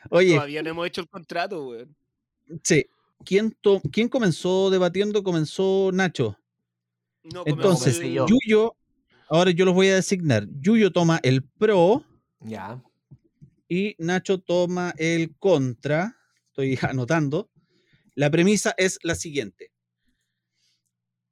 Oye, 0.09 0.33
Todavía 0.35 0.63
no 0.63 0.69
hemos 0.69 0.87
hecho 0.87 1.01
el 1.01 1.09
contrato, 1.09 1.67
weón. 1.69 1.95
sí. 2.63 2.85
¿Quién, 3.25 3.51
to- 3.61 3.81
¿Quién 3.91 4.09
comenzó 4.09 4.69
debatiendo? 4.69 5.23
Comenzó 5.23 5.89
Nacho. 5.91 6.37
No, 7.23 7.41
Entonces, 7.47 7.99
yo. 7.99 8.27
Yuyo, 8.27 8.75
ahora 9.27 9.49
yo 9.49 9.65
los 9.65 9.73
voy 9.73 9.87
a 9.87 9.95
designar. 9.95 10.47
Yuyo 10.61 10.91
toma 10.91 11.19
el 11.23 11.43
pro 11.43 12.03
Ya. 12.41 12.81
y 13.67 13.95
Nacho 13.97 14.37
toma 14.37 14.93
el 14.97 15.35
contra. 15.39 16.15
Estoy 16.49 16.77
anotando. 16.83 17.49
La 18.13 18.29
premisa 18.29 18.75
es 18.77 18.99
la 19.01 19.15
siguiente. 19.15 19.71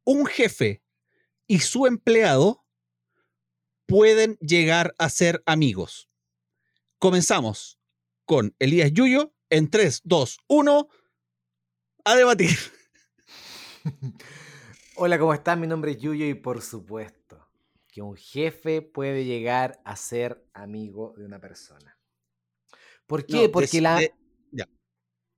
Un 0.04 0.26
jefe 0.26 0.82
y 1.48 1.60
su 1.60 1.86
empleado 1.88 2.66
pueden 3.86 4.38
llegar 4.40 4.96
a 4.98 5.10
ser 5.10 5.44
amigos. 5.46 6.10
Comenzamos 7.00 7.80
con 8.26 8.56
Elías 8.60 8.92
Yuyo 8.92 9.34
en 9.50 9.70
3, 9.70 10.02
2, 10.04 10.40
1. 10.48 10.88
A 12.06 12.16
debatir. 12.16 12.58
Hola, 14.96 15.20
¿cómo 15.20 15.34
están? 15.34 15.60
Mi 15.60 15.68
nombre 15.68 15.92
es 15.92 15.98
Yuyo 15.98 16.26
y 16.26 16.34
por 16.34 16.62
supuesto 16.62 17.48
que 17.88 18.02
un 18.02 18.16
jefe 18.16 18.82
puede 18.82 19.26
llegar 19.26 19.82
a 19.86 19.96
ser 19.96 20.46
amigo 20.54 21.14
de 21.18 21.26
una 21.26 21.40
persona. 21.40 21.98
¿Por 23.08 23.26
qué? 23.26 23.44
No, 23.48 23.52
Porque 23.52 23.82
la 23.82 24.00
de- 24.00 24.14
ya, 24.52 24.68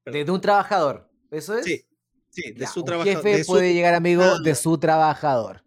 de, 0.05 0.24
de 0.26 0.32
un 0.32 0.41
trabajador. 0.41 1.12
¿Eso 1.32 1.58
es? 1.58 1.66
Sí, 1.66 1.86
sí, 2.30 2.51
de 2.51 2.62
Ya, 2.62 2.68
su 2.68 2.80
un 2.82 2.86
trabajo. 2.86 3.10
jefe 3.10 3.30
de 3.30 3.43
su- 3.43 3.51
puede 3.51 3.74
llegar 3.74 3.93
amigo 3.93 4.24
Ah. 4.24 4.39
de 4.43 4.55
su 4.55 4.78
trabajador. 4.78 5.64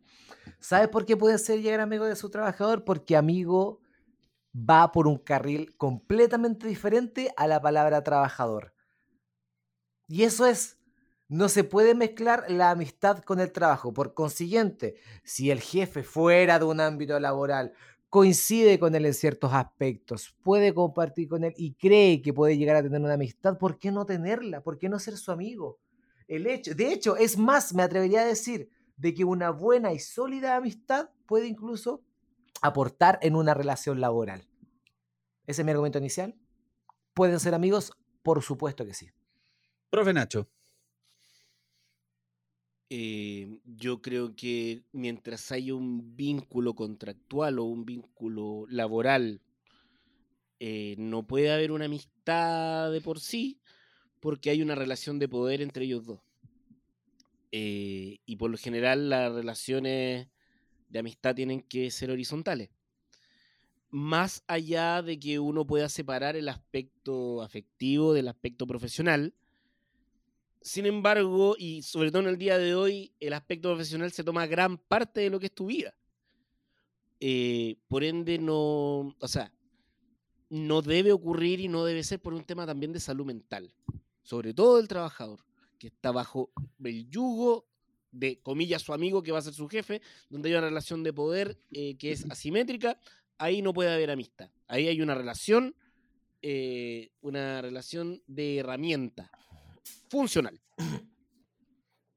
¿Sabes 0.61 0.88
por 0.88 1.06
qué 1.06 1.16
puede 1.16 1.38
ser 1.38 1.62
llegar 1.62 1.80
amigo 1.80 2.04
de 2.04 2.16
su 2.16 2.30
trabajador? 2.30 2.84
Porque 2.84 3.16
amigo 3.16 3.80
va 4.54 4.92
por 4.92 5.06
un 5.06 5.16
carril 5.16 5.74
completamente 5.76 6.68
diferente 6.68 7.32
a 7.36 7.46
la 7.46 7.61
palabra 7.61 8.02
trabajador. 8.02 8.74
Y 10.06 10.24
eso 10.24 10.44
es, 10.44 10.78
no 11.28 11.48
se 11.48 11.64
puede 11.64 11.94
mezclar 11.94 12.44
la 12.50 12.70
amistad 12.70 13.20
con 13.20 13.40
el 13.40 13.52
trabajo. 13.52 13.94
Por 13.94 14.12
consiguiente, 14.12 14.96
si 15.24 15.50
el 15.50 15.61
jefe 15.61 16.02
fuera 16.02 16.58
de 16.58 16.64
un 16.66 16.80
ámbito 16.80 17.18
laboral 17.18 17.72
coincide 18.11 18.78
con 18.78 18.94
él 18.96 19.06
en 19.06 19.14
ciertos 19.14 19.52
aspectos, 19.54 20.34
puede 20.42 20.74
compartir 20.74 21.28
con 21.28 21.44
él 21.44 21.54
y 21.56 21.74
cree 21.74 22.20
que 22.20 22.34
puede 22.34 22.58
llegar 22.58 22.76
a 22.76 22.82
tener 22.82 23.00
una 23.00 23.14
amistad, 23.14 23.56
¿por 23.56 23.78
qué 23.78 23.92
no 23.92 24.04
tenerla? 24.04 24.62
¿Por 24.62 24.76
qué 24.76 24.88
no 24.88 24.98
ser 24.98 25.16
su 25.16 25.30
amigo? 25.30 25.78
El 26.26 26.46
hecho, 26.48 26.74
de 26.74 26.92
hecho, 26.92 27.16
es 27.16 27.38
más, 27.38 27.72
me 27.72 27.84
atrevería 27.84 28.22
a 28.22 28.26
decir, 28.26 28.68
de 29.01 29.14
que 29.14 29.24
una 29.24 29.51
buena 29.51 29.94
y 29.94 29.98
sólida 29.98 30.57
amistad 30.57 31.09
puede 31.26 31.46
incluso 31.46 32.03
aportar 32.61 33.18
en 33.22 33.34
una 33.34 33.55
relación 33.55 33.98
laboral. 33.98 34.46
Ese 35.46 35.62
es 35.62 35.64
mi 35.64 35.70
argumento 35.70 35.98
inicial. 35.98 36.36
¿Pueden 37.14 37.40
ser 37.40 37.55
amigos? 37.55 37.92
Por 38.22 38.42
supuesto 38.42 38.84
que 38.84 38.92
sí. 38.92 39.09
Profe 39.88 40.12
Nacho. 40.12 40.51
Eh, 42.90 43.61
yo 43.64 44.03
creo 44.03 44.36
que 44.36 44.82
mientras 44.92 45.51
haya 45.51 45.74
un 45.74 46.14
vínculo 46.14 46.74
contractual 46.74 47.59
o 47.59 47.64
un 47.64 47.86
vínculo 47.86 48.66
laboral, 48.68 49.40
eh, 50.59 50.94
no 50.98 51.26
puede 51.26 51.51
haber 51.51 51.72
una 51.72 51.86
amistad 51.86 52.92
de 52.92 53.01
por 53.01 53.18
sí 53.18 53.62
porque 54.20 54.51
hay 54.51 54.61
una 54.61 54.74
relación 54.74 55.18
de 55.18 55.28
poder 55.28 55.62
entre 55.62 55.86
ellos 55.86 56.05
dos. 56.05 56.20
Eh, 57.53 58.18
y 58.24 58.36
por 58.36 58.51
lo 58.51 58.57
general 58.57 59.09
las 59.09 59.32
relaciones 59.32 60.28
de 60.88 60.98
amistad 60.98 61.34
tienen 61.34 61.62
que 61.62 61.90
ser 61.90 62.11
horizontales. 62.11 62.70
Más 63.90 64.44
allá 64.46 65.03
de 65.03 65.18
que 65.18 65.38
uno 65.38 65.66
pueda 65.66 65.88
separar 65.88 66.36
el 66.36 66.48
aspecto 66.48 67.42
afectivo 67.42 68.12
del 68.12 68.28
aspecto 68.28 68.66
profesional, 68.66 69.34
sin 70.62 70.86
embargo, 70.86 71.57
y 71.59 71.82
sobre 71.82 72.11
todo 72.11 72.22
en 72.22 72.28
el 72.28 72.38
día 72.38 72.59
de 72.59 72.74
hoy, 72.74 73.12
el 73.18 73.32
aspecto 73.32 73.70
profesional 73.70 74.12
se 74.12 74.22
toma 74.22 74.46
gran 74.46 74.76
parte 74.76 75.20
de 75.20 75.30
lo 75.30 75.40
que 75.40 75.46
es 75.46 75.55
tu 75.55 75.66
vida. 75.66 75.94
Eh, 77.18 77.76
por 77.88 78.05
ende, 78.05 78.38
no, 78.38 79.14
o 79.18 79.28
sea, 79.28 79.53
no 80.51 80.82
debe 80.82 81.12
ocurrir 81.12 81.61
y 81.61 81.68
no 81.68 81.84
debe 81.84 82.03
ser 82.03 82.20
por 82.20 82.34
un 82.34 82.44
tema 82.44 82.66
también 82.66 82.92
de 82.92 83.01
salud 83.01 83.24
mental, 83.24 83.72
sobre 84.22 84.53
todo 84.53 84.76
del 84.76 84.88
trabajador, 84.88 85.40
que 85.81 85.89
está 85.89 86.12
bajo 86.12 86.53
el 86.85 87.09
yugo 87.09 87.66
de, 88.12 88.39
comillas, 88.41 88.83
su 88.83 88.93
amigo 88.93 89.22
que 89.22 89.33
va 89.33 89.39
a 89.39 89.43
ser 89.43 89.55
su 89.55 89.66
jefe, 89.66 90.03
donde 90.28 90.51
hay 90.51 90.55
una 90.55 90.68
relación 90.68 91.03
de 91.03 91.12
poder 91.12 91.59
eh, 91.72 91.97
que 91.97 92.12
es 92.12 92.26
asimétrica, 92.31 93.01
ahí 93.39 93.62
no 93.62 93.72
puede 93.72 93.93
haber 93.93 94.11
amistad. 94.11 94.51
Ahí 94.68 94.89
hay 94.89 95.01
una 95.01 95.14
relación, 95.14 95.74
eh, 96.43 97.11
una 97.22 97.62
relación 97.62 98.22
de 98.26 98.59
herramienta 98.59 99.31
funcional. 100.09 100.61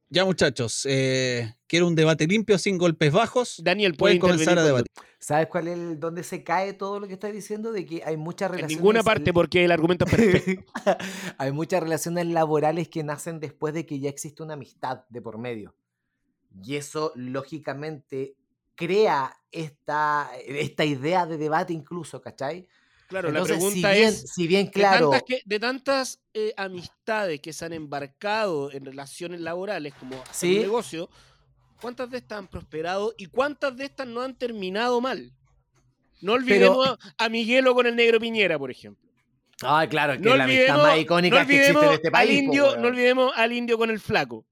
Ya, 0.09 0.25
muchachos, 0.25 0.85
eh, 0.87 1.55
quiero 1.65 1.87
un 1.87 1.95
debate 1.95 2.27
limpio, 2.27 2.57
sin 2.57 2.77
golpes 2.77 3.11
bajos. 3.11 3.61
Daniel, 3.63 3.95
puede 3.95 4.19
Pueden 4.19 4.37
comenzar 4.37 4.59
a 4.59 4.63
debatir. 4.63 4.91
¿Sabes 5.23 5.47
cuál 5.47 5.69
es 5.69 5.73
el, 5.77 5.99
dónde 6.01 6.21
se 6.21 6.43
cae 6.43 6.73
todo 6.73 6.99
lo 6.99 7.07
que 7.07 7.13
estás 7.13 7.31
diciendo? 7.31 7.71
De 7.71 7.85
que 7.85 8.03
hay 8.03 8.17
muchas 8.17 8.49
En 8.49 8.55
relaciones. 8.57 8.77
ninguna 8.77 9.03
parte, 9.03 9.31
porque 9.31 9.63
el 9.63 9.71
argumento 9.71 10.03
es 10.05 10.11
perfecto. 10.11 10.65
hay 11.37 11.51
muchas 11.53 11.81
relaciones 11.81 12.27
laborales 12.27 12.89
que 12.89 13.03
nacen 13.03 13.39
después 13.39 13.73
de 13.73 13.85
que 13.85 13.99
ya 14.01 14.09
existe 14.09 14.43
una 14.43 14.55
amistad 14.55 15.05
de 15.07 15.21
por 15.21 15.37
medio. 15.37 15.75
Y 16.61 16.75
eso, 16.75 17.13
lógicamente, 17.15 18.35
crea 18.75 19.33
esta, 19.49 20.29
esta 20.45 20.83
idea 20.83 21.25
de 21.25 21.37
debate 21.37 21.71
incluso, 21.71 22.21
¿cachai? 22.21 22.67
Claro, 23.07 23.29
Entonces, 23.29 23.55
la 23.55 23.59
pregunta 23.59 23.93
si 23.93 23.99
bien, 23.99 24.09
es, 24.09 24.31
si 24.33 24.47
bien 24.47 24.65
de 24.65 24.71
claro, 24.71 25.09
tantas, 25.09 25.23
que- 25.23 25.41
de 25.45 25.59
tantas 25.59 26.19
eh, 26.33 26.53
amistades 26.57 27.39
que 27.39 27.53
se 27.53 27.63
han 27.63 27.73
embarcado 27.73 28.71
en 28.71 28.83
relaciones 28.85 29.39
laborales 29.39 29.93
como 29.93 30.21
hacer 30.21 30.33
Sí. 30.49 30.55
un 30.57 30.61
negocio, 30.63 31.09
¿cuántas 31.81 32.09
de 32.09 32.17
estas 32.17 32.39
han 32.39 32.47
prosperado 32.47 33.13
y 33.17 33.25
cuántas 33.27 33.75
de 33.75 33.85
estas 33.85 34.07
no 34.07 34.21
han 34.21 34.35
terminado 34.37 34.99
mal? 35.01 35.31
No 36.21 36.33
olvidemos 36.33 36.87
a- 36.87 36.97
a 37.25 37.29
Miguelo 37.29 37.73
con 37.75 37.85
el 37.85 37.95
negro 37.95 38.19
Piñera, 38.19 38.57
por 38.57 38.71
ejemplo. 38.71 39.03
Ay, 39.61 39.87
claro, 39.87 40.13
que 40.13 40.19
No 40.19 40.31
es 40.31 40.37
la 40.37 40.43
amistad 40.45 40.77
más 40.77 40.97
icónica 40.99 41.41
no 41.41 41.47
que 41.47 41.55
existe 41.59 41.85
en 41.85 41.91
este 41.93 42.11
país. 42.11 42.41
indio, 42.43 42.75
no 42.77 42.87
olvidemos 42.87 43.31
al 43.35 43.51
indio 43.51 43.77
con 43.77 43.89
el 43.89 43.99
flaco. 43.99 44.45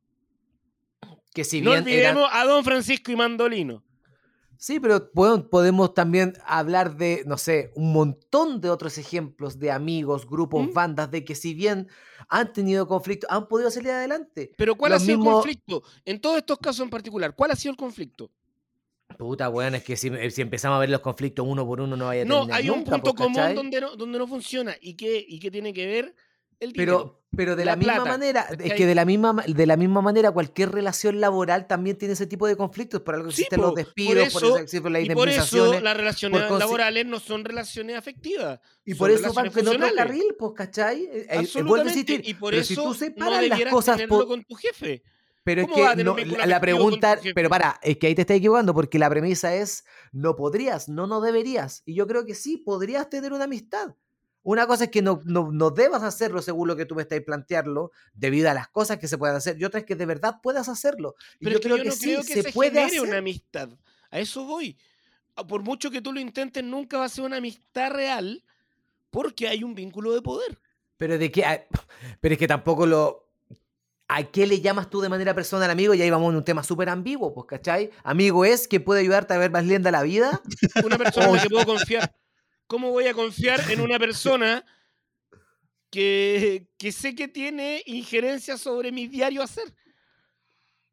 que 1.33 1.45
si 1.45 1.61
No 1.61 1.71
bien 1.71 1.87
eran- 1.87 2.17
olvidemos 2.17 2.29
a 2.33 2.43
don 2.45 2.63
Francisco 2.65 3.09
y 3.11 3.15
Mandolino. 3.15 3.83
Sí, 4.63 4.79
pero 4.79 5.09
bueno, 5.15 5.49
podemos 5.49 5.95
también 5.95 6.33
hablar 6.45 6.95
de, 6.95 7.23
no 7.25 7.39
sé, 7.39 7.71
un 7.73 7.91
montón 7.93 8.61
de 8.61 8.69
otros 8.69 8.99
ejemplos 8.99 9.57
de 9.57 9.71
amigos, 9.71 10.27
grupos, 10.29 10.67
¿Mm? 10.67 10.73
bandas, 10.73 11.09
de 11.09 11.25
que 11.25 11.33
si 11.33 11.55
bien 11.55 11.87
han 12.29 12.53
tenido 12.53 12.87
conflictos, 12.87 13.27
han 13.31 13.47
podido 13.47 13.71
salir 13.71 13.89
adelante. 13.89 14.51
Pero 14.57 14.75
¿cuál 14.75 14.91
Los 14.91 15.01
ha 15.01 15.05
sido 15.07 15.17
mismos- 15.17 15.29
el 15.29 15.33
conflicto? 15.33 15.83
En 16.05 16.21
todos 16.21 16.37
estos 16.37 16.59
casos 16.59 16.81
en 16.81 16.91
particular, 16.91 17.35
¿cuál 17.35 17.49
ha 17.49 17.55
sido 17.55 17.71
el 17.71 17.77
conflicto? 17.77 18.29
Puta, 19.17 19.49
weón, 19.49 19.73
es 19.73 19.83
que 19.83 19.97
si, 19.97 20.11
si 20.29 20.41
empezamos 20.43 20.75
a 20.77 20.79
ver 20.79 20.91
los 20.91 21.01
conflictos 21.01 21.43
uno 21.47 21.65
por 21.65 21.81
uno 21.81 21.97
no 21.97 22.05
vaya 22.05 22.21
a 22.21 22.25
No, 22.25 22.35
terminar 22.41 22.61
hay 22.61 22.69
un 22.69 22.77
nunca, 22.77 22.91
punto 22.91 23.15
pues, 23.15 23.29
común 23.33 23.55
donde 23.55 23.81
no, 23.81 23.95
donde 23.95 24.19
no 24.19 24.27
funciona. 24.27 24.75
¿Y 24.79 24.93
qué, 24.93 25.25
¿Y 25.27 25.39
qué 25.39 25.49
tiene 25.49 25.73
que 25.73 25.87
ver? 25.87 26.15
El 26.61 26.71
dinero. 26.71 26.97
Pero, 26.97 27.21
pero 27.35 27.55
de 27.55 27.65
la 27.65 27.71
la, 27.71 27.75
misma 27.77 27.93
plata, 27.95 28.09
manera, 28.09 28.41
es 28.59 28.73
que 28.73 28.85
de 28.85 28.93
la 28.95 29.03
misma, 29.03 29.33
ma- 29.33 29.43
de 29.47 29.65
la 29.65 29.75
misma 29.77 30.01
manera 30.01 30.31
cualquier 30.31 30.71
relación 30.71 31.19
laboral 31.19 31.65
también 31.67 31.97
tiene 31.97 32.13
ese 32.13 32.27
tipo 32.27 32.45
de 32.47 32.55
conflictos. 32.55 33.01
Por 33.01 33.15
algo 33.15 33.29
existen 33.29 33.59
los 33.61 33.71
por 33.71 33.77
despidos, 33.77 34.13
por 34.31 34.43
eso- 34.43 34.55
eso 34.55 34.57
existen 34.57 34.93
las 34.93 35.07
por 35.09 35.27
eso 35.29 35.81
las 35.81 35.97
relaciones 35.97 36.41
por 36.43 36.59
laborales 36.59 37.05
no 37.05 37.19
son 37.19 37.43
relaciones 37.43 37.97
afectivas. 37.97 38.59
Y 38.85 38.95
por 38.95 39.11
eso 39.11 39.33
van 39.33 39.47
en 39.47 39.67
otro 39.67 39.87
carril, 39.95 40.35
pues, 40.37 40.51
¿cachai? 40.55 41.03
Eh, 41.03 41.09
eh, 41.29 41.35
a 41.35 41.39
Absolutamente. 41.39 41.89
insistir, 41.89 42.21
y 42.23 42.33
por 42.35 42.51
pero 42.51 42.61
eso 42.61 42.67
si 42.69 42.75
tú 42.75 42.85
no 42.85 42.93
separas 42.93 43.33
las 43.33 43.41
debieras 43.49 43.73
cosas 43.73 43.95
tenerlo 43.97 44.17
por, 44.17 44.27
con 44.27 44.43
tu 44.43 44.55
jefe. 44.55 45.03
Pero 45.43 45.61
es 45.61 45.67
¿Cómo 45.67 45.75
que 45.77 45.87
a 45.87 45.95
no, 45.95 46.15
la, 46.17 46.45
la 46.45 46.61
pregunta, 46.61 47.19
pero 47.33 47.49
para, 47.49 47.79
es 47.81 47.97
que 47.97 48.05
ahí 48.05 48.13
te 48.13 48.21
estás 48.21 48.37
equivocando 48.37 48.75
porque 48.75 48.99
la 48.99 49.09
premisa 49.09 49.55
es 49.55 49.85
no 50.11 50.35
podrías, 50.35 50.87
no, 50.87 51.07
no 51.07 51.19
deberías. 51.19 51.81
Y 51.85 51.95
yo 51.95 52.05
creo 52.05 52.25
que 52.27 52.35
sí, 52.35 52.57
podrías 52.57 53.09
tener 53.09 53.33
una 53.33 53.45
amistad. 53.45 53.95
Una 54.43 54.65
cosa 54.67 54.85
es 54.85 54.89
que 54.89 55.01
no, 55.01 55.21
no, 55.25 55.51
no 55.51 55.69
debas 55.69 56.01
hacerlo 56.03 56.41
según 56.41 56.67
lo 56.67 56.75
que 56.75 56.85
tú 56.85 56.95
me 56.95 57.03
estás 57.03 57.19
planteando, 57.21 57.91
debido 58.13 58.49
a 58.49 58.53
las 58.55 58.67
cosas 58.69 58.97
que 58.97 59.07
se 59.07 59.17
pueden 59.17 59.35
hacer, 59.35 59.59
y 59.59 59.65
otra 59.65 59.79
es 59.81 59.85
que 59.85 59.95
de 59.95 60.05
verdad 60.05 60.37
puedas 60.41 60.67
hacerlo. 60.67 61.15
Y 61.39 61.45
Pero 61.45 61.51
yo 61.55 61.59
que 61.59 61.63
creo 61.67 61.77
yo 61.77 61.83
que 61.83 61.89
no 61.89 61.95
sí, 61.95 62.03
creo 62.05 62.21
que 62.23 62.33
se, 62.33 62.41
se, 62.43 62.51
puede 62.51 62.71
genere 62.71 62.87
hacer. 62.97 63.01
una 63.01 63.17
amistad. 63.19 63.69
A 64.09 64.19
eso 64.19 64.43
voy. 64.45 64.77
A- 65.35 65.45
Por 65.45 65.61
mucho 65.61 65.91
que 65.91 66.01
tú 66.01 66.11
lo 66.11 66.19
intentes, 66.19 66.63
nunca 66.63 66.97
va 66.97 67.05
a 67.05 67.09
ser 67.09 67.23
una 67.23 67.37
amistad 67.37 67.91
real 67.91 68.43
porque 69.11 69.47
hay 69.47 69.63
un 69.63 69.75
vínculo 69.75 70.11
de 70.13 70.21
poder. 70.21 70.59
Pero 70.97 71.17
de 71.17 71.31
qué, 71.31 71.45
a- 71.45 71.65
pero 72.19 72.33
es 72.33 72.39
que 72.39 72.47
tampoco 72.47 72.85
lo. 72.85 73.27
¿A 74.07 74.23
qué 74.25 74.45
le 74.45 74.59
llamas 74.59 74.89
tú 74.89 74.99
de 74.99 75.07
manera 75.07 75.33
personal 75.33 75.69
amigo? 75.71 75.93
Y 75.93 76.01
ahí 76.01 76.09
vamos 76.09 76.31
en 76.31 76.35
un 76.37 76.43
tema 76.43 76.63
súper 76.63 76.89
ambiguo, 76.89 77.33
pues, 77.33 77.45
¿cachai? 77.47 77.91
Amigo 78.03 78.43
es 78.43 78.67
que 78.67 78.81
puede 78.81 78.99
ayudarte 78.99 79.33
a 79.33 79.37
ver 79.37 79.51
más 79.51 79.65
linda 79.65 79.89
la 79.89 80.01
vida. 80.03 80.41
Una 80.85 80.97
persona 80.97 81.27
en 81.27 81.35
la 81.35 81.41
que 81.43 81.49
puedo 81.49 81.65
confiar. 81.65 82.13
¿Cómo 82.71 82.89
voy 82.91 83.05
a 83.07 83.13
confiar 83.13 83.59
en 83.69 83.81
una 83.81 83.99
persona 83.99 84.63
que, 85.89 86.69
que 86.77 86.93
sé 86.93 87.15
que 87.15 87.27
tiene 87.27 87.83
injerencia 87.85 88.57
sobre 88.57 88.93
mi 88.93 89.07
diario 89.07 89.43
hacer? 89.43 89.75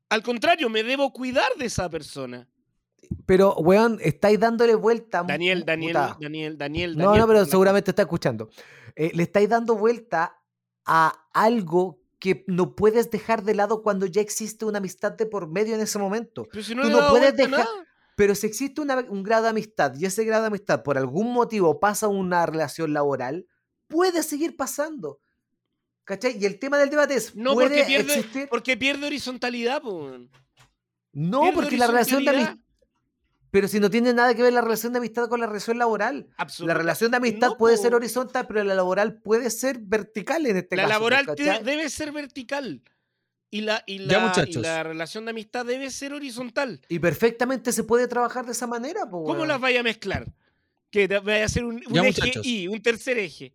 Al 0.09 0.25
contrario, 0.25 0.69
me 0.69 0.83
debo 0.83 1.13
cuidar 1.13 1.55
de 1.57 1.67
esa 1.67 1.89
persona. 1.89 2.49
Pero, 3.27 3.55
weón, 3.59 4.01
estáis 4.03 4.41
dándole 4.41 4.75
vuelta. 4.75 5.23
Daniel, 5.23 5.65
Daniel, 5.65 5.93
puta. 5.93 6.17
Daniel, 6.21 6.59
Daniel, 6.59 6.97
No, 6.97 7.05
Daniel, 7.05 7.21
no, 7.21 7.27
pero 7.29 7.45
seguramente 7.45 7.93
está 7.93 8.03
escuchando. 8.03 8.51
Eh, 8.97 9.13
le 9.15 9.23
estáis 9.23 9.49
dando 9.49 9.77
vuelta 9.77 10.37
a 10.85 11.29
algo 11.33 12.01
que 12.19 12.43
no 12.49 12.75
puedes 12.75 13.09
dejar 13.13 13.45
de 13.45 13.55
lado 13.55 13.85
cuando 13.85 14.05
ya 14.07 14.21
existe 14.21 14.65
una 14.65 14.79
amistad 14.79 15.13
de 15.13 15.27
por 15.27 15.47
medio 15.47 15.77
en 15.77 15.81
ese 15.81 16.01
momento. 16.01 16.49
Pero 16.51 16.65
si 16.65 16.75
no 16.75 16.83
tú 16.83 16.89
le 16.89 16.95
no 16.97 17.11
puedes 17.11 17.37
dejar- 17.37 17.51
nada. 17.53 17.88
Pero 18.19 18.35
si 18.35 18.49
existe 18.49 18.81
una- 18.81 18.97
un 19.09 19.23
grado 19.23 19.45
de 19.45 19.51
amistad 19.51 19.95
y 19.97 20.05
ese 20.05 20.25
grado 20.25 20.43
de 20.43 20.49
amistad 20.49 20.83
por 20.83 20.99
algún 20.99 21.33
motivo 21.33 21.79
pasa 21.79 22.07
a 22.07 22.09
una 22.09 22.45
relación 22.47 22.93
laboral, 22.93 23.47
puede 23.87 24.25
seguir 24.25 24.57
pasando. 24.57 25.21
¿Cachai? 26.03 26.37
Y 26.37 26.45
el 26.45 26.59
tema 26.59 26.79
del 26.79 26.91
debate 26.91 27.15
es, 27.15 27.37
No, 27.37 27.55
¿puede 27.55 27.69
porque 27.69 27.85
pierde, 27.85 28.15
existir? 28.19 28.49
porque 28.49 28.77
pierde 28.77 29.07
horizontalidad, 29.07 29.81
po. 29.83 30.11
No, 31.13 31.43
Pierde 31.43 31.55
porque 31.55 31.77
la 31.77 31.87
relación 31.87 32.25
de 32.25 32.31
amistad... 32.31 32.57
Pero 33.53 33.69
si 33.69 33.79
no 33.79 33.89
tiene 33.89 34.13
nada 34.13 34.35
que 34.35 34.43
ver 34.43 34.53
la 34.53 34.63
relación 34.63 34.93
de 34.93 34.99
amistad 34.99 35.29
con 35.29 35.39
la 35.39 35.47
relación 35.47 35.79
laboral. 35.79 36.29
La 36.59 36.75
relación 36.75 37.13
de 37.13 37.19
amistad 37.19 37.51
No, 37.51 37.57
puede 37.57 37.77
po. 37.77 37.83
ser 37.83 37.95
horizontal, 37.95 38.47
pero 38.49 38.65
la 38.65 38.75
laboral 38.75 39.21
puede 39.23 39.49
ser 39.51 39.79
vertical 39.79 40.45
en 40.47 40.57
este 40.57 40.75
La 40.75 40.83
caso. 40.83 40.95
laboral 40.95 41.25
te- 41.25 41.45
¿cachai? 41.47 41.63
debe 41.65 41.89
ser 41.89 42.11
vertical. 42.11 42.83
Y 43.51 43.63
la, 43.63 43.83
y, 43.87 43.99
Ya, 44.07 44.33
la, 44.37 44.45
y 44.47 44.53
la 44.55 44.83
relación 44.83 45.25
de 45.25 45.31
amistad 45.31 45.65
debe 45.65 45.91
ser 45.91 46.13
horizontal. 46.13 46.81
Y 46.89 46.99
perfectamente 46.99 47.73
se 47.73 47.83
puede 47.85 48.07
trabajar 48.07 48.45
de 48.45 48.53
esa 48.53 48.67
manera. 48.67 49.09
po, 49.09 49.25
¿Cómo 49.25 49.47
las 49.47 49.59
vaya 49.61 49.81
a 49.81 49.83
mezclar? 49.83 50.27
Que 50.91 51.09
te- 51.09 51.19
vaya 51.19 51.45
a 51.47 51.49
ser 51.49 51.65
un, 51.65 51.77
un 51.77 51.93
Ya, 51.95 52.03
eje 52.03 52.21
muchachos. 52.21 52.47
y 52.47 52.69
un 52.69 52.83
tercer 52.83 53.19
eje. 53.19 53.55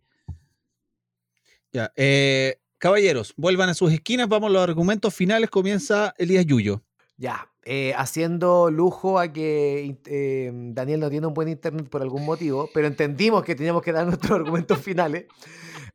Ya, 1.72 1.92
eh, 1.96 2.58
caballeros, 2.78 3.34
vuelvan 3.36 3.68
a 3.68 3.74
sus 3.74 3.92
esquinas, 3.92 4.28
vamos 4.28 4.50
a 4.50 4.52
los 4.52 4.62
argumentos 4.62 5.14
finales, 5.14 5.50
comienza 5.50 6.14
Elías 6.18 6.46
Yuyo. 6.46 6.82
Ya, 7.16 7.48
eh, 7.66 7.94
haciendo 7.96 8.70
lujo 8.70 9.18
a 9.18 9.32
que 9.32 9.98
eh, 10.06 10.50
Daniel 10.52 11.00
no 11.00 11.10
tiene 11.10 11.26
un 11.26 11.34
buen 11.34 11.48
internet 11.48 11.88
por 11.88 12.02
algún 12.02 12.24
motivo, 12.24 12.68
pero 12.74 12.86
entendimos 12.86 13.42
que 13.42 13.54
teníamos 13.54 13.82
que 13.82 13.92
dar 13.92 14.06
nuestros 14.06 14.32
argumentos 14.32 14.78
finales. 14.78 15.26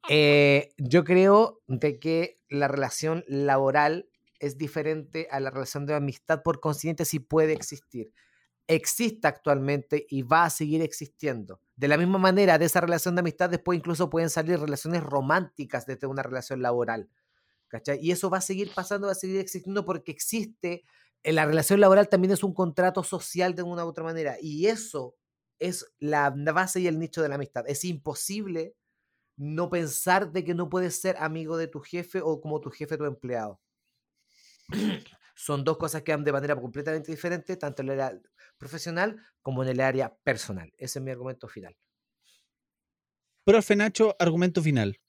Eh, 0.09 0.69
yo 0.77 1.03
creo 1.03 1.61
de 1.67 1.99
que 1.99 2.37
la 2.49 2.67
relación 2.67 3.23
laboral 3.27 4.09
es 4.39 4.57
diferente 4.57 5.27
a 5.29 5.39
la 5.39 5.51
relación 5.51 5.85
de 5.85 5.93
amistad, 5.93 6.41
por 6.43 6.59
consiguiente, 6.59 7.05
sí 7.05 7.19
puede 7.19 7.53
existir. 7.53 8.13
Existe 8.67 9.27
actualmente 9.27 10.05
y 10.09 10.23
va 10.23 10.45
a 10.45 10.49
seguir 10.49 10.81
existiendo. 10.81 11.61
De 11.75 11.87
la 11.87 11.97
misma 11.97 12.17
manera, 12.17 12.57
de 12.57 12.65
esa 12.65 12.81
relación 12.81 13.15
de 13.15 13.19
amistad, 13.19 13.49
después 13.49 13.77
incluso 13.77 14.09
pueden 14.09 14.29
salir 14.29 14.59
relaciones 14.59 15.03
románticas 15.03 15.85
desde 15.85 16.07
una 16.07 16.23
relación 16.23 16.61
laboral. 16.61 17.09
¿cachai? 17.69 17.99
Y 18.01 18.11
eso 18.11 18.29
va 18.29 18.39
a 18.39 18.41
seguir 18.41 18.71
pasando, 18.75 19.07
va 19.07 19.13
a 19.13 19.15
seguir 19.15 19.39
existiendo 19.39 19.85
porque 19.85 20.11
existe, 20.11 20.83
la 21.23 21.45
relación 21.45 21.79
laboral 21.79 22.09
también 22.09 22.31
es 22.33 22.43
un 22.43 22.53
contrato 22.53 23.03
social 23.03 23.55
de 23.55 23.63
una 23.63 23.85
u 23.85 23.89
otra 23.89 24.03
manera. 24.03 24.37
Y 24.41 24.67
eso 24.67 25.15
es 25.59 25.85
la 25.99 26.29
base 26.29 26.79
y 26.79 26.87
el 26.87 26.99
nicho 26.99 27.21
de 27.21 27.29
la 27.29 27.35
amistad. 27.35 27.65
Es 27.67 27.83
imposible 27.85 28.75
no 29.37 29.69
pensar 29.69 30.31
de 30.31 30.43
que 30.43 30.53
no 30.53 30.69
puedes 30.69 30.99
ser 30.99 31.15
amigo 31.17 31.57
de 31.57 31.67
tu 31.67 31.79
jefe 31.79 32.21
o 32.21 32.41
como 32.41 32.59
tu 32.59 32.69
jefe 32.71 32.97
tu 32.97 33.05
empleado. 33.05 33.61
Son 35.35 35.63
dos 35.63 35.77
cosas 35.77 36.03
que 36.03 36.11
van 36.11 36.25
de 36.25 36.33
manera 36.33 36.55
completamente 36.55 37.11
diferente, 37.11 37.55
tanto 37.55 37.81
en 37.81 37.89
el 37.89 38.01
área 38.01 38.21
profesional 38.57 39.21
como 39.41 39.63
en 39.63 39.69
el 39.69 39.79
área 39.79 40.13
personal. 40.23 40.73
Ese 40.77 40.99
es 40.99 41.05
mi 41.05 41.11
argumento 41.11 41.47
final. 41.47 41.77
Profe 43.45 43.75
Nacho, 43.75 44.15
argumento 44.19 44.61
final. 44.61 44.99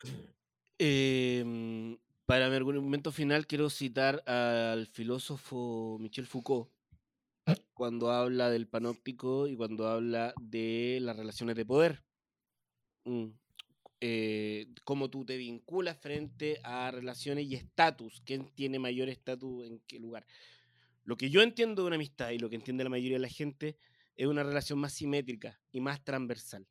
Em, 0.82 1.98
para 2.30 2.48
mi 2.48 2.54
argumento 2.54 3.10
final 3.10 3.44
quiero 3.44 3.68
citar 3.70 4.22
al 4.24 4.86
filósofo 4.86 5.98
Michel 5.98 6.28
Foucault 6.28 6.70
cuando 7.74 8.12
habla 8.12 8.50
del 8.50 8.68
panóptico 8.68 9.48
y 9.48 9.56
cuando 9.56 9.88
habla 9.88 10.32
de 10.40 11.00
las 11.02 11.16
relaciones 11.16 11.56
de 11.56 11.66
poder. 11.66 12.04
Mm, 13.04 13.30
eh, 14.00 14.68
cómo 14.84 15.10
tú 15.10 15.24
te 15.24 15.38
vinculas 15.38 15.98
frente 15.98 16.60
a 16.62 16.92
relaciones 16.92 17.46
y 17.46 17.56
estatus. 17.56 18.22
¿Quién 18.24 18.48
tiene 18.54 18.78
mayor 18.78 19.08
estatus 19.08 19.66
en 19.66 19.80
qué 19.88 19.98
lugar? 19.98 20.24
Lo 21.02 21.16
que 21.16 21.30
yo 21.30 21.42
entiendo 21.42 21.82
de 21.82 21.88
una 21.88 21.96
amistad 21.96 22.30
y 22.30 22.38
lo 22.38 22.48
que 22.48 22.54
entiende 22.54 22.84
la 22.84 22.90
mayoría 22.90 23.16
de 23.16 23.22
la 23.22 23.28
gente 23.28 23.76
es 24.14 24.28
una 24.28 24.44
relación 24.44 24.78
más 24.78 24.92
simétrica 24.92 25.60
y 25.72 25.80
más 25.80 26.04
transversal. 26.04 26.64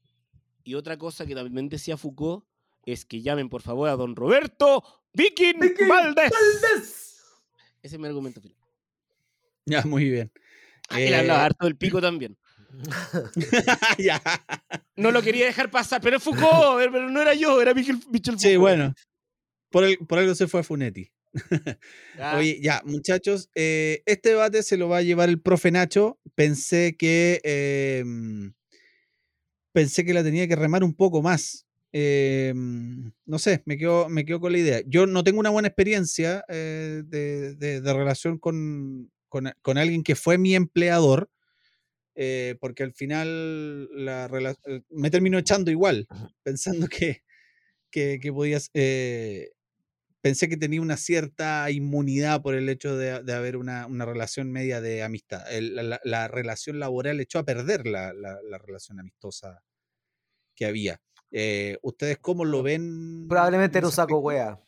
Y 0.64 0.76
otra 0.76 0.98
cosa 0.98 1.26
que 1.26 1.36
también 1.36 1.68
decía 1.68 1.98
Foucault 1.98 2.46
es 2.86 3.04
que 3.04 3.22
llamen 3.22 3.50
por 3.50 3.62
favor 3.62 3.90
a 3.90 3.98
don 3.98 4.16
Roberto 4.16 4.99
Viking, 5.14 5.60
Viking 5.60 5.88
Valdés. 5.88 6.32
Ese 7.82 7.96
es 7.96 8.00
mi 8.00 8.08
argumento 8.08 8.42
final. 8.42 8.58
Ya, 9.66 9.84
muy 9.84 10.10
bien. 10.10 10.32
Ah, 10.90 11.00
Él 11.00 11.14
Eh, 11.14 11.16
hablaba 11.18 11.46
harto 11.46 11.66
del 11.66 11.76
pico 11.78 12.02
también. 12.02 12.38
ya. 13.98 14.22
No 14.96 15.12
lo 15.12 15.22
quería 15.22 15.46
dejar 15.46 15.72
pasar, 15.72 16.02
pero 16.02 16.18
es 16.18 16.24
Foucault, 16.24 16.78
pero 16.92 17.10
no 17.10 17.22
era 17.22 17.34
yo, 17.34 17.62
era 17.62 17.74
Michel, 17.74 17.96
Michel 18.10 18.34
Foucault. 18.36 18.40
Sí, 18.42 18.58
bueno. 18.58 18.94
Por, 19.70 19.84
el- 19.84 19.98
por 20.00 20.20
algo 20.20 20.34
se 20.36 20.48
fue 20.48 20.60
a 20.62 20.64
Funetti. 20.64 21.12
Ah, 22.18 22.38
Oye, 22.38 22.60
ya, 22.62 22.82
muchachos, 22.86 23.50
eh, 23.56 24.02
este 24.06 24.30
debate 24.30 24.64
se 24.64 24.78
lo 24.78 24.90
va 24.90 24.98
a 24.98 25.02
llevar 25.04 25.30
el 25.30 25.40
profe 25.42 25.72
Nacho. 25.72 26.20
Pensé 26.36 26.96
que 26.98 27.40
em, 27.44 28.54
pensé 29.72 30.04
que 30.06 30.14
la 30.14 30.24
tenía 30.24 30.48
que 30.48 30.56
remar 30.56 30.84
un 30.84 30.94
poco 30.96 31.22
más. 31.22 31.68
Em, 31.92 33.12
no 33.26 33.40
sé, 33.40 33.64
me 33.66 33.78
quedo, 33.78 34.10
me 34.10 34.26
quedo 34.26 34.40
con 34.40 34.52
la 34.52 34.60
idea. 34.60 34.82
Yo 34.86 35.08
no 35.08 35.24
tengo 35.24 35.40
una 35.40 35.50
buena 35.50 35.68
experiencia 35.70 36.44
eh, 36.50 37.02
de, 37.06 37.56
de- 37.56 37.82
de 37.82 37.94
relación 37.94 38.38
con, 38.40 39.12
con 39.30 39.52
con 39.62 39.78
alguien 39.80 40.04
que 40.04 40.16
fue 40.16 40.38
mi 40.38 40.56
empleador, 40.56 41.30
eh, 42.16 42.56
porque 42.62 42.84
al 42.84 42.94
final 42.94 43.90
la 44.06 44.28
eh, 44.68 44.82
me 44.90 45.10
terminó 45.12 45.38
echando 45.40 45.72
igual, 45.72 46.08
pensando 46.44 46.88
que, 46.88 47.24
que, 47.92 48.20
que 48.22 48.34
podías, 48.34 48.70
eh, 48.76 49.52
pensé 50.22 50.50
que 50.50 50.58
tenía 50.58 50.82
una 50.82 50.98
cierta 50.98 51.72
inmunidad 51.72 52.42
por 52.44 52.56
el 52.56 52.70
hecho 52.70 52.98
de, 52.98 53.24
de 53.24 53.34
haber 53.34 53.58
una, 53.58 53.88
una 53.88 54.06
relación 54.06 54.52
media 54.52 54.82
de 54.82 55.04
amistad. 55.04 55.44
El- 55.52 55.76
la, 55.76 55.84
la- 55.84 56.02
la 56.06 56.28
relación 56.30 56.80
laboral 56.80 57.20
echó 57.22 57.40
a 57.40 57.46
perder 57.46 57.88
la, 57.88 58.14
la- 58.14 58.40
la 58.44 58.58
relación 58.60 59.00
amistosa 59.00 59.64
que 60.56 60.66
había. 60.66 61.02
Eh, 61.32 61.78
¿Ustedes 61.82 62.18
cómo 62.20 62.44
lo 62.46 62.64
ven? 62.64 63.28
Probablemente 63.30 63.78
en 63.78 63.82
era 63.82 63.88
un 63.88 63.94
saco 63.94 64.18
wea. 64.20 64.60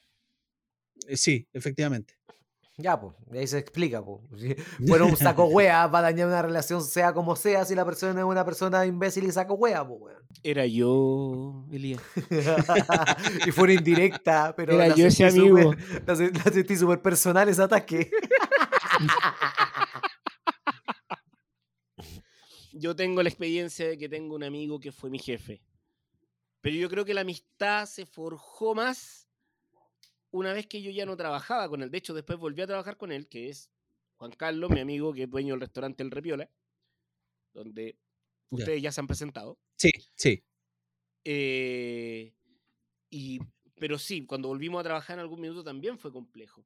Eh, 1.07 1.18
Sí, 1.18 1.47
efectivamente. 1.53 2.16
Ya, 2.78 2.99
pues, 2.99 3.14
ahí 3.32 3.45
se 3.45 3.59
explica, 3.59 4.03
pues. 4.03 4.22
Fuera 4.88 5.05
un 5.05 5.16
saco 5.18 5.45
wea, 5.47 5.86
va 5.88 5.99
a 5.99 6.01
dañar 6.03 6.28
una 6.28 6.41
relación, 6.41 6.84
sea 6.84 7.14
como 7.14 7.36
sea, 7.36 7.64
si 7.66 7.76
la 7.76 7.86
persona 7.86 8.20
es 8.20 8.26
una 8.26 8.43
persona 8.45 8.86
imbécil 8.86 9.26
y 9.26 9.32
saco 9.32 9.53
wea, 9.55 9.86
pues, 9.88 9.99
weón. 10.01 10.24
Era 10.43 10.66
yo, 10.66 11.66
Elías. 11.72 12.01
y 13.47 13.51
fuera 13.51 13.74
indirecta, 13.74 14.55
pero 14.55 14.74
Era 14.74 14.88
la 14.88 14.95
yo 14.95 15.05
ese 15.07 15.26
amigo. 15.26 15.74
La, 16.07 16.16
se- 16.16 16.32
la 16.32 16.43
sentí 16.43 16.76
súper 16.76 17.01
personal 17.01 17.49
ese 17.49 17.62
ataque. 17.62 18.09
Yo 22.74 22.95
tengo 22.95 23.22
la 23.22 23.30
experiencia 23.30 23.88
de 23.88 23.97
que 23.97 24.07
tengo 24.09 24.36
un 24.36 24.43
amigo 24.43 24.80
que 24.80 24.91
fue 24.91 25.09
mi 25.09 25.20
jefe. 25.20 25.62
Pero 26.62 26.76
yo 26.76 26.89
creo 26.89 27.05
que 27.05 27.14
la 27.14 27.22
amistad 27.22 27.86
se 27.88 28.05
forjó 28.05 28.76
más 28.76 29.28
una 30.30 30.53
vez 30.53 30.68
que 30.68 30.82
yo 30.82 30.91
ya 30.91 31.05
no 31.05 31.18
trabajaba 31.18 31.68
con 31.68 31.82
él. 31.82 31.91
De 31.91 31.97
hecho, 31.97 32.14
después 32.14 32.39
volví 32.39 32.62
a 32.62 32.68
trabajar 32.68 32.97
con 32.97 33.12
él, 33.12 33.28
que 33.28 33.49
es 33.49 33.70
Juan 34.16 34.32
Carlos, 34.32 34.70
mi 34.70 34.80
amigo, 34.80 35.14
que 35.14 35.24
es 35.24 35.30
dueño 35.30 35.53
del 35.53 35.62
restaurante 35.62 36.03
El 36.03 36.12
Repiola, 36.12 36.49
donde 37.53 37.97
ustedes 38.49 38.82
ya 38.82 38.91
se 38.91 39.01
han 39.01 39.07
presentado. 39.07 39.59
Sí, 39.76 39.91
sí. 40.16 40.43
Eh, 41.24 42.34
y, 43.09 43.39
pero 43.76 43.97
sí, 43.97 44.26
cuando 44.26 44.47
volvimos 44.47 44.80
a 44.80 44.84
trabajar 44.84 45.16
en 45.16 45.22
algún 45.22 45.41
minuto 45.41 45.64
también 45.64 45.97
fue 45.97 46.12
complejo. 46.12 46.66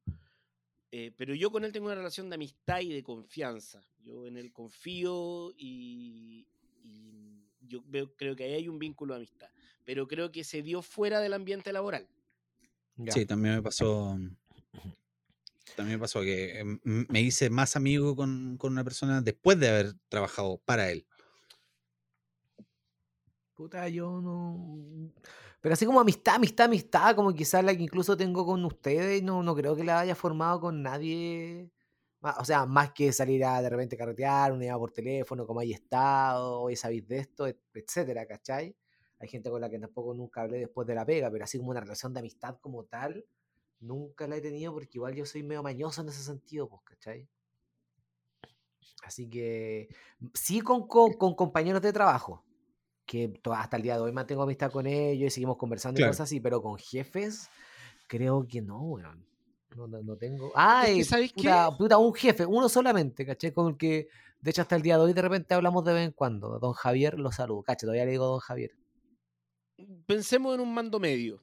Eh, 0.92 1.12
pero 1.18 1.34
yo 1.34 1.52
con 1.52 1.66
él 1.66 1.72
tengo 1.72 1.88
una 1.88 1.96
relación 1.96 2.30
de 2.30 2.36
amistad 2.36 2.82
y 2.82 2.94
de 2.94 3.04
confianza. 3.04 3.84
Yo 4.00 4.28
en 4.28 4.38
él 4.38 4.52
confío 4.54 5.52
y, 5.58 6.48
y 6.84 7.50
yo 7.62 7.82
veo, 7.86 8.16
creo 8.16 8.36
que 8.36 8.44
ahí 8.44 8.54
hay 8.54 8.68
un 8.70 8.80
vínculo 8.80 9.14
de 9.14 9.20
amistad. 9.20 9.50
Pero 9.86 10.08
creo 10.08 10.32
que 10.32 10.44
se 10.44 10.62
dio 10.62 10.82
fuera 10.82 11.20
del 11.20 11.34
ambiente 11.34 11.72
laboral. 11.72 12.08
Ya. 12.98 13.14
Sí, 13.14 13.26
también 13.26 13.56
me 13.56 13.62
pasó. 13.62 14.18
También 15.76 15.98
me 15.98 16.02
pasó 16.02 16.22
que 16.22 16.60
em, 16.60 16.80
me 16.84 17.22
hice 17.22 17.50
más 17.50 17.76
amigo 17.76 18.16
con, 18.16 18.58
con 18.58 18.72
una 18.72 18.84
persona 18.84 19.22
después 19.22 19.60
de 19.60 19.70
haber 19.70 19.94
trabajado 20.10 20.58
para 20.66 20.90
él. 20.92 21.06
Puta, 23.54 23.88
yo 23.88 24.20
no. 24.22 25.12
Pero 25.62 25.74
así 25.74 25.86
como 25.86 26.00
amistad, 26.02 26.36
amistad, 26.36 26.66
amistad, 26.66 27.16
como 27.16 27.34
quizás 27.34 27.64
la 27.64 27.76
que 27.76 27.84
incluso 27.84 28.18
tengo 28.18 28.46
con 28.46 28.64
ustedes, 28.66 29.24
no, 29.24 29.42
no 29.44 29.56
creo 29.56 29.76
que 29.76 29.84
la 29.84 30.02
haya 30.02 30.16
formado 30.16 30.60
con 30.60 30.82
nadie. 30.82 31.72
O 32.40 32.44
sea, 32.44 32.66
más 32.66 32.92
que 32.92 33.14
salir 33.14 33.46
a 33.46 33.62
de 33.62 33.70
repente 33.70 33.96
carretear, 33.96 34.52
una 34.52 34.64
llamada 34.66 34.80
por 34.80 34.92
teléfono, 34.92 35.46
como 35.46 35.60
hay 35.60 35.74
estado, 35.74 36.60
hoy 36.62 36.76
sabéis 36.76 37.08
de 37.08 37.20
esto, 37.20 37.46
et- 37.48 37.62
etcétera, 37.74 38.26
¿cachai? 38.26 38.76
Hay 39.20 39.28
gente 39.28 39.50
con 39.50 39.62
la 39.62 39.70
que 39.70 39.80
tampoco 39.80 40.14
nunca 40.14 40.42
hablé 40.42 40.60
después 40.60 40.88
de 40.88 40.96
la 40.96 41.06
pega, 41.06 41.32
pero 41.32 41.44
así 41.44 41.58
como 41.58 41.72
una 41.72 41.80
relación 41.80 42.14
de 42.14 42.20
amistad 42.20 42.58
como 42.60 42.84
tal, 42.84 43.26
nunca 43.80 44.28
la 44.28 44.38
he 44.38 44.42
tenido 44.42 44.74
porque 44.74 44.98
igual 44.98 45.16
yo 45.16 45.26
soy 45.26 45.44
medio 45.44 45.64
mañoso 45.64 46.02
en 46.02 46.10
ese 46.10 46.24
sentido, 46.24 46.68
pues, 46.68 46.82
¿cachai? 46.84 47.28
Así 49.04 49.30
que 49.30 49.88
sí 50.34 50.62
con, 50.62 50.88
con, 50.88 51.14
con 51.14 51.36
compañeros 51.36 51.82
de 51.82 51.94
trabajo, 51.94 52.44
que 53.06 53.40
hasta 53.52 53.78
el 53.78 53.84
día 53.84 53.96
de 53.96 54.02
hoy 54.02 54.12
mantengo 54.12 54.44
amistad 54.44 54.72
con 54.72 54.88
ellos 54.88 55.28
y 55.28 55.30
seguimos 55.32 55.58
conversando 55.58 56.00
y 56.00 56.02
Claro. 56.02 56.12
cosas 56.12 56.26
así, 56.26 56.40
pero 56.40 56.62
con 56.62 56.78
jefes, 56.78 57.48
creo 58.08 58.48
que 58.48 58.62
no, 58.62 58.82
weón. 58.82 59.26
No, 59.76 59.88
no, 59.88 60.02
no 60.02 60.16
tengo. 60.18 60.52
¡Ay! 60.56 61.04
¿sabes 61.04 61.32
qué? 61.34 61.42
puta, 61.44 61.70
puta, 61.78 61.98
un 61.98 62.14
jefe, 62.14 62.46
uno 62.46 62.70
solamente, 62.70 63.26
¿caché? 63.26 63.54
Con 63.54 63.68
el 63.74 63.78
que, 63.78 64.08
de 64.42 64.52
hecho, 64.52 64.62
hasta 64.62 64.76
el 64.76 64.82
día 64.82 64.98
de 64.98 65.04
hoy 65.04 65.14
de 65.14 65.22
repente 65.22 65.54
hablamos 65.54 65.84
de 65.84 65.94
vez 65.94 66.06
en 66.06 66.12
cuando. 66.14 66.60
Don 66.60 66.74
Javier 66.74 67.20
lo 67.20 67.32
saludo, 67.32 67.62
caché, 67.62 67.86
todavía 67.86 68.06
le 68.06 68.12
digo 68.12 68.26
Don 68.26 68.40
Javier. 68.40 68.72
Pensemos 70.06 70.56
en 70.56 70.62
un 70.62 70.74
mando 70.74 71.00
medio. 71.00 71.42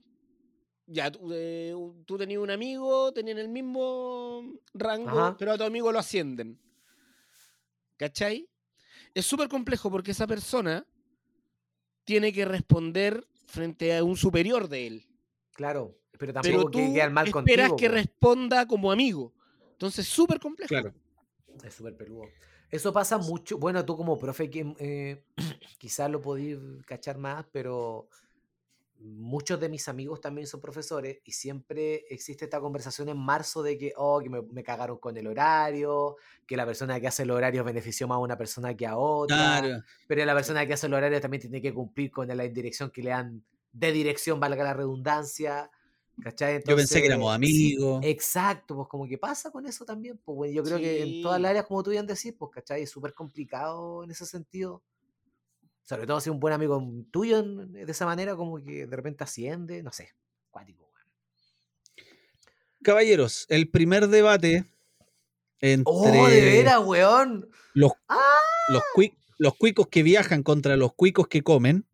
Ya, 0.87 1.11
tú, 1.11 1.30
eh, 1.33 1.74
tú 2.07 2.18
tenías 2.18 2.41
un 2.41 2.51
amigo, 2.51 3.12
tenían 3.12 3.39
el 3.39 3.49
mismo 3.49 4.43
rango, 4.74 5.11
Ajá. 5.11 5.37
pero 5.39 5.53
a 5.53 5.59
tu 5.59 5.64
amigo 5.64 5.93
lo 5.93 5.99
ascienden. 5.99 6.59
¿Cachai? 7.97 8.49
Es 9.14 9.26
súper 9.26 9.49
complejo 9.49 9.91
porque 9.91 10.11
esa 10.11 10.26
persona 10.26 10.85
tiene 12.05 12.33
que 12.33 12.45
responder 12.45 13.26
frente 13.47 13.97
a 13.97 14.03
un 14.03 14.16
superior 14.16 14.68
de 14.68 14.87
él. 14.87 15.07
Claro, 15.53 15.99
pero 16.18 16.33
Pero 16.33 16.33
tampoco 16.35 16.70
tú 16.70 16.78
que 16.78 16.93
quedar 16.95 17.11
mal 17.11 17.26
esperas 17.26 17.68
contigo. 17.70 17.76
que 17.76 17.89
po. 17.89 17.95
responda 17.95 18.66
como 18.66 18.91
amigo. 18.91 19.33
Entonces, 19.72 20.07
súper 20.07 20.41
complejo. 20.41 20.68
Claro. 20.68 20.95
Es 21.62 21.74
súper 21.74 21.97
peludo. 21.97 22.24
Eso 22.70 22.93
pasa 22.93 23.18
mucho. 23.18 23.59
Bueno, 23.59 23.85
tú 23.85 23.97
como 23.97 24.18
profe, 24.18 24.49
que, 24.49 24.74
eh, 24.78 25.24
quizás 25.78 26.11
lo 26.11 26.20
podís 26.22 26.59
cachar 26.87 27.18
más, 27.18 27.45
pero 27.53 28.09
muchos 29.05 29.59
de 29.61 29.68
mis 29.68 29.88
amigos 29.88 30.20
también 30.20 30.46
son 30.46 30.61
profesores 30.61 31.18
y 31.24 31.32
siempre 31.32 32.05
existe 32.09 32.44
esta 32.44 32.61
conversación 32.61 33.09
en 33.09 33.18
marzo 33.18 33.62
de 33.62 33.76
que, 33.76 33.92
oh, 33.96 34.20
que 34.20 34.30
me, 34.30 34.42
me 34.42 34.62
cagaron 34.62 34.98
con 34.98 35.16
el 35.16 35.26
horario, 35.26 36.16
que 36.46 36.57
la 36.57 36.64
persona 36.64 37.00
que 37.00 37.09
hace 37.09 37.24
el 37.24 37.30
horario 37.32 37.64
benefició 37.64 38.07
más 38.09 38.16
a 38.16 38.20
una 38.20 38.36
persona 38.38 38.76
que 38.76 38.86
a 38.86 38.96
otra, 38.96 39.61
Claro. 39.61 39.82
pero 40.07 40.24
la 40.24 40.34
persona 40.34 40.66
que 40.66 40.74
hace 40.74 40.86
el 40.86 40.94
horario 40.94 41.20
también 41.20 41.40
tiene 41.40 41.61
que 41.61 41.74
cumplir 41.74 42.11
con 42.11 42.28
la 42.28 42.34
dirección 42.44 42.90
que 42.90 43.03
le 43.03 43.11
dan 43.11 43.44
de 43.72 43.90
dirección, 43.92 44.38
valga 44.38 44.62
la 44.64 44.74
redundancia. 44.74 45.70
¿Cachai? 46.22 46.62
Yo 46.68 46.76
pensé 46.76 47.00
que 47.00 47.07
éramos 47.07 47.34
amigos. 47.34 48.00
exacto, 48.05 48.76
pues 48.76 48.86
como 48.88 49.09
que 49.09 49.16
pasa 49.16 49.50
con 49.50 49.64
eso 49.66 49.86
también. 49.86 50.20
Pues 50.22 50.36
bueno, 50.36 50.53
yo 50.53 50.62
creo 50.62 50.76
que 50.78 51.03
en 51.03 51.22
todas 51.22 51.40
las 51.40 51.48
áreas, 51.50 51.64
como 51.66 51.82
tú 51.82 51.90
bien 51.90 52.07
decís, 52.07 52.34
pues, 52.38 52.50
¿cachai? 52.53 52.82
Es 52.82 52.90
súper 52.90 53.14
complicado 53.14 54.05
en 54.05 54.11
ese 54.11 54.26
sentido. 54.26 54.82
Sobre 55.85 56.07
todo 56.07 56.20
si 56.20 56.30
un 56.30 56.39
buen 56.41 56.55
amigo 56.55 56.83
tuyo 57.11 57.43
de 57.43 57.83
esa 57.91 58.07
manera, 58.07 58.37
como 58.37 58.62
que 58.62 58.87
de 58.87 58.97
repente 58.97 59.24
asciende, 59.24 59.83
no 59.83 59.93
sé. 59.93 60.11
Cuático. 60.51 60.91
Caballeros, 62.83 63.47
el 63.49 63.70
primer 63.70 64.09
debate 64.09 64.64
entre 65.61 65.85
¡Oh, 65.87 66.26
de 66.28 66.41
veras, 66.41 66.80
weón! 66.85 67.49
los, 67.74 67.93
¡Ah! 68.09 68.18
los, 68.68 68.83
cui- 68.95 69.14
los 69.39 69.55
cuicos 69.57 69.87
que 69.89 70.03
viajan 70.03 70.43
contra 70.43 70.76
los 70.76 70.93
cuicos 70.95 71.28
que 71.28 71.43
comen, 71.43 71.87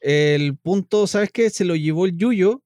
el 0.00 0.56
punto, 0.56 1.06
¿sabes 1.06 1.30
qué? 1.30 1.50
Se 1.50 1.64
lo 1.66 1.76
llevó 1.76 2.06
el 2.06 2.16
Yuyo 2.16 2.62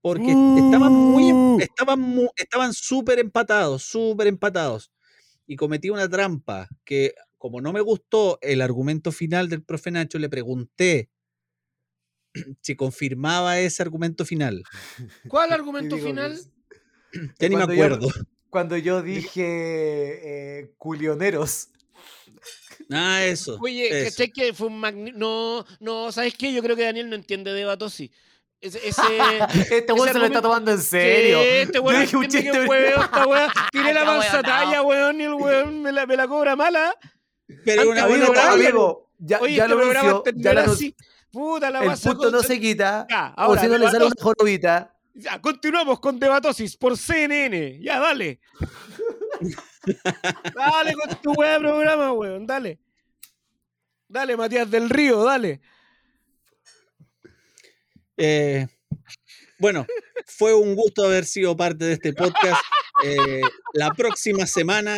porque 0.00 0.32
estaban 0.56 0.92
muy, 0.92 1.28
em- 1.30 1.36
Uh. 1.56 1.60
estaban 1.60 2.00
mu- 2.00 2.30
estaban 2.36 2.72
súper 2.72 3.18
empatados, 3.18 3.82
súper 3.82 4.26
empatados. 4.28 4.92
Y 5.46 5.56
cometí 5.56 5.90
una 5.90 6.08
trampa 6.08 6.68
que, 6.84 7.14
como 7.42 7.60
no 7.60 7.72
me 7.72 7.80
gustó 7.80 8.38
el 8.40 8.62
argumento 8.62 9.10
final 9.10 9.48
del 9.48 9.64
profe 9.64 9.90
Nacho, 9.90 10.16
le 10.20 10.28
pregunté 10.28 11.10
si 12.62 12.76
confirmaba 12.76 13.58
ese 13.58 13.82
argumento 13.82 14.24
final. 14.24 14.62
¿Cuál 15.28 15.52
argumento 15.52 15.96
digo 15.96 16.06
final? 16.06 16.32
es- 16.34 16.48
Ya 17.40 17.48
ni 17.48 17.56
me 17.56 17.66
yo- 17.66 17.72
acuerdo. 17.72 18.08
Cuando 18.48 18.76
yo 18.76 19.02
dije 19.02 20.60
eh, 20.60 20.72
culioneros. 20.78 21.68
Ah, 22.90 23.24
eso. 23.24 23.58
Oye, 23.60 23.88
eso. 23.88 24.10
¿cachai 24.10 24.30
que 24.32 24.52
fue 24.52 24.66
un 24.66 24.78
magni... 24.78 25.12
No, 25.12 25.64
no, 25.80 26.12
¿sabes 26.12 26.34
qué? 26.36 26.52
Yo 26.52 26.62
creo 26.62 26.76
que 26.76 26.82
Daniel 26.84 27.08
no 27.08 27.16
entiende 27.16 27.52
de 27.52 27.64
Batosi. 27.64 28.10
Ese, 28.60 28.86
ese... 28.86 29.02
Este 29.70 29.92
weón 29.92 30.12
se 30.12 30.18
lo 30.18 30.26
está 30.26 30.42
tomando 30.42 30.70
en 30.72 30.80
serio. 30.80 31.40
Sí, 31.40 31.46
este 31.48 31.78
weón 31.78 32.02
dije 32.02 32.16
un 32.16 32.24
chiste. 32.28 32.50
Tiré 32.50 33.94
la 33.94 34.00
Está 34.00 34.04
mansa 34.04 34.32
hueonao. 34.34 34.42
talla, 34.42 34.82
weón, 34.82 35.20
y 35.20 35.24
el 35.24 35.34
weón 35.34 35.80
me 35.82 35.90
la, 35.92 36.06
me 36.06 36.16
la 36.16 36.28
cobra 36.28 36.54
mala. 36.54 36.94
Pero 37.64 37.90
una 37.90 38.04
Amigo, 38.04 38.26
buena 38.26 38.52
Amigo, 38.52 39.10
ya, 39.18 39.40
Oye, 39.40 39.54
ya 39.56 39.64
este 39.64 39.74
lo 39.74 39.80
programa 39.80 40.08
anunció, 40.10 40.32
ya 40.36 40.52
lo 40.52 40.60
anunció. 40.60 40.88
así. 40.88 40.96
Puta 41.30 41.70
la 41.70 41.84
El 41.84 41.98
punto 41.98 42.30
no 42.30 42.42
se 42.42 42.60
quita. 42.60 43.06
Ya, 43.08 43.34
o 43.36 43.56
si 43.56 43.66
no 43.66 43.78
le 43.78 43.90
sale 43.90 44.04
una 44.04 44.14
jorobita. 44.20 44.94
Ya, 45.14 45.40
continuamos 45.40 46.00
con 46.00 46.18
Debatosis 46.18 46.76
por 46.76 46.96
CNN. 46.96 47.80
Ya, 47.80 47.98
dale. 48.00 48.40
dale 50.54 50.94
con 50.94 51.20
tu 51.22 51.32
weá 51.32 51.52
de 51.52 51.58
programa, 51.60 52.12
weón, 52.12 52.46
dale. 52.46 52.78
Dale, 54.08 54.36
Matías 54.36 54.70
del 54.70 54.90
Río, 54.90 55.24
dale. 55.24 55.62
Eh, 58.16 58.66
bueno, 59.58 59.86
fue 60.26 60.54
un 60.54 60.74
gusto 60.74 61.04
haber 61.04 61.24
sido 61.24 61.56
parte 61.56 61.84
de 61.86 61.92
este 61.94 62.12
podcast. 62.12 62.60
Eh, 63.04 63.40
la 63.72 63.90
próxima 63.94 64.46
semana, 64.46 64.96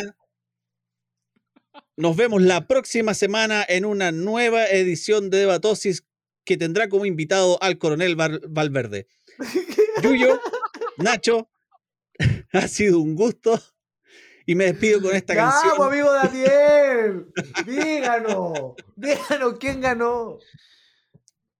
nos 1.97 2.15
vemos 2.15 2.41
la 2.41 2.67
próxima 2.67 3.13
semana 3.13 3.65
en 3.67 3.85
una 3.85 4.11
nueva 4.11 4.65
edición 4.67 5.29
de 5.29 5.39
Debatosis 5.39 6.03
que 6.43 6.57
tendrá 6.57 6.89
como 6.89 7.05
invitado 7.05 7.61
al 7.61 7.77
coronel 7.77 8.15
Val- 8.15 8.41
Valverde. 8.47 9.07
Yuyo, 10.03 10.39
Nacho, 10.97 11.49
ha 12.53 12.67
sido 12.67 12.99
un 12.99 13.15
gusto 13.15 13.61
y 14.45 14.55
me 14.55 14.65
despido 14.65 15.01
con 15.01 15.15
esta 15.15 15.33
¡Vamos, 15.35 15.55
canción. 15.61 15.87
amigo 15.87 16.11
Daniel! 16.13 17.25
Díganos, 17.65 18.73
díganos 18.95 19.55
quién 19.59 19.81
ganó. 19.81 20.37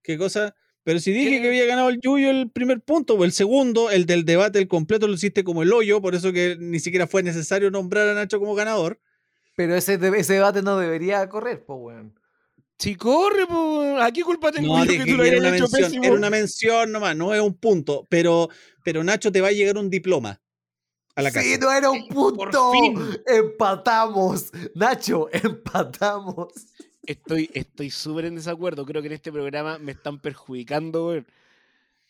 ¿Qué 0.03 0.17
cosa? 0.17 0.55
Pero 0.83 0.99
si 0.99 1.11
dije 1.11 1.31
¿Qué? 1.37 1.41
que 1.41 1.47
había 1.47 1.65
ganado 1.65 1.89
el 1.89 1.99
Yuyo 1.99 2.29
el 2.29 2.51
primer 2.51 2.79
punto, 2.81 3.15
o 3.15 3.25
el 3.25 3.31
segundo, 3.31 3.89
el 3.89 4.05
del 4.05 4.23
debate, 4.23 4.59
el 4.59 4.67
completo, 4.67 5.07
lo 5.07 5.15
hiciste 5.15 5.43
como 5.43 5.63
el 5.63 5.73
hoyo, 5.73 5.99
por 5.99 6.13
eso 6.13 6.31
que 6.31 6.57
ni 6.59 6.79
siquiera 6.79 7.07
fue 7.07 7.23
necesario 7.23 7.71
nombrar 7.71 8.07
a 8.09 8.13
Nacho 8.13 8.37
como 8.39 8.53
ganador. 8.53 8.99
Pero 9.55 9.75
ese, 9.75 9.97
de- 9.97 10.19
ese 10.19 10.33
debate 10.33 10.61
no 10.61 10.77
debería 10.77 11.27
correr, 11.29 11.63
po, 11.65 11.75
weón. 11.75 12.19
Si 12.77 12.95
corre, 12.95 13.47
pues, 13.47 14.01
¿a 14.01 14.11
qué 14.11 14.21
culpa 14.21 14.51
tengo 14.51 14.77
No, 14.77 14.83
yo 14.83 14.91
que 14.91 15.09
tú 15.11 15.15
lo 15.17 15.23
hayas 15.23 15.39
una 15.39 15.49
hecho 15.55 15.63
mención, 15.63 15.81
pésimo? 15.83 16.03
era 16.03 16.13
una 16.13 16.29
mención 16.29 16.91
nomás, 16.91 17.15
no 17.15 17.33
es 17.33 17.39
un 17.41 17.53
punto. 17.53 18.05
Pero, 18.09 18.49
pero 18.83 19.01
Nacho 19.03 19.31
te 19.31 19.39
va 19.39 19.47
a 19.47 19.51
llegar 19.53 19.77
un 19.77 19.89
diploma 19.89 20.41
a 21.15 21.21
la 21.21 21.31
casa. 21.31 21.45
Sí, 21.47 21.57
no 21.57 21.71
era 21.71 21.89
un 21.89 22.05
punto. 22.09 22.71
fin. 22.73 22.99
Empatamos. 23.27 24.51
Nacho, 24.75 25.29
empatamos. 25.31 26.53
Estoy 27.05 27.49
estoy 27.53 27.91
súper 27.91 28.25
en 28.25 28.35
desacuerdo. 28.35 28.85
Creo 28.85 29.01
que 29.01 29.07
en 29.07 29.13
este 29.13 29.31
programa 29.31 29.77
me 29.77 29.93
están 29.93 30.19
perjudicando, 30.19 31.07
weón. 31.07 31.27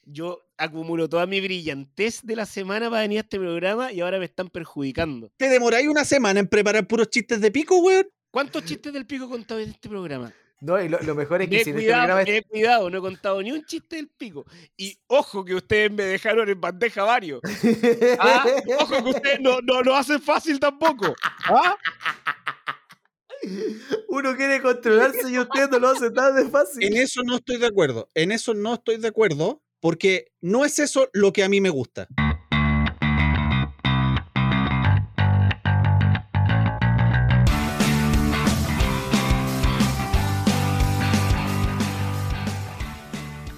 Yo 0.06 0.40
acumulo 0.58 1.10
toda 1.10 1.26
mi 1.26 1.42
brillantez 1.42 2.22
de 2.24 2.36
la 2.36 2.46
semana 2.46 2.90
para 2.90 3.02
venir 3.02 3.20
a 3.20 3.22
este 3.22 3.40
programa 3.40 3.92
y 3.92 4.02
ahora 4.02 4.20
me 4.20 4.26
están 4.26 4.50
perjudicando. 4.50 5.32
¿Te 5.38 5.50
demoráis 5.50 5.88
una 5.88 6.06
semana 6.06 6.40
en 6.40 6.48
preparar 6.48 6.88
puros 6.88 7.10
chistes 7.10 7.42
de 7.42 7.52
pico, 7.52 7.78
weón? 7.80 8.08
¿Cuántos 8.32 8.66
chistes 8.66 8.92
del 8.92 9.06
pico 9.06 9.26
he 9.26 9.30
contado 9.30 9.60
en 9.60 9.70
este 9.70 9.88
programa? 9.88 10.34
No, 10.62 10.82
y 10.82 10.90
lo, 10.90 11.00
lo 11.02 11.16
mejor 11.16 11.42
es 11.42 11.50
Me 11.50 11.58
que 11.58 11.62
he 11.62 11.64
si 11.64 11.70
en 11.70 11.76
este 11.78 11.86
cuidado, 11.88 12.06
programa 12.08 12.24
me 12.24 12.38
he 12.38 12.44
cuidado, 12.44 12.90
no 12.90 12.98
he 12.98 13.02
contado 13.02 13.42
ni 13.42 13.52
un 13.52 13.66
chiste 13.66 13.98
del 13.98 14.08
pico. 14.10 14.46
Y 14.78 14.98
ojo 15.08 15.44
que 15.44 15.56
ustedes 15.56 15.92
me 15.92 16.04
dejaron 16.04 16.50
en 16.50 16.60
bandeja 16.60 17.04
varios. 17.04 17.42
Ah, 18.20 18.46
Ojo 18.80 19.04
que 19.04 19.10
ustedes 19.10 19.40
no, 19.42 19.60
no 19.62 19.82
lo 19.82 19.96
hacen 19.96 20.22
fácil 20.22 20.60
tampoco. 20.60 21.14
¿Ah? 21.46 21.78
uno 24.10 24.36
quiere 24.36 24.62
controlarse 24.62 25.30
y 25.30 25.38
usted 25.38 25.70
no 25.70 25.80
lo 25.80 25.90
hace 25.90 26.10
tan 26.12 26.36
de 26.36 26.50
fácil. 26.50 26.84
En 26.84 26.96
eso 26.96 27.22
no 27.24 27.36
estoy 27.36 27.58
de 27.58 27.68
acuerdo. 27.68 28.10
En 28.14 28.32
eso 28.32 28.54
no 28.54 28.76
estoy 28.76 28.98
de 28.98 29.08
acuerdo 29.08 29.62
porque 29.80 30.32
no 30.42 30.66
es 30.66 30.80
eso 30.80 31.10
lo 31.14 31.34
que 31.34 31.44
a 31.44 31.50
mí 31.50 31.62
me 31.62 31.70
gusta. 31.70 32.08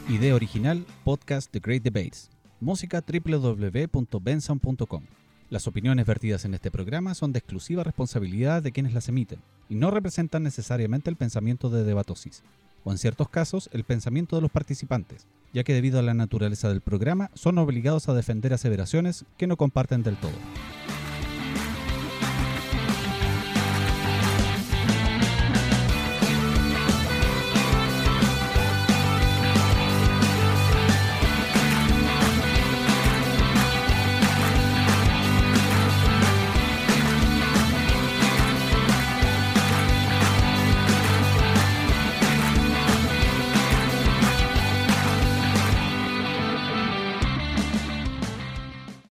Idea 0.09 0.33
original, 0.33 0.85
podcast 1.03 1.51
The 1.51 1.59
Great 1.59 1.83
Debates. 1.83 2.29
Música 2.59 3.03
www.benson.com. 3.05 5.03
Las 5.49 5.67
opiniones 5.67 6.05
vertidas 6.05 6.43
en 6.45 6.53
este 6.53 6.71
programa 6.71 7.13
son 7.13 7.33
de 7.33 7.39
exclusiva 7.39 7.83
responsabilidad 7.83 8.63
de 8.63 8.71
quienes 8.71 8.93
las 8.93 9.09
emiten 9.09 9.39
y 9.69 9.75
no 9.75 9.91
representan 9.91 10.43
necesariamente 10.43 11.09
el 11.09 11.17
pensamiento 11.17 11.69
de 11.69 11.83
Debatosis, 11.83 12.41
o 12.83 12.91
en 12.91 12.97
ciertos 12.97 13.29
casos 13.29 13.69
el 13.73 13.83
pensamiento 13.83 14.35
de 14.35 14.41
los 14.41 14.51
participantes, 14.51 15.27
ya 15.53 15.63
que 15.63 15.73
debido 15.73 15.99
a 15.99 16.03
la 16.03 16.13
naturaleza 16.13 16.69
del 16.69 16.81
programa 16.81 17.31
son 17.33 17.57
obligados 17.57 18.09
a 18.09 18.13
defender 18.13 18.53
aseveraciones 18.53 19.25
que 19.37 19.47
no 19.47 19.57
comparten 19.57 20.03
del 20.03 20.17
todo. 20.17 20.31